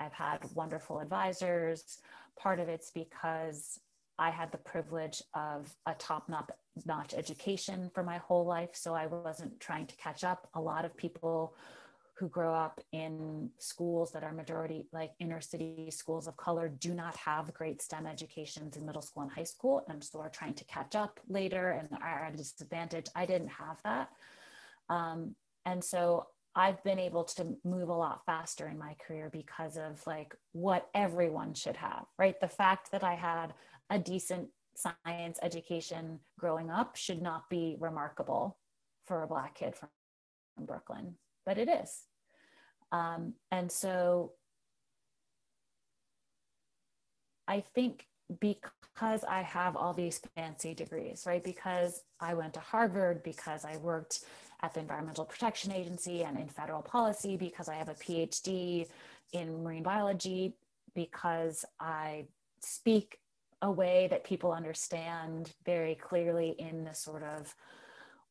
I've 0.00 0.12
had 0.12 0.38
wonderful 0.54 1.00
advisors. 1.00 1.98
Part 2.38 2.60
of 2.60 2.68
it's 2.68 2.90
because 2.90 3.80
I 4.18 4.30
had 4.30 4.50
the 4.50 4.58
privilege 4.58 5.22
of 5.34 5.72
a 5.86 5.94
top 5.94 6.30
notch 6.86 7.14
education 7.14 7.90
for 7.94 8.02
my 8.02 8.18
whole 8.18 8.44
life. 8.44 8.70
So 8.74 8.94
I 8.94 9.06
wasn't 9.06 9.60
trying 9.60 9.86
to 9.86 9.96
catch 9.96 10.24
up. 10.24 10.48
A 10.54 10.60
lot 10.60 10.84
of 10.84 10.96
people 10.96 11.54
who 12.18 12.28
grow 12.28 12.52
up 12.52 12.80
in 12.90 13.48
schools 13.58 14.10
that 14.10 14.24
are 14.24 14.32
majority 14.32 14.86
like 14.92 15.12
inner 15.20 15.40
city 15.40 15.88
schools 15.88 16.26
of 16.26 16.36
color 16.36 16.68
do 16.68 16.92
not 16.92 17.14
have 17.16 17.54
great 17.54 17.80
STEM 17.80 18.06
educations 18.06 18.76
in 18.76 18.84
middle 18.84 19.02
school 19.02 19.22
and 19.22 19.30
high 19.30 19.44
school 19.44 19.84
and 19.88 20.02
so 20.02 20.20
are 20.20 20.28
trying 20.28 20.54
to 20.54 20.64
catch 20.64 20.96
up 20.96 21.20
later 21.28 21.70
and 21.70 21.88
are 22.02 22.24
at 22.24 22.34
a 22.34 22.36
disadvantage. 22.36 23.06
I 23.14 23.24
didn't 23.24 23.50
have 23.50 23.80
that. 23.84 24.08
Um, 24.88 25.36
and 25.64 25.84
so 25.84 26.26
I've 26.54 26.82
been 26.82 26.98
able 26.98 27.24
to 27.24 27.56
move 27.64 27.88
a 27.88 27.94
lot 27.94 28.24
faster 28.26 28.66
in 28.66 28.78
my 28.78 28.94
career 29.06 29.30
because 29.32 29.76
of 29.76 30.04
like 30.06 30.34
what 30.52 30.88
everyone 30.94 31.54
should 31.54 31.76
have, 31.76 32.06
right? 32.18 32.40
The 32.40 32.48
fact 32.48 32.90
that 32.92 33.04
I 33.04 33.14
had 33.14 33.54
a 33.90 33.98
decent 33.98 34.48
science 34.74 35.38
education 35.42 36.20
growing 36.38 36.70
up 36.70 36.96
should 36.96 37.22
not 37.22 37.48
be 37.48 37.76
remarkable 37.78 38.58
for 39.06 39.22
a 39.22 39.26
Black 39.26 39.54
kid 39.54 39.74
from, 39.76 39.88
Brooklyn 40.60 41.14
but 41.48 41.56
it 41.56 41.66
is. 41.66 42.02
Um, 42.92 43.32
and 43.50 43.72
so 43.72 44.32
I 47.48 47.64
think 47.74 48.04
because 48.38 49.24
I 49.26 49.40
have 49.40 49.76
all 49.76 49.94
these 49.94 50.20
fancy 50.36 50.74
degrees, 50.74 51.24
right? 51.26 51.42
Because 51.42 52.02
I 52.20 52.34
went 52.34 52.52
to 52.54 52.60
Harvard, 52.60 53.22
because 53.22 53.64
I 53.64 53.78
worked 53.78 54.20
at 54.62 54.74
the 54.74 54.80
Environmental 54.80 55.24
Protection 55.24 55.72
Agency 55.72 56.24
and 56.24 56.38
in 56.38 56.48
federal 56.48 56.82
policy, 56.82 57.36
because 57.36 57.68
I 57.68 57.74
have 57.74 57.88
a 57.88 57.94
PhD 57.94 58.86
in 59.32 59.62
marine 59.62 59.82
biology, 59.82 60.54
because 60.94 61.64
I 61.78 62.26
speak 62.60 63.18
a 63.62 63.70
way 63.70 64.08
that 64.10 64.24
people 64.24 64.52
understand 64.52 65.52
very 65.64 65.94
clearly 65.94 66.54
in 66.58 66.84
the 66.84 66.94
sort 66.94 67.22
of 67.22 67.54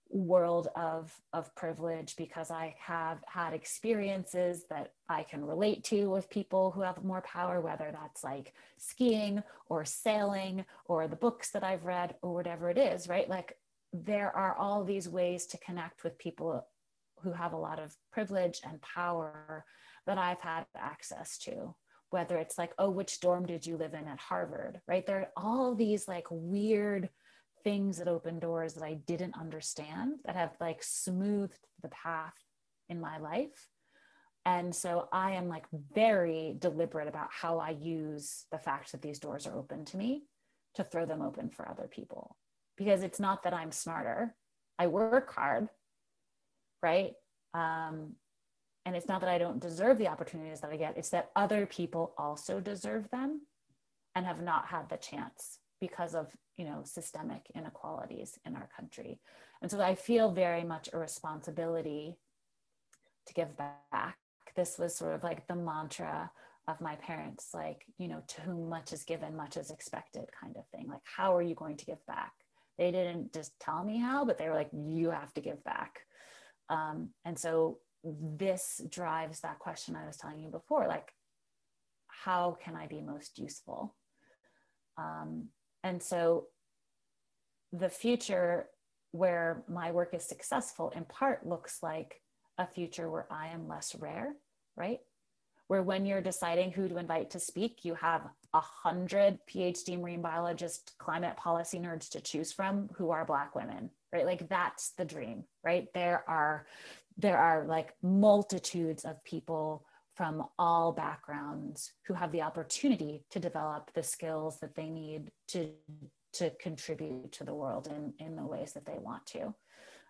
world 0.10 0.70
of 0.78 1.14
of 1.34 1.54
privilege 1.54 2.16
because 2.16 2.50
i 2.50 2.74
have 2.80 3.18
had 3.28 3.54
experiences 3.54 4.64
that 4.70 4.94
i 5.10 5.22
can 5.22 5.44
relate 5.44 5.84
to 5.84 6.10
with 6.10 6.30
people 6.30 6.72
who 6.72 6.80
have 6.80 7.04
more 7.04 7.20
power 7.22 7.60
whether 7.60 7.90
that's 7.92 8.24
like 8.24 8.54
skiing 8.78 9.44
or 9.68 9.84
sailing 9.84 10.64
or 10.86 11.10
the 11.10 11.16
books 11.18 11.52
that 11.52 11.62
i've 11.62 11.84
read 11.84 12.16
or 12.22 12.34
whatever 12.34 12.70
it 12.70 12.78
is 12.78 13.10
right? 13.10 13.30
Like 13.30 13.58
there 14.06 14.36
are 14.36 14.56
all 14.56 14.84
these 14.84 15.10
ways 15.10 15.46
to 15.48 15.58
connect 15.60 16.04
with 16.04 16.18
people 16.18 16.66
who 17.22 17.32
have 17.32 17.54
a 17.54 17.58
lot 17.58 17.80
of 17.80 17.96
privilege 18.12 18.62
and 18.64 18.82
power 18.82 19.66
that 20.06 20.18
i've 20.18 20.42
had 20.42 20.66
access 20.76 21.38
to 21.38 21.74
whether 22.10 22.38
it's 22.38 22.58
like 22.58 22.74
oh 22.78 22.90
which 22.90 23.20
dorm 23.20 23.46
did 23.46 23.66
you 23.66 23.78
live 23.78 23.94
in 23.94 24.08
at 24.08 24.20
harvard 24.20 24.80
right 24.88 25.06
there 25.06 25.20
are 25.20 25.32
all 25.36 25.76
these 25.76 26.08
like 26.08 26.26
weird 26.30 27.10
things 27.68 27.98
that 27.98 28.08
open 28.08 28.40
doors 28.40 28.76
that 28.76 28.84
I 28.84 28.94
didn't 28.94 29.38
understand 29.38 30.20
that 30.24 30.38
have 30.38 30.56
like 30.62 30.82
smoothed 30.82 31.68
the 31.82 31.90
path 31.90 32.34
in 32.88 33.02
my 33.02 33.18
life. 33.18 33.68
And 34.46 34.74
so 34.74 35.10
I 35.12 35.32
am 35.32 35.50
like 35.50 35.66
very 35.94 36.56
deliberate 36.60 37.10
about 37.10 37.28
how 37.30 37.60
I 37.60 37.72
use 37.72 38.46
the 38.54 38.58
fact 38.58 38.94
that 38.94 39.02
these 39.02 39.20
doors 39.20 39.46
are 39.46 39.58
open 39.58 39.84
to 39.84 39.98
me 39.98 40.24
to 40.76 40.84
throw 40.86 41.06
them 41.06 41.22
open 41.22 41.50
for 41.50 41.68
other 41.68 41.90
people. 41.92 42.38
Because 42.78 43.04
it's 43.04 43.20
not 43.20 43.44
that 43.44 43.54
I'm 43.54 43.72
smarter, 43.72 44.36
I 44.78 44.88
work 44.88 45.34
hard, 45.34 45.70
right? 46.84 47.14
Um, 47.54 48.14
and 48.86 48.96
it's 48.96 49.08
not 49.08 49.22
that 49.22 49.30
I 49.30 49.38
don't 49.38 49.60
deserve 49.60 49.98
the 49.98 50.08
opportunities 50.08 50.62
that 50.62 50.72
I 50.72 50.78
get, 50.78 50.98
it's 50.98 51.10
that 51.10 51.32
other 51.36 51.66
people 51.66 52.14
also 52.18 52.60
deserve 52.60 53.10
them 53.10 53.42
and 54.16 54.26
have 54.26 54.42
not 54.42 54.68
had 54.68 54.90
the 54.90 54.98
chance 54.98 55.60
because 55.80 56.16
of 56.16 56.28
you 56.58 56.66
know 56.66 56.82
systemic 56.84 57.52
inequalities 57.54 58.40
in 58.46 58.56
our 58.56 58.70
country. 58.76 59.20
And 59.62 59.70
so 59.70 59.82
i 59.82 59.94
feel 59.96 60.32
very 60.32 60.64
much 60.64 60.90
a 60.92 60.98
responsibility 60.98 62.18
to 63.28 63.34
give 63.34 63.58
back. 63.58 64.18
This 64.56 64.80
was 64.80 64.96
sort 64.96 65.14
of 65.14 65.24
like 65.24 65.48
the 65.48 65.56
mantra 65.56 66.32
of 66.68 66.82
my 66.82 66.96
parents 66.96 67.50
like 67.54 67.86
you 67.98 68.08
know 68.08 68.24
to 68.28 68.42
whom 68.42 68.70
much 68.70 68.92
is 68.92 69.04
given 69.04 69.36
much 69.36 69.58
is 69.58 69.70
expected 69.70 70.26
kind 70.42 70.56
of 70.58 70.66
thing. 70.70 70.88
Like 70.88 71.04
how 71.04 71.36
are 71.36 71.42
you 71.42 71.56
going 71.56 71.78
to 71.78 71.86
give 71.86 72.06
back 72.08 72.34
they 72.78 72.92
didn't 72.92 73.34
just 73.34 73.52
tell 73.60 73.84
me 73.84 73.98
how 73.98 74.26
but 74.26 74.38
they 74.38 74.48
were 74.48 74.56
like 74.56 74.70
you 74.74 75.10
have 75.10 75.34
to 75.34 75.42
give 75.42 75.64
back 75.64 76.00
um, 76.70 77.10
and 77.26 77.38
so 77.38 77.80
this 78.04 78.82
drives 78.90 79.42
that 79.42 79.60
question 79.60 79.96
i 79.96 80.06
was 80.06 80.18
telling 80.18 80.40
you 80.40 80.50
before 80.50 80.88
like 80.88 81.12
how 82.08 82.58
can 82.64 82.76
i 82.76 82.88
be 82.88 83.02
most 83.02 83.38
useful 83.38 83.96
um, 84.98 85.50
and 85.84 86.02
so 86.02 86.46
the 87.72 87.90
future 87.90 88.68
where 89.12 89.64
my 89.68 89.92
work 89.92 90.14
is 90.14 90.24
successful 90.24 90.92
in 90.96 91.04
part 91.06 91.46
looks 91.46 91.80
like 91.82 92.22
a 92.58 92.68
future 92.68 93.10
where 93.10 93.28
I 93.32 93.48
am 93.48 93.68
less 93.68 93.96
rare, 93.96 94.34
right? 94.76 95.00
Where 95.68 95.84
when 95.84 96.06
you're 96.06 96.22
deciding 96.22 96.72
who 96.72 96.88
to 96.88 96.98
invite 96.98 97.30
to 97.32 97.40
speak, 97.40 97.84
you 97.84 97.96
have 97.96 98.22
a 98.54 98.62
hundred 98.62 99.40
PhD 99.50 100.00
marine 100.00 100.22
biologist, 100.22 100.94
climate 100.98 101.36
policy 101.36 101.78
nerds 101.78 102.10
to 102.12 102.22
choose 102.22 102.54
from 102.54 102.90
who 102.94 103.12
are 103.12 103.26
Black 103.26 103.54
women, 103.54 103.90
right? 104.14 104.26
Like 104.26 104.48
that's 104.48 104.92
the 104.92 105.06
dream, 105.06 105.44
right? 105.64 105.88
There 105.94 106.24
are 106.28 106.66
there 107.18 107.38
are 107.38 107.66
like 107.66 107.94
multitudes 108.02 109.04
of 109.04 109.24
people 109.24 109.86
from 110.18 110.44
all 110.58 110.92
backgrounds 110.92 111.94
who 112.08 112.14
have 112.16 112.32
the 112.32 112.42
opportunity 112.42 113.24
to 113.30 113.40
develop 113.40 113.92
the 113.94 114.04
skills 114.04 114.60
that 114.60 114.76
they 114.76 114.90
need 114.90 115.32
to 115.48 115.70
to 116.34 116.50
contribute 116.60 117.32
to 117.32 117.44
the 117.44 117.54
world 117.54 117.88
in 117.88 118.14
in 118.26 118.36
the 118.36 118.46
ways 118.46 118.74
that 118.74 118.86
they 118.86 118.98
want 119.00 119.26
to 119.26 119.54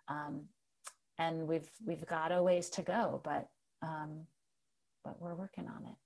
um, 0.08 0.44
and 1.18 1.46
we've 1.46 1.70
we've 1.86 2.06
got 2.06 2.32
a 2.32 2.42
ways 2.42 2.70
to 2.70 2.82
go 2.82 3.20
but 3.22 3.48
um, 3.82 4.26
but 5.08 5.20
we're 5.22 5.34
working 5.34 5.66
on 5.66 5.84
it 5.86 5.96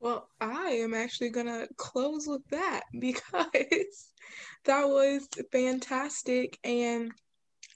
Well, 0.00 0.28
I 0.40 0.78
am 0.84 0.94
actually 0.94 1.30
going 1.30 1.46
to 1.46 1.68
close 1.76 2.26
with 2.26 2.42
that 2.50 2.82
because 3.00 4.12
that 4.64 4.88
was 4.88 5.28
fantastic. 5.50 6.56
And 6.62 7.10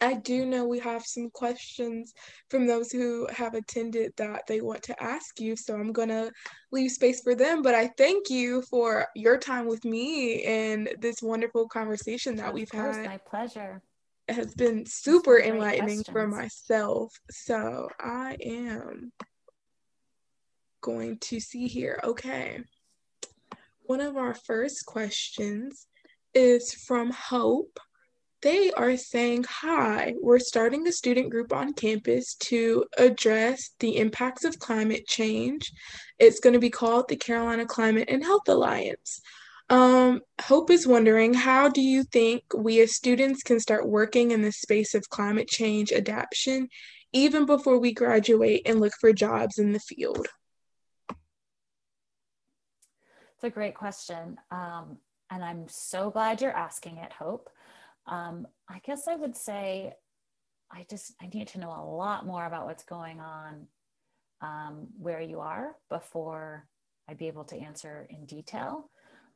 I 0.01 0.15
do 0.15 0.47
know 0.47 0.65
we 0.65 0.79
have 0.79 1.03
some 1.05 1.31
questions 1.31 2.13
from 2.49 2.67
those 2.67 2.93
who 2.93 3.27
have 3.33 3.55
attended 3.55 4.13
that 4.19 4.43
they 4.47 4.61
want 4.61 4.85
to 4.85 5.03
ask 5.03 5.41
you. 5.41 5.57
So 5.57 5.75
I'm 5.75 5.93
going 5.93 6.11
to 6.11 6.31
leave 6.71 6.93
space 6.93 7.23
for 7.23 7.35
them. 7.35 7.61
But 7.61 7.75
I 7.75 7.91
thank 7.99 8.31
you 8.31 8.63
for 8.71 9.07
your 9.17 9.37
time 9.37 9.67
with 9.67 9.85
me 9.85 10.45
and 10.45 10.91
this 11.01 11.23
wonderful 11.23 11.67
conversation 11.69 12.37
that 12.37 12.49
of 12.49 12.55
we've 12.55 12.71
course, 12.71 12.97
had. 12.97 13.07
My 13.07 13.19
pleasure. 13.19 13.83
Has 14.29 14.55
been 14.55 14.87
super 14.87 15.41
enlightening 15.41 16.05
for 16.05 16.27
myself. 16.27 17.13
So 17.31 17.89
I 17.99 18.37
am 18.41 19.13
going 20.81 21.19
to 21.19 21.41
see 21.41 21.67
here. 21.67 21.99
Okay. 22.05 22.61
One 23.83 24.01
of 24.01 24.17
our 24.17 24.35
first 24.35 24.87
questions 24.87 25.87
is 26.35 26.73
from 26.73 27.11
Hope. 27.11 27.79
They 28.43 28.73
are 28.73 28.97
saying, 28.97 29.45
Hi, 29.49 30.15
we're 30.21 30.39
starting 30.39 30.87
a 30.87 30.93
student 30.93 31.31
group 31.31 31.53
on 31.53 31.75
campus 31.75 32.35
to 32.35 32.85
address 32.99 33.71
the 33.79 33.97
impacts 33.97 34.45
of 34.45 34.59
climate 34.59 35.07
change. 35.07 35.73
It's 36.19 36.41
going 36.41 36.55
to 36.55 36.59
be 36.59 36.71
called 36.71 37.09
the 37.09 37.17
Carolina 37.17 37.67
Climate 37.67 38.09
and 38.09 38.25
Health 38.25 38.49
Alliance. 38.49 39.21
Um, 39.71 40.21
Hope 40.41 40.71
is 40.71 40.87
wondering, 40.87 41.35
how 41.35 41.69
do 41.69 41.81
you 41.81 42.05
think 42.05 42.43
we 42.55 42.81
as 42.81 42.95
students 42.95 43.43
can 43.43 43.61
start 43.61 43.89
working 43.89 44.31
in 44.31 44.43
the 44.43 44.53
space 44.53 44.95
of 44.95 45.09
climate 45.09 45.49
change 45.49 45.93
adaptation 45.93 46.69
even 47.13 47.47
before 47.47 47.79
we 47.79 47.93
graduate 47.93 48.63
and 48.67 48.81
look 48.81 48.93
for 49.01 49.13
jobs 49.13 49.59
in 49.59 49.73
the 49.73 49.81
field? 49.81 50.27
It's 51.11 53.45
a 53.45 53.51
great 53.51 53.75
question. 53.75 54.37
Um, 54.51 54.99
and 55.31 55.43
I'm 55.43 55.67
so 55.69 56.11
glad 56.11 56.41
you're 56.41 56.57
asking 56.57 56.99
it, 56.99 57.13
Hope. 57.13 57.49
Um, 58.07 58.47
I 58.69 58.81
guess 58.85 59.09
I 59.09 59.17
would 59.17 59.37
say 59.37 59.95
I 60.71 60.87
just 60.89 61.15
I 61.21 61.27
need 61.27 61.49
to 61.49 61.61
know 61.61 61.71
a 61.71 61.85
lot 61.85 62.27
more 62.27 62.47
about 62.47 62.67
what's 62.67 62.85
going 62.85 63.21
on 63.21 63.67
um, 64.41 64.89
where 64.99 65.21
you 65.21 65.41
are 65.41 65.77
before 65.89 66.67
I'd 67.09 67.19
be 67.19 67.29
able 67.29 67.45
to 67.45 67.57
answer 67.57 68.07
in 68.11 68.27
detail. 68.27 68.91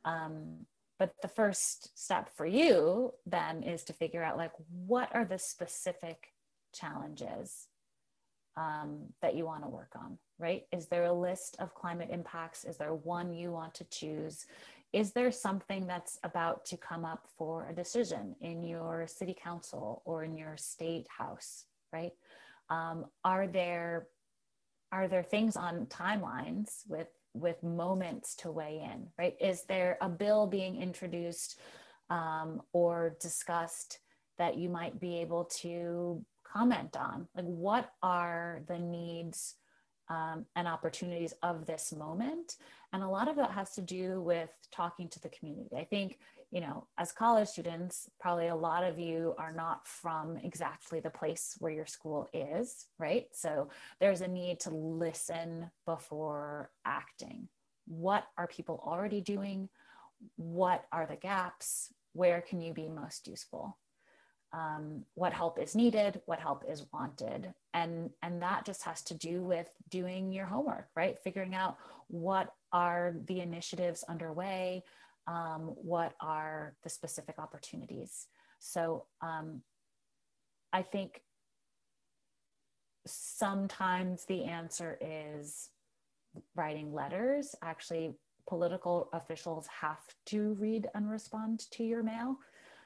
Um, 0.05 0.65
but 0.99 1.13
the 1.21 1.27
first 1.27 1.97
step 1.97 2.29
for 2.35 2.45
you 2.45 3.13
then 3.25 3.63
is 3.63 3.83
to 3.83 3.93
figure 3.93 4.23
out 4.23 4.37
like 4.37 4.53
what 4.85 5.13
are 5.13 5.25
the 5.25 5.37
specific 5.37 6.33
challenges 6.73 7.67
um, 8.55 9.13
that 9.21 9.35
you 9.35 9.45
want 9.45 9.63
to 9.63 9.69
work 9.69 9.91
on, 9.95 10.17
right? 10.39 10.63
Is 10.71 10.87
there 10.87 11.05
a 11.05 11.13
list 11.13 11.55
of 11.59 11.75
climate 11.75 12.09
impacts? 12.11 12.65
Is 12.65 12.77
there 12.77 12.93
one 12.93 13.31
you 13.31 13.51
want 13.51 13.75
to 13.75 13.83
choose? 13.85 14.47
Is 14.93 15.11
there 15.11 15.31
something 15.31 15.85
that's 15.85 16.17
about 16.23 16.65
to 16.65 16.77
come 16.77 17.05
up 17.05 17.27
for 17.37 17.67
a 17.69 17.75
decision 17.75 18.35
in 18.41 18.63
your 18.63 19.05
city 19.05 19.35
council 19.39 20.01
or 20.05 20.23
in 20.23 20.35
your 20.35 20.57
state 20.57 21.05
house, 21.15 21.65
right? 21.93 22.13
Um, 22.69 23.05
are 23.23 23.47
there 23.47 24.07
are 24.91 25.09
there 25.09 25.23
things 25.23 25.57
on 25.57 25.85
timelines 25.87 26.83
with 26.87 27.09
with 27.39 27.61
moments 27.63 28.35
to 28.35 28.51
weigh 28.51 28.81
in, 28.93 29.07
right? 29.17 29.35
Is 29.39 29.63
there 29.63 29.97
a 30.01 30.09
bill 30.09 30.47
being 30.47 30.81
introduced 30.81 31.59
um, 32.09 32.61
or 32.73 33.15
discussed 33.21 33.99
that 34.37 34.57
you 34.57 34.69
might 34.69 34.99
be 34.99 35.17
able 35.17 35.45
to 35.45 36.23
comment 36.43 36.95
on? 36.95 37.27
Like, 37.35 37.45
what 37.45 37.91
are 38.01 38.61
the 38.67 38.79
needs 38.79 39.55
um, 40.09 40.45
and 40.55 40.67
opportunities 40.67 41.33
of 41.43 41.65
this 41.65 41.93
moment? 41.93 42.55
And 42.93 43.03
a 43.03 43.09
lot 43.09 43.27
of 43.27 43.35
that 43.35 43.51
has 43.51 43.71
to 43.71 43.81
do 43.81 44.21
with 44.21 44.49
talking 44.71 45.09
to 45.09 45.19
the 45.19 45.29
community. 45.29 45.75
I 45.75 45.83
think, 45.83 46.19
you 46.51 46.61
know, 46.61 46.87
as 46.97 47.11
college 47.11 47.49
students, 47.49 48.09
probably 48.19 48.47
a 48.47 48.55
lot 48.55 48.83
of 48.83 48.97
you 48.97 49.35
are 49.37 49.51
not 49.51 49.85
from 49.85 50.37
exactly 50.37 50.99
the 50.99 51.09
place 51.09 51.55
where 51.59 51.71
your 51.71 51.85
school 51.85 52.29
is, 52.33 52.85
right? 52.97 53.25
So 53.33 53.69
there's 53.99 54.21
a 54.21 54.27
need 54.27 54.61
to 54.61 54.69
listen 54.69 55.69
before 55.85 56.71
acting. 56.85 57.49
What 57.85 58.25
are 58.37 58.47
people 58.47 58.81
already 58.85 59.21
doing? 59.21 59.69
What 60.37 60.85
are 60.91 61.05
the 61.05 61.17
gaps? 61.17 61.93
Where 62.13 62.41
can 62.41 62.61
you 62.61 62.73
be 62.73 62.87
most 62.87 63.27
useful? 63.27 63.77
um, 64.53 65.03
what 65.15 65.33
help 65.33 65.59
is 65.59 65.75
needed, 65.75 66.21
what 66.25 66.39
help 66.39 66.63
is 66.67 66.85
wanted. 66.93 67.53
And, 67.73 68.09
and 68.21 68.41
that 68.41 68.65
just 68.65 68.83
has 68.83 69.01
to 69.03 69.13
do 69.13 69.41
with 69.43 69.69
doing 69.89 70.31
your 70.31 70.45
homework, 70.45 70.87
right? 70.95 71.17
Figuring 71.19 71.53
out 71.53 71.77
what 72.07 72.53
are 72.71 73.15
the 73.25 73.41
initiatives 73.41 74.03
underway, 74.07 74.83
um, 75.27 75.73
what 75.75 76.13
are 76.21 76.75
the 76.83 76.89
specific 76.89 77.35
opportunities. 77.37 78.27
So 78.59 79.05
um, 79.21 79.61
I 80.73 80.81
think 80.81 81.21
sometimes 83.05 84.25
the 84.25 84.45
answer 84.45 84.97
is 85.01 85.69
writing 86.55 86.93
letters. 86.93 87.55
Actually, 87.61 88.13
political 88.47 89.09
officials 89.13 89.67
have 89.81 90.01
to 90.27 90.55
read 90.59 90.87
and 90.95 91.09
respond 91.09 91.61
to 91.71 91.83
your 91.83 92.03
mail. 92.03 92.37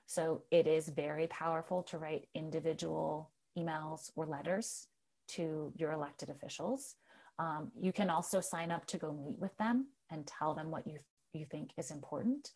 So 0.08 0.44
it 0.52 0.68
is 0.68 0.90
very 0.90 1.28
powerful 1.28 1.84
to 1.84 1.98
write 1.98 2.28
individual 2.34 3.32
emails 3.58 4.12
or 4.16 4.26
letters 4.26 4.88
to 5.30 5.72
your 5.76 5.92
elected 5.92 6.30
officials. 6.30 6.96
Um, 7.40 7.72
you 7.80 7.94
can 7.94 8.10
also 8.10 8.42
sign 8.42 8.72
up 8.72 8.86
to 8.88 8.98
go 8.98 9.14
meet 9.14 9.40
with 9.40 9.56
them 9.58 9.88
and 10.10 10.28
tell 10.28 10.54
them 10.54 10.70
what 10.70 10.86
you, 10.86 11.00
you 11.34 11.46
think 11.46 11.72
is 11.78 11.92
important 11.92 12.52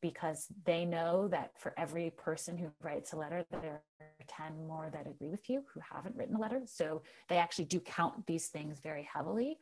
because 0.00 0.46
they 0.64 0.84
know 0.84 1.28
that 1.28 1.50
for 1.58 1.74
every 1.76 2.10
person 2.10 2.56
who 2.56 2.70
writes 2.82 3.12
a 3.12 3.16
letter, 3.16 3.44
there 3.50 3.82
are 4.00 4.06
10 4.28 4.66
more 4.66 4.90
that 4.92 5.06
agree 5.08 5.28
with 5.28 5.48
you 5.50 5.64
who 5.72 5.80
haven't 5.92 6.16
written 6.16 6.36
a 6.36 6.40
letter. 6.40 6.62
So 6.66 7.02
they 7.28 7.36
actually 7.36 7.64
do 7.64 7.80
count 7.80 8.26
these 8.26 8.46
things 8.46 8.78
very 8.80 9.08
heavily. 9.12 9.58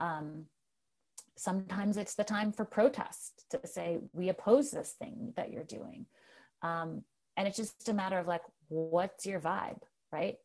Um, 0.00 0.46
sometimes 1.36 1.98
it's 1.98 2.14
the 2.14 2.24
time 2.24 2.52
for 2.52 2.64
protest 2.64 3.44
to 3.50 3.60
say, 3.66 3.98
we 4.12 4.30
oppose 4.30 4.70
this 4.70 4.92
thing 4.92 5.34
that 5.36 5.52
you're 5.52 5.64
doing. 5.64 6.06
Um, 6.62 7.02
and 7.36 7.46
it's 7.46 7.58
just 7.58 7.88
a 7.88 7.94
matter 7.94 8.18
of 8.18 8.26
like, 8.26 8.42
what's 8.68 9.26
your 9.26 9.40
vibe, 9.40 9.82
right? 10.10 10.36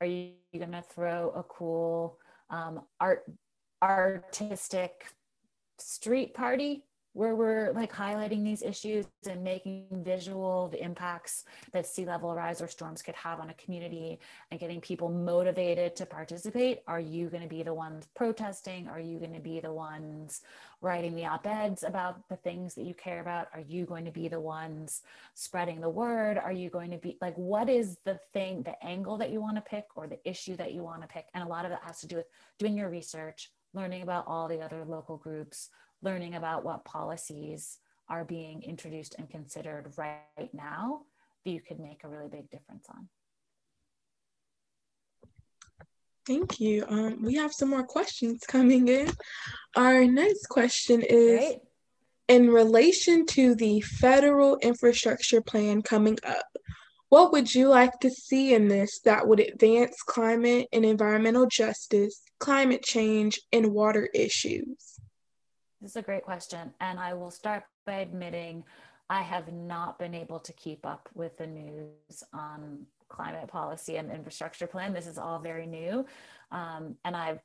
Are 0.00 0.06
you 0.06 0.34
going 0.56 0.70
to 0.72 0.82
throw 0.82 1.30
a 1.30 1.42
cool 1.42 2.18
um, 2.50 2.82
art, 3.00 3.24
artistic 3.82 5.06
street 5.78 6.34
party 6.34 6.84
where 7.12 7.34
we're 7.34 7.72
like 7.72 7.92
highlighting 7.92 8.44
these 8.44 8.62
issues 8.62 9.04
and 9.28 9.42
making 9.42 9.86
visual 10.04 10.68
the 10.68 10.82
impacts 10.82 11.44
that 11.72 11.86
sea 11.86 12.04
level 12.04 12.34
rise 12.34 12.62
or 12.62 12.68
storms 12.68 13.02
could 13.02 13.16
have 13.16 13.40
on 13.40 13.50
a 13.50 13.54
community 13.54 14.20
and 14.50 14.60
getting 14.60 14.80
people 14.80 15.08
motivated 15.08 15.96
to 15.96 16.06
participate. 16.06 16.80
Are 16.86 17.00
you 17.00 17.28
going 17.28 17.42
to 17.42 17.48
be 17.48 17.64
the 17.64 17.74
ones 17.74 18.06
protesting? 18.14 18.86
Are 18.88 19.00
you 19.00 19.18
going 19.18 19.34
to 19.34 19.40
be 19.40 19.58
the 19.58 19.72
ones 19.72 20.42
writing 20.80 21.16
the 21.16 21.26
op-eds 21.26 21.82
about 21.82 22.28
the 22.28 22.36
things 22.36 22.74
that 22.74 22.84
you 22.84 22.94
care 22.94 23.20
about? 23.20 23.48
Are 23.52 23.64
you 23.66 23.86
going 23.86 24.04
to 24.04 24.12
be 24.12 24.28
the 24.28 24.40
ones 24.40 25.02
spreading 25.34 25.80
the 25.80 25.88
word? 25.88 26.38
Are 26.38 26.52
you 26.52 26.70
going 26.70 26.92
to 26.92 26.98
be 26.98 27.18
like 27.20 27.34
what 27.34 27.68
is 27.68 27.98
the 28.04 28.20
thing 28.32 28.62
the 28.62 28.82
angle 28.84 29.18
that 29.18 29.30
you 29.30 29.40
want 29.40 29.56
to 29.56 29.62
pick 29.62 29.86
or 29.96 30.06
the 30.06 30.20
issue 30.28 30.54
that 30.56 30.72
you 30.72 30.84
want 30.84 31.02
to 31.02 31.08
pick? 31.08 31.26
And 31.34 31.42
a 31.42 31.48
lot 31.48 31.64
of 31.64 31.72
it 31.72 31.78
has 31.82 32.00
to 32.00 32.06
do 32.06 32.16
with 32.16 32.26
doing 32.58 32.78
your 32.78 32.88
research 32.88 33.50
learning 33.74 34.02
about 34.02 34.24
all 34.26 34.48
the 34.48 34.60
other 34.60 34.84
local 34.84 35.16
groups 35.16 35.70
learning 36.02 36.34
about 36.34 36.64
what 36.64 36.84
policies 36.84 37.78
are 38.08 38.24
being 38.24 38.62
introduced 38.62 39.14
and 39.18 39.30
considered 39.30 39.92
right 39.96 40.52
now 40.52 41.02
that 41.44 41.50
you 41.50 41.60
could 41.60 41.78
make 41.78 42.02
a 42.04 42.08
really 42.08 42.28
big 42.28 42.50
difference 42.50 42.86
on. 42.90 43.08
Thank 46.26 46.60
you. 46.60 46.84
Um, 46.88 47.22
we 47.22 47.34
have 47.36 47.52
some 47.52 47.70
more 47.70 47.84
questions 47.84 48.44
coming 48.46 48.88
in. 48.88 49.10
Our 49.74 50.04
next 50.04 50.46
question 50.48 51.02
is 51.02 51.38
Great. 51.38 51.58
in 52.28 52.50
relation 52.50 53.26
to 53.26 53.54
the 53.54 53.80
federal 53.80 54.56
infrastructure 54.58 55.40
plan 55.40 55.82
coming 55.82 56.18
up. 56.26 56.44
What 57.08 57.32
would 57.32 57.52
you 57.52 57.68
like 57.68 57.98
to 58.00 58.10
see 58.10 58.54
in 58.54 58.68
this 58.68 59.00
that 59.00 59.26
would 59.26 59.40
advance 59.40 60.02
climate 60.02 60.68
and 60.72 60.84
environmental 60.84 61.46
justice, 61.46 62.22
climate 62.38 62.84
change, 62.84 63.40
and 63.52 63.72
water 63.72 64.08
issues? 64.14 64.99
This 65.80 65.92
is 65.92 65.96
a 65.96 66.02
great 66.02 66.24
question. 66.24 66.72
And 66.80 66.98
I 66.98 67.14
will 67.14 67.30
start 67.30 67.64
by 67.86 67.94
admitting 67.94 68.64
I 69.08 69.22
have 69.22 69.52
not 69.52 69.98
been 69.98 70.14
able 70.14 70.38
to 70.40 70.52
keep 70.52 70.86
up 70.86 71.08
with 71.14 71.36
the 71.36 71.46
news 71.46 72.22
on 72.32 72.86
climate 73.08 73.48
policy 73.48 73.96
and 73.96 74.10
infrastructure 74.10 74.66
plan. 74.66 74.92
This 74.92 75.06
is 75.06 75.18
all 75.18 75.38
very 75.40 75.66
new. 75.66 76.06
Um, 76.52 76.96
and 77.04 77.16
I've 77.16 77.40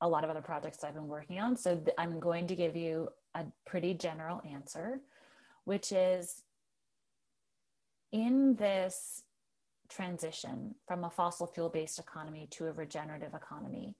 a 0.00 0.08
lot 0.08 0.24
of 0.24 0.30
other 0.30 0.42
projects 0.42 0.84
I've 0.84 0.94
been 0.94 1.08
working 1.08 1.40
on. 1.40 1.56
So 1.56 1.76
th- 1.76 1.94
I'm 1.96 2.20
going 2.20 2.46
to 2.48 2.54
give 2.54 2.76
you 2.76 3.08
a 3.34 3.44
pretty 3.66 3.94
general 3.94 4.42
answer, 4.50 5.00
which 5.64 5.90
is 5.90 6.42
in 8.12 8.56
this 8.56 9.22
transition 9.88 10.74
from 10.86 11.04
a 11.04 11.10
fossil 11.10 11.46
fuel 11.46 11.68
based 11.68 11.98
economy 11.98 12.46
to 12.50 12.66
a 12.66 12.72
regenerative 12.72 13.34
economy, 13.34 13.96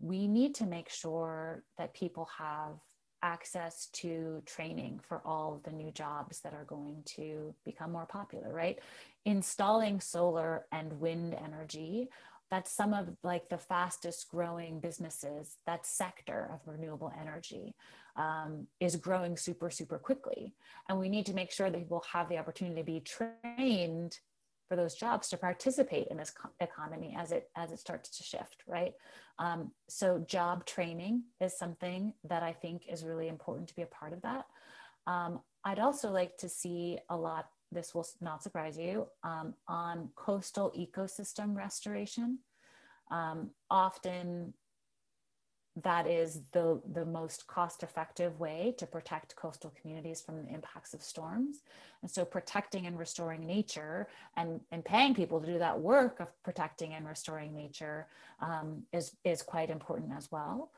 we 0.00 0.26
need 0.28 0.54
to 0.56 0.66
make 0.66 0.90
sure 0.90 1.62
that 1.78 1.94
people 1.94 2.28
have 2.38 2.74
access 3.22 3.88
to 3.92 4.42
training 4.46 5.00
for 5.08 5.22
all 5.24 5.60
the 5.64 5.72
new 5.72 5.90
jobs 5.90 6.40
that 6.40 6.52
are 6.52 6.64
going 6.64 7.02
to 7.04 7.54
become 7.64 7.90
more 7.90 8.06
popular, 8.06 8.52
right? 8.52 8.78
Installing 9.24 10.00
solar 10.00 10.66
and 10.70 11.00
wind 11.00 11.34
energy, 11.34 12.08
that's 12.50 12.70
some 12.70 12.94
of 12.94 13.08
like 13.24 13.48
the 13.48 13.58
fastest 13.58 14.28
growing 14.28 14.78
businesses, 14.78 15.56
that 15.66 15.84
sector 15.84 16.50
of 16.52 16.60
renewable 16.72 17.12
energy 17.20 17.74
um, 18.16 18.66
is 18.80 18.96
growing 18.96 19.36
super, 19.36 19.70
super 19.70 19.98
quickly. 19.98 20.54
And 20.88 20.98
we 20.98 21.08
need 21.08 21.26
to 21.26 21.34
make 21.34 21.50
sure 21.50 21.70
that 21.70 21.78
people 21.78 22.04
have 22.12 22.28
the 22.28 22.38
opportunity 22.38 22.80
to 22.80 22.84
be 22.84 23.00
trained 23.00 24.18
for 24.68 24.76
those 24.76 24.94
jobs 24.94 25.28
to 25.28 25.36
participate 25.36 26.08
in 26.08 26.16
this 26.16 26.32
economy 26.60 27.16
as 27.18 27.32
it 27.32 27.48
as 27.56 27.70
it 27.70 27.78
starts 27.78 28.10
to 28.16 28.24
shift 28.24 28.64
right 28.66 28.94
um, 29.38 29.70
so 29.88 30.18
job 30.26 30.64
training 30.64 31.22
is 31.40 31.56
something 31.56 32.12
that 32.24 32.42
i 32.42 32.52
think 32.52 32.82
is 32.88 33.04
really 33.04 33.28
important 33.28 33.68
to 33.68 33.76
be 33.76 33.82
a 33.82 33.86
part 33.86 34.12
of 34.12 34.22
that. 34.22 34.46
Um, 35.06 35.40
i'd 35.64 35.78
also 35.78 36.10
like 36.10 36.36
to 36.38 36.48
see 36.48 36.98
a 37.10 37.16
lot 37.16 37.48
this 37.72 37.94
will 37.94 38.06
not 38.20 38.42
surprise 38.42 38.78
you 38.78 39.06
um, 39.22 39.54
on 39.68 40.10
coastal 40.14 40.72
ecosystem 40.78 41.56
restoration. 41.56 42.38
Um, 43.10 43.50
often 43.70 44.54
that 45.82 46.06
is 46.06 46.40
the, 46.52 46.80
the 46.92 47.04
most 47.04 47.46
cost 47.46 47.82
effective 47.82 48.40
way 48.40 48.74
to 48.78 48.86
protect 48.86 49.36
coastal 49.36 49.74
communities 49.80 50.22
from 50.22 50.42
the 50.42 50.52
impacts 50.52 50.94
of 50.94 51.02
storms. 51.02 51.58
And 52.00 52.10
so 52.10 52.24
protecting 52.24 52.86
and 52.86 52.98
restoring 52.98 53.46
nature 53.46 54.08
and, 54.36 54.60
and 54.72 54.84
paying 54.84 55.14
people 55.14 55.40
to 55.40 55.46
do 55.46 55.58
that 55.58 55.78
work 55.78 56.18
of 56.20 56.28
protecting 56.42 56.94
and 56.94 57.06
restoring 57.06 57.54
nature 57.54 58.06
um, 58.40 58.84
is, 58.92 59.16
is 59.24 59.42
quite 59.42 59.68
important 59.68 60.12
as 60.16 60.32
well. 60.32 60.70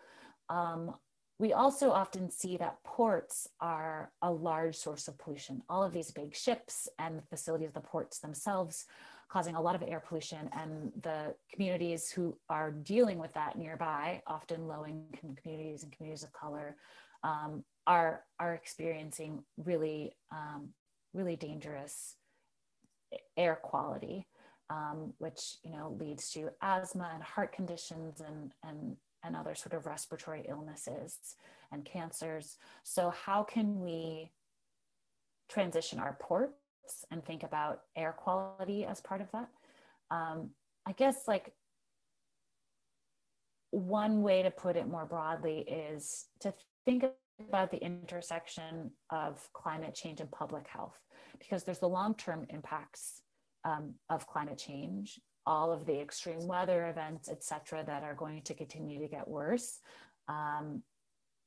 Um, 0.49 0.95
we 1.39 1.53
also 1.53 1.93
often 1.93 2.31
see 2.31 2.57
that 2.57 2.83
ports 2.83 3.49
are 3.61 4.11
a 4.23 4.33
large 4.33 4.75
source 4.75 5.07
of 5.07 5.17
pollution. 5.19 5.63
All 5.69 5.85
of 5.85 5.93
these 5.93 6.11
big 6.11 6.35
ships 6.35 6.89
and 6.99 7.17
the 7.17 7.23
facilities 7.23 7.69
of 7.69 7.75
the 7.75 7.81
ports 7.81 8.19
themselves 8.19 8.87
causing 9.29 9.55
a 9.55 9.61
lot 9.61 9.75
of 9.75 9.83
air 9.83 10.03
pollution 10.07 10.49
and 10.53 10.93
the 11.03 11.35
communities 11.53 12.11
who 12.11 12.37
are 12.49 12.71
dealing 12.71 13.19
with 13.19 13.33
that 13.35 13.59
nearby 13.59 14.23
often 14.27 14.67
low 14.67 14.87
income 14.87 15.37
communities 15.41 15.83
and 15.83 15.93
communities 15.93 16.25
of 16.25 16.33
color 16.33 16.77
um, 17.23 17.65
are 17.87 18.23
are 18.39 18.55
experiencing 18.55 19.43
really 19.57 20.13
um, 20.33 20.69
really 21.15 21.37
dangerous 21.37 22.17
air 23.37 23.59
quality 23.63 24.27
um, 24.71 25.13
which 25.19 25.57
you 25.63 25.73
know 25.73 25.97
leads 25.99 26.31
to 26.31 26.51
asthma 26.63 27.11
and 27.15 27.23
heart 27.23 27.53
conditions 27.53 28.21
and 28.21 28.53
and 28.65 28.97
and 29.25 29.35
other 29.37 29.55
sort 29.55 29.75
of 29.75 29.87
respiratory 29.87 30.45
illnesses 30.49 31.19
and 31.73 31.85
cancers. 31.85 32.57
So 32.85 33.13
how 33.25 33.43
can 33.43 33.81
we 33.81 34.31
transition 35.49 35.99
our 35.99 36.17
port 36.21 36.53
and 37.11 37.25
think 37.25 37.43
about 37.43 37.81
air 37.97 38.13
quality 38.13 38.85
as 38.85 39.01
part 39.01 39.21
of 39.21 39.31
that. 39.33 39.49
Um, 40.11 40.51
I 40.87 40.93
guess 40.93 41.29
like 41.29 41.53
one 43.71 44.23
way 44.23 44.43
to 44.43 44.51
put 44.51 44.77
it 44.77 44.89
more 44.89 45.05
broadly 45.05 45.59
is 45.61 46.27
to 46.41 46.55
think 46.85 47.05
about 47.49 47.71
the 47.71 47.83
intersection 47.85 48.91
of 49.11 49.47
climate 49.53 49.95
change 49.95 50.21
and 50.21 50.31
public 50.31 50.67
health, 50.67 50.99
because 51.39 51.65
there's 51.65 51.79
the 51.79 51.89
long-term 51.89 52.47
impacts 52.49 53.21
um, 53.65 53.95
of 54.09 54.27
climate 54.27 54.59
change, 54.59 55.21
all 55.45 55.71
of 55.71 55.85
the 55.85 56.01
extreme 56.01 56.47
weather 56.47 56.89
events, 56.89 57.29
et 57.29 57.45
cetera, 57.45 57.85
that 57.85 58.03
are 58.03 58.15
going 58.15 58.43
to 58.43 58.55
continue 58.55 58.99
to 59.01 59.09
get 59.09 59.29
worse. 59.29 59.81
Um, 60.29 60.83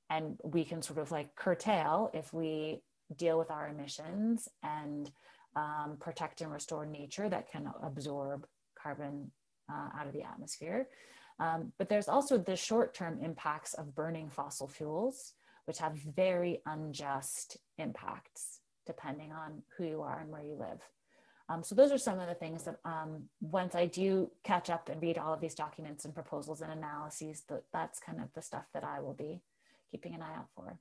and 0.10 0.38
we 0.44 0.64
can 0.64 0.82
sort 0.82 1.00
of 1.00 1.12
like 1.12 1.36
curtail 1.36 2.12
if 2.14 2.34
we 2.34 2.84
deal 3.18 3.38
with 3.38 3.52
our 3.52 3.70
emissions 3.70 4.48
and 4.64 5.12
um, 5.56 5.98
protect 6.00 6.42
and 6.42 6.52
restore 6.52 6.86
nature 6.86 7.30
that 7.30 7.52
can 7.52 7.70
absorb 7.84 8.48
carbon 8.82 9.32
uh, 9.72 10.00
out 10.00 10.08
of 10.08 10.14
the 10.14 10.24
atmosphere. 10.24 10.88
Um, 11.40 11.72
but 11.78 11.90
there's 11.90 12.08
also 12.08 12.38
the 12.38 12.56
short 12.56 12.94
term 12.94 13.20
impacts 13.22 13.74
of 13.74 13.96
burning 13.96 14.30
fossil 14.30 14.68
fuels, 14.68 15.34
which 15.66 15.80
have 15.80 15.94
very 15.94 16.62
unjust 16.66 17.58
impacts 17.78 18.60
depending 18.86 19.32
on 19.32 19.62
who 19.78 19.86
you 19.86 20.02
are 20.02 20.20
and 20.20 20.32
where 20.32 20.44
you 20.44 20.56
live. 20.56 20.82
Um, 21.50 21.64
so 21.64 21.76
those 21.76 21.92
are 21.92 21.98
some 21.98 22.20
of 22.20 22.28
the 22.28 22.34
things 22.34 22.64
that 22.64 22.78
um, 22.86 23.24
once 23.42 23.76
I 23.76 23.86
do 23.86 24.32
catch 24.44 24.70
up 24.70 24.90
and 24.90 25.02
read 25.02 25.18
all 25.18 25.34
of 25.34 25.42
these 25.42 25.56
documents 25.56 26.06
and 26.06 26.14
proposals 26.14 26.62
and 26.62 26.72
analyses, 26.72 27.44
that, 27.50 27.64
that's 27.74 28.00
kind 28.00 28.22
of 28.22 28.30
the 28.34 28.42
stuff 28.42 28.66
that 28.74 28.84
I 28.84 29.02
will 29.02 29.14
be 29.14 29.42
keeping 29.92 30.14
an 30.16 30.22
eye 30.22 30.36
out 30.36 30.48
for. 30.56 30.78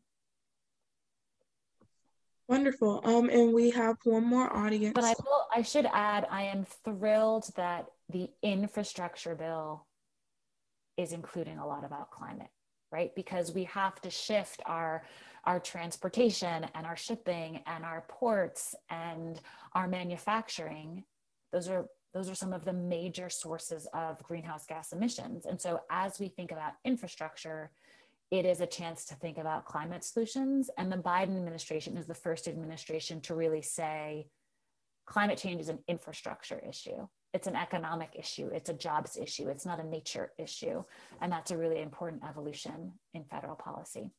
Wonderful. 2.50 3.00
Um, 3.04 3.30
and 3.30 3.54
we 3.54 3.70
have 3.70 3.96
one 4.02 4.24
more 4.24 4.52
audience. 4.52 4.92
But 4.92 5.04
I 5.04 5.14
will, 5.24 5.46
I 5.54 5.62
should 5.62 5.86
add, 5.86 6.26
I 6.28 6.42
am 6.42 6.66
thrilled 6.84 7.48
that 7.54 7.86
the 8.08 8.28
infrastructure 8.42 9.36
bill 9.36 9.86
is 10.96 11.12
including 11.12 11.58
a 11.58 11.66
lot 11.66 11.84
about 11.84 12.10
climate, 12.10 12.50
right? 12.90 13.14
Because 13.14 13.54
we 13.54 13.64
have 13.64 14.00
to 14.00 14.10
shift 14.10 14.62
our 14.66 15.04
our 15.44 15.60
transportation 15.60 16.66
and 16.74 16.84
our 16.84 16.96
shipping 16.96 17.60
and 17.66 17.84
our 17.84 18.04
ports 18.08 18.74
and 18.90 19.40
our 19.74 19.86
manufacturing. 19.86 21.04
Those 21.52 21.68
are 21.68 21.86
those 22.12 22.28
are 22.28 22.34
some 22.34 22.52
of 22.52 22.64
the 22.64 22.72
major 22.72 23.30
sources 23.30 23.86
of 23.94 24.20
greenhouse 24.24 24.66
gas 24.66 24.92
emissions. 24.92 25.46
And 25.46 25.60
so 25.60 25.82
as 25.88 26.18
we 26.18 26.26
think 26.26 26.50
about 26.50 26.72
infrastructure, 26.84 27.70
it 28.30 28.44
is 28.44 28.60
a 28.60 28.66
chance 28.66 29.04
to 29.06 29.14
think 29.16 29.38
about 29.38 29.64
climate 29.64 30.04
solutions. 30.04 30.70
And 30.78 30.90
the 30.90 30.96
Biden 30.96 31.36
administration 31.36 31.96
is 31.96 32.06
the 32.06 32.14
first 32.14 32.46
administration 32.46 33.20
to 33.22 33.34
really 33.34 33.62
say 33.62 34.28
climate 35.04 35.38
change 35.38 35.60
is 35.60 35.68
an 35.68 35.80
infrastructure 35.88 36.60
issue. 36.68 37.08
It's 37.34 37.48
an 37.48 37.56
economic 37.56 38.10
issue. 38.16 38.48
It's 38.52 38.70
a 38.70 38.74
jobs 38.74 39.16
issue. 39.16 39.48
It's 39.48 39.66
not 39.66 39.80
a 39.80 39.86
nature 39.86 40.32
issue. 40.38 40.84
And 41.20 41.32
that's 41.32 41.50
a 41.50 41.56
really 41.56 41.80
important 41.80 42.22
evolution 42.28 42.92
in 43.14 43.24
federal 43.24 43.56
policy. 43.56 44.10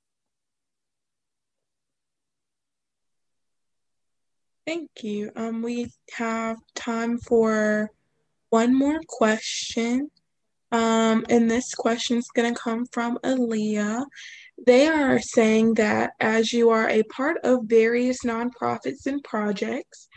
Thank 4.68 4.90
you. 5.02 5.32
Um, 5.36 5.62
we 5.62 5.92
have 6.14 6.58
time 6.76 7.18
for 7.18 7.90
one 8.50 8.78
more 8.78 9.00
question. 9.08 10.12
Um, 10.72 11.26
and 11.30 11.52
this 11.52 11.74
question 11.74 12.18
is 12.18 12.30
going 12.34 12.54
to 12.54 12.60
come 12.60 12.86
from 12.92 13.18
Aaliyah. 13.24 14.06
They 14.66 14.88
are 14.88 15.20
saying 15.20 15.74
that 15.76 16.12
as 16.20 16.54
you 16.54 16.70
are 16.70 16.90
a 16.90 17.04
part 17.04 17.38
of 17.44 17.66
various 17.66 18.20
nonprofits 18.24 19.06
and 19.06 19.24
projects, 19.24 20.08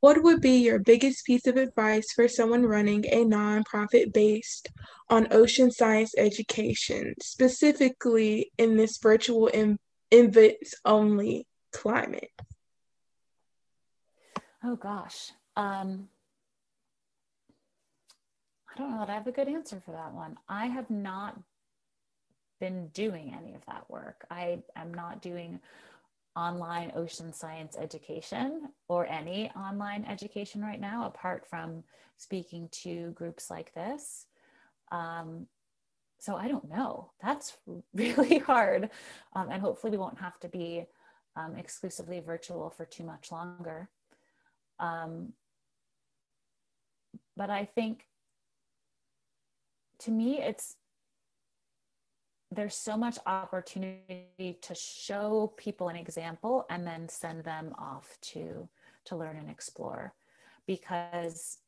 what 0.00 0.22
would 0.24 0.40
be 0.40 0.58
your 0.58 0.80
biggest 0.80 1.24
piece 1.24 1.46
of 1.46 1.56
advice 1.56 2.12
for 2.12 2.26
someone 2.26 2.66
running 2.66 3.04
a 3.06 3.24
nonprofit 3.24 4.12
based 4.12 4.68
on 5.08 5.28
ocean 5.30 5.70
science 5.70 6.12
education, 6.18 7.14
specifically 7.22 8.50
in 8.58 8.76
this 8.76 8.98
virtual 9.00 9.48
invits 10.10 10.74
only 10.84 11.46
climate? 11.72 12.32
Oh 14.64 14.74
gosh. 14.74 15.30
Um, 15.56 16.08
I 18.74 18.78
don't 18.78 18.90
know 18.92 18.98
that 19.00 19.10
I 19.10 19.14
have 19.14 19.26
a 19.26 19.32
good 19.32 19.48
answer 19.48 19.80
for 19.80 19.92
that 19.92 20.14
one. 20.14 20.36
I 20.48 20.66
have 20.66 20.88
not 20.88 21.38
been 22.60 22.88
doing 22.88 23.36
any 23.36 23.54
of 23.54 23.64
that 23.66 23.90
work. 23.90 24.24
I 24.30 24.62
am 24.76 24.94
not 24.94 25.20
doing 25.20 25.60
online 26.34 26.92
ocean 26.96 27.32
science 27.32 27.76
education 27.78 28.70
or 28.88 29.06
any 29.06 29.50
online 29.50 30.06
education 30.06 30.62
right 30.62 30.80
now, 30.80 31.06
apart 31.06 31.46
from 31.46 31.84
speaking 32.16 32.68
to 32.70 33.10
groups 33.10 33.50
like 33.50 33.74
this. 33.74 34.26
Um, 34.90 35.46
so 36.18 36.36
I 36.36 36.48
don't 36.48 36.70
know. 36.70 37.10
That's 37.22 37.56
really 37.94 38.38
hard. 38.38 38.88
Um, 39.34 39.48
and 39.50 39.60
hopefully, 39.60 39.90
we 39.90 39.98
won't 39.98 40.20
have 40.20 40.38
to 40.40 40.48
be 40.48 40.86
um, 41.36 41.56
exclusively 41.56 42.20
virtual 42.20 42.70
for 42.70 42.86
too 42.86 43.04
much 43.04 43.32
longer. 43.32 43.90
Um, 44.78 45.32
but 47.36 47.50
I 47.50 47.64
think 47.64 48.04
to 50.02 50.10
me, 50.10 50.40
it's 50.40 50.76
there's 52.50 52.76
so 52.76 52.96
much 52.98 53.18
opportunity 53.24 54.58
to 54.60 54.74
show 54.74 55.54
people 55.56 55.88
an 55.88 55.96
example 55.96 56.66
and 56.68 56.86
then 56.86 57.08
send 57.08 57.44
them 57.44 57.74
off 57.78 58.18
to 58.20 58.68
to 59.06 59.16
learn 59.16 59.36
and 59.36 59.50
explore. 59.50 60.14
Because 60.66 61.58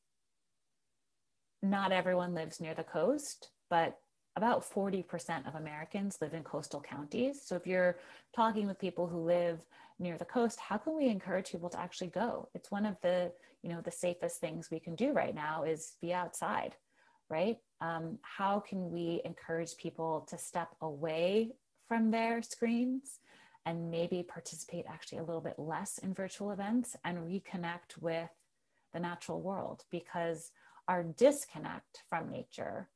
not 1.62 1.90
everyone 1.90 2.34
lives 2.34 2.60
near 2.60 2.74
the 2.74 2.84
coast 2.84 3.48
but 3.70 3.98
about 4.36 4.62
40% 4.62 5.48
of 5.48 5.54
americans 5.54 6.18
live 6.20 6.34
in 6.34 6.42
coastal 6.42 6.80
counties. 6.80 7.40
So 7.42 7.56
if 7.56 7.66
you're 7.66 7.96
talking 8.36 8.66
with 8.66 8.78
people 8.78 9.06
who 9.06 9.20
live 9.20 9.60
near 9.98 10.18
the 10.18 10.26
coast 10.26 10.60
how 10.60 10.76
can 10.76 10.94
we 10.96 11.08
encourage 11.08 11.50
people 11.52 11.70
to 11.70 11.80
actually 11.80 12.08
go? 12.08 12.48
It's 12.54 12.70
one 12.70 12.84
of 12.84 12.96
the 13.00 13.32
you 13.62 13.70
know 13.70 13.80
the 13.80 13.90
safest 13.90 14.40
things 14.40 14.70
we 14.70 14.80
can 14.80 14.94
do 14.94 15.12
right 15.12 15.34
now 15.34 15.62
is 15.62 15.94
be 16.02 16.12
outside 16.12 16.76
right? 17.34 17.58
Um, 17.80 18.18
how 18.22 18.60
can 18.60 18.92
we 18.92 19.20
encourage 19.24 19.76
people 19.76 20.24
to 20.30 20.38
step 20.38 20.68
away 20.80 21.50
from 21.88 22.12
their 22.12 22.42
screens 22.42 23.18
and 23.66 23.90
maybe 23.90 24.22
participate 24.22 24.84
actually 24.88 25.18
a 25.18 25.24
little 25.24 25.40
bit 25.40 25.58
less 25.58 25.98
in 25.98 26.14
virtual 26.14 26.52
events 26.52 26.94
and 27.04 27.18
reconnect 27.18 28.00
with 28.00 28.30
the 28.92 29.00
natural 29.00 29.40
world 29.40 29.82
because 29.90 30.52
our 30.86 31.02
disconnect 31.02 32.04
from 32.08 32.30
nature 32.30 32.88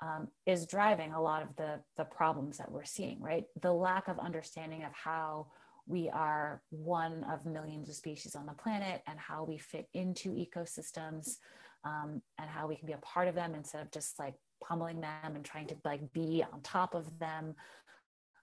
um, 0.00 0.28
is 0.46 0.66
driving 0.66 1.12
a 1.12 1.20
lot 1.20 1.42
of 1.42 1.48
the, 1.56 1.80
the 1.96 2.04
problems 2.04 2.58
that 2.58 2.70
we're 2.70 2.84
seeing, 2.84 3.20
right? 3.20 3.46
The 3.60 3.72
lack 3.72 4.06
of 4.06 4.20
understanding 4.20 4.84
of 4.84 4.92
how 4.92 5.48
we 5.88 6.08
are 6.10 6.62
one 6.70 7.24
of 7.24 7.44
millions 7.44 7.88
of 7.88 7.96
species 7.96 8.36
on 8.36 8.46
the 8.46 8.52
planet 8.52 9.02
and 9.08 9.18
how 9.18 9.42
we 9.42 9.58
fit 9.58 9.88
into 9.94 10.30
ecosystems 10.30 11.38
um, 11.84 12.22
and 12.38 12.48
how 12.48 12.66
we 12.66 12.76
can 12.76 12.86
be 12.86 12.92
a 12.92 12.98
part 12.98 13.28
of 13.28 13.34
them 13.34 13.54
instead 13.54 13.82
of 13.82 13.90
just 13.90 14.18
like 14.18 14.34
pummeling 14.62 15.00
them 15.00 15.34
and 15.34 15.44
trying 15.44 15.66
to 15.66 15.76
like 15.84 16.12
be 16.12 16.44
on 16.52 16.60
top 16.62 16.94
of 16.94 17.18
them. 17.18 17.54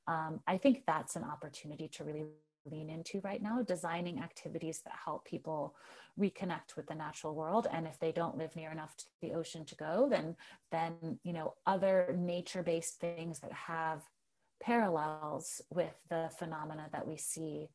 Um, 0.07 0.39
I 0.47 0.57
think 0.57 0.83
that's 0.87 1.15
an 1.15 1.23
opportunity 1.23 1.87
to 1.89 2.03
really 2.03 2.25
lean 2.69 2.89
into 2.89 3.21
right 3.23 3.41
now, 3.41 3.61
designing 3.61 4.19
activities 4.19 4.81
that 4.83 4.93
help 5.05 5.25
people 5.25 5.75
reconnect 6.19 6.75
with 6.75 6.87
the 6.87 6.95
natural 6.95 7.35
world. 7.35 7.67
And 7.71 7.87
if 7.87 7.99
they 7.99 8.11
don't 8.11 8.37
live 8.37 8.55
near 8.55 8.71
enough 8.71 8.95
to 8.97 9.05
the 9.21 9.33
ocean 9.33 9.65
to 9.65 9.75
go, 9.75 10.07
then 10.09 10.35
then 10.71 11.19
you 11.23 11.33
know 11.33 11.53
other 11.65 12.15
nature-based 12.17 12.99
things 12.99 13.39
that 13.39 13.53
have 13.53 14.03
parallels 14.61 15.61
with 15.69 15.93
the 16.09 16.29
phenomena 16.37 16.87
that 16.91 17.07
we 17.07 17.17
see 17.17 17.69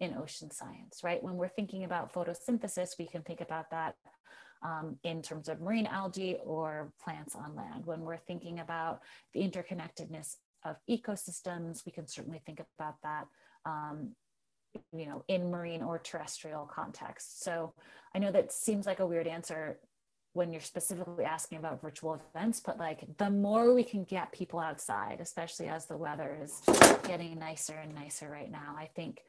in 0.00 0.16
ocean 0.16 0.50
science, 0.50 1.00
right? 1.02 1.22
When 1.22 1.36
we're 1.36 1.48
thinking 1.48 1.84
about 1.84 2.12
photosynthesis, 2.12 2.98
we 2.98 3.06
can 3.06 3.22
think 3.22 3.40
about 3.40 3.70
that 3.70 3.96
um, 4.62 4.96
in 5.04 5.22
terms 5.22 5.48
of 5.48 5.60
marine 5.60 5.86
algae 5.86 6.36
or 6.44 6.92
plants 7.02 7.34
on 7.34 7.54
land. 7.54 7.86
When 7.86 8.00
we're 8.00 8.16
thinking 8.16 8.60
about 8.60 9.00
the 9.34 9.40
interconnectedness 9.40 10.36
of 10.64 10.76
ecosystems, 10.90 11.84
we 11.86 11.92
can 11.92 12.06
certainly 12.06 12.42
think 12.44 12.60
about 12.78 12.94
that 13.02 13.26
um, 13.64 14.14
you 14.92 15.06
know 15.06 15.24
in 15.28 15.50
marine 15.50 15.82
or 15.82 15.98
terrestrial 15.98 16.68
context 16.72 17.42
so 17.42 17.72
i 18.14 18.18
know 18.18 18.30
that 18.30 18.52
seems 18.52 18.86
like 18.86 19.00
a 19.00 19.06
weird 19.06 19.26
answer 19.26 19.78
when 20.34 20.52
you're 20.52 20.60
specifically 20.60 21.24
asking 21.24 21.58
about 21.58 21.80
virtual 21.80 22.20
events 22.34 22.60
but 22.60 22.78
like 22.78 23.04
the 23.16 23.30
more 23.30 23.74
we 23.74 23.82
can 23.82 24.04
get 24.04 24.30
people 24.32 24.60
outside 24.60 25.18
especially 25.20 25.68
as 25.68 25.86
the 25.86 25.96
weather 25.96 26.38
is 26.42 26.60
getting 27.04 27.38
nicer 27.38 27.74
and 27.74 27.94
nicer 27.94 28.28
right 28.28 28.50
now 28.50 28.74
i 28.78 28.88
think 28.94 29.20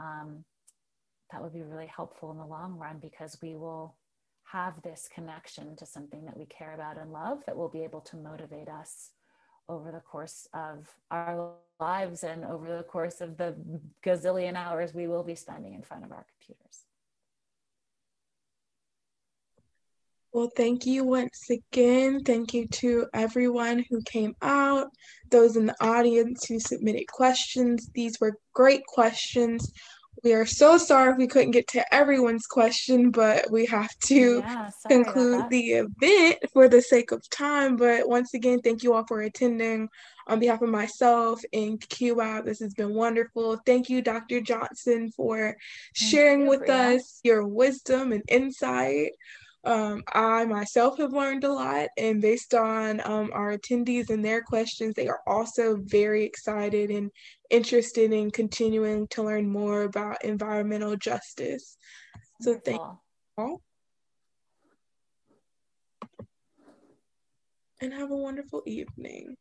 um, 0.00 0.44
that 1.32 1.42
would 1.42 1.52
be 1.52 1.62
really 1.62 1.90
helpful 1.94 2.30
in 2.30 2.38
the 2.38 2.46
long 2.46 2.76
run 2.78 2.98
because 3.00 3.38
we 3.42 3.54
will 3.54 3.96
have 4.52 4.80
this 4.82 5.08
connection 5.12 5.76
to 5.76 5.84
something 5.84 6.24
that 6.24 6.36
we 6.36 6.46
care 6.46 6.74
about 6.74 6.96
and 6.98 7.12
love 7.12 7.42
that 7.46 7.56
will 7.56 7.68
be 7.68 7.84
able 7.84 8.00
to 8.00 8.16
motivate 8.16 8.68
us 8.68 9.10
over 9.68 9.92
the 9.92 10.00
course 10.00 10.48
of 10.54 10.88
our 11.10 11.52
lives 11.78 12.24
and 12.24 12.44
over 12.44 12.76
the 12.76 12.82
course 12.82 13.20
of 13.20 13.36
the 13.36 13.54
gazillion 14.04 14.54
hours 14.54 14.94
we 14.94 15.06
will 15.06 15.22
be 15.22 15.34
spending 15.34 15.74
in 15.74 15.82
front 15.82 16.04
of 16.04 16.12
our 16.12 16.24
computers. 16.30 16.84
Well, 20.32 20.50
thank 20.54 20.86
you 20.86 21.04
once 21.04 21.48
again. 21.50 22.22
Thank 22.22 22.52
you 22.52 22.68
to 22.68 23.06
everyone 23.14 23.84
who 23.88 24.02
came 24.02 24.34
out, 24.42 24.88
those 25.30 25.56
in 25.56 25.66
the 25.66 25.76
audience 25.80 26.44
who 26.46 26.60
submitted 26.60 27.06
questions. 27.08 27.90
These 27.94 28.20
were 28.20 28.38
great 28.52 28.84
questions. 28.86 29.72
We 30.24 30.32
are 30.32 30.46
so 30.46 30.78
sorry 30.78 31.14
we 31.14 31.26
couldn't 31.26 31.52
get 31.52 31.68
to 31.68 31.94
everyone's 31.94 32.46
question, 32.46 33.10
but 33.10 33.50
we 33.50 33.66
have 33.66 33.90
to 34.06 34.42
yeah, 34.44 34.70
conclude 34.88 35.48
the 35.50 35.72
event 35.72 36.38
for 36.52 36.68
the 36.68 36.82
sake 36.82 37.12
of 37.12 37.28
time. 37.30 37.76
But 37.76 38.08
once 38.08 38.34
again, 38.34 38.60
thank 38.60 38.82
you 38.82 38.94
all 38.94 39.06
for 39.06 39.22
attending. 39.22 39.88
On 40.26 40.38
behalf 40.38 40.60
of 40.60 40.68
myself 40.68 41.40
and 41.52 41.80
QWAB, 41.80 42.44
this 42.44 42.60
has 42.60 42.74
been 42.74 42.94
wonderful. 42.94 43.58
Thank 43.64 43.88
you, 43.88 44.02
Dr. 44.02 44.40
Johnson, 44.40 45.10
for 45.12 45.56
sharing 45.94 46.46
with 46.46 46.68
us 46.68 47.20
your 47.22 47.46
wisdom 47.46 48.12
and 48.12 48.22
insight. 48.28 49.12
Um, 49.68 50.02
I 50.14 50.46
myself 50.46 50.96
have 50.96 51.12
learned 51.12 51.44
a 51.44 51.52
lot, 51.52 51.90
and 51.98 52.22
based 52.22 52.54
on 52.54 53.02
um, 53.04 53.30
our 53.34 53.54
attendees 53.54 54.08
and 54.08 54.24
their 54.24 54.40
questions, 54.40 54.94
they 54.94 55.08
are 55.08 55.20
also 55.26 55.76
very 55.76 56.24
excited 56.24 56.90
and 56.90 57.10
interested 57.50 58.10
in 58.14 58.30
continuing 58.30 59.06
to 59.08 59.22
learn 59.22 59.46
more 59.46 59.82
about 59.82 60.24
environmental 60.24 60.96
justice. 60.96 61.76
So, 62.40 62.58
thank 62.64 62.80
you 62.80 62.98
all. 63.36 63.60
And 67.82 67.92
have 67.92 68.10
a 68.10 68.16
wonderful 68.16 68.62
evening. 68.64 69.36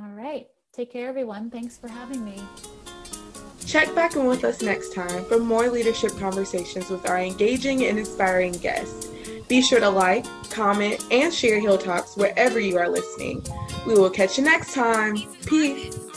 All 0.00 0.12
right. 0.12 0.46
Take 0.72 0.92
care, 0.92 1.08
everyone. 1.08 1.50
Thanks 1.50 1.76
for 1.76 1.88
having 1.88 2.24
me. 2.24 2.40
Check 3.70 3.94
back 3.94 4.16
in 4.16 4.26
with 4.26 4.42
us 4.42 4.62
next 4.62 4.92
time 4.92 5.24
for 5.26 5.38
more 5.38 5.68
leadership 5.68 6.18
conversations 6.18 6.90
with 6.90 7.08
our 7.08 7.20
engaging 7.20 7.84
and 7.84 8.00
inspiring 8.00 8.50
guests. 8.50 9.06
Be 9.46 9.62
sure 9.62 9.78
to 9.78 9.88
like, 9.88 10.26
comment, 10.50 11.06
and 11.12 11.32
share 11.32 11.60
Hill 11.60 11.78
Talks 11.78 12.16
wherever 12.16 12.58
you 12.58 12.78
are 12.78 12.88
listening. 12.88 13.46
We 13.86 13.94
will 13.94 14.10
catch 14.10 14.38
you 14.38 14.42
next 14.42 14.74
time. 14.74 15.18
Peace. 15.46 16.09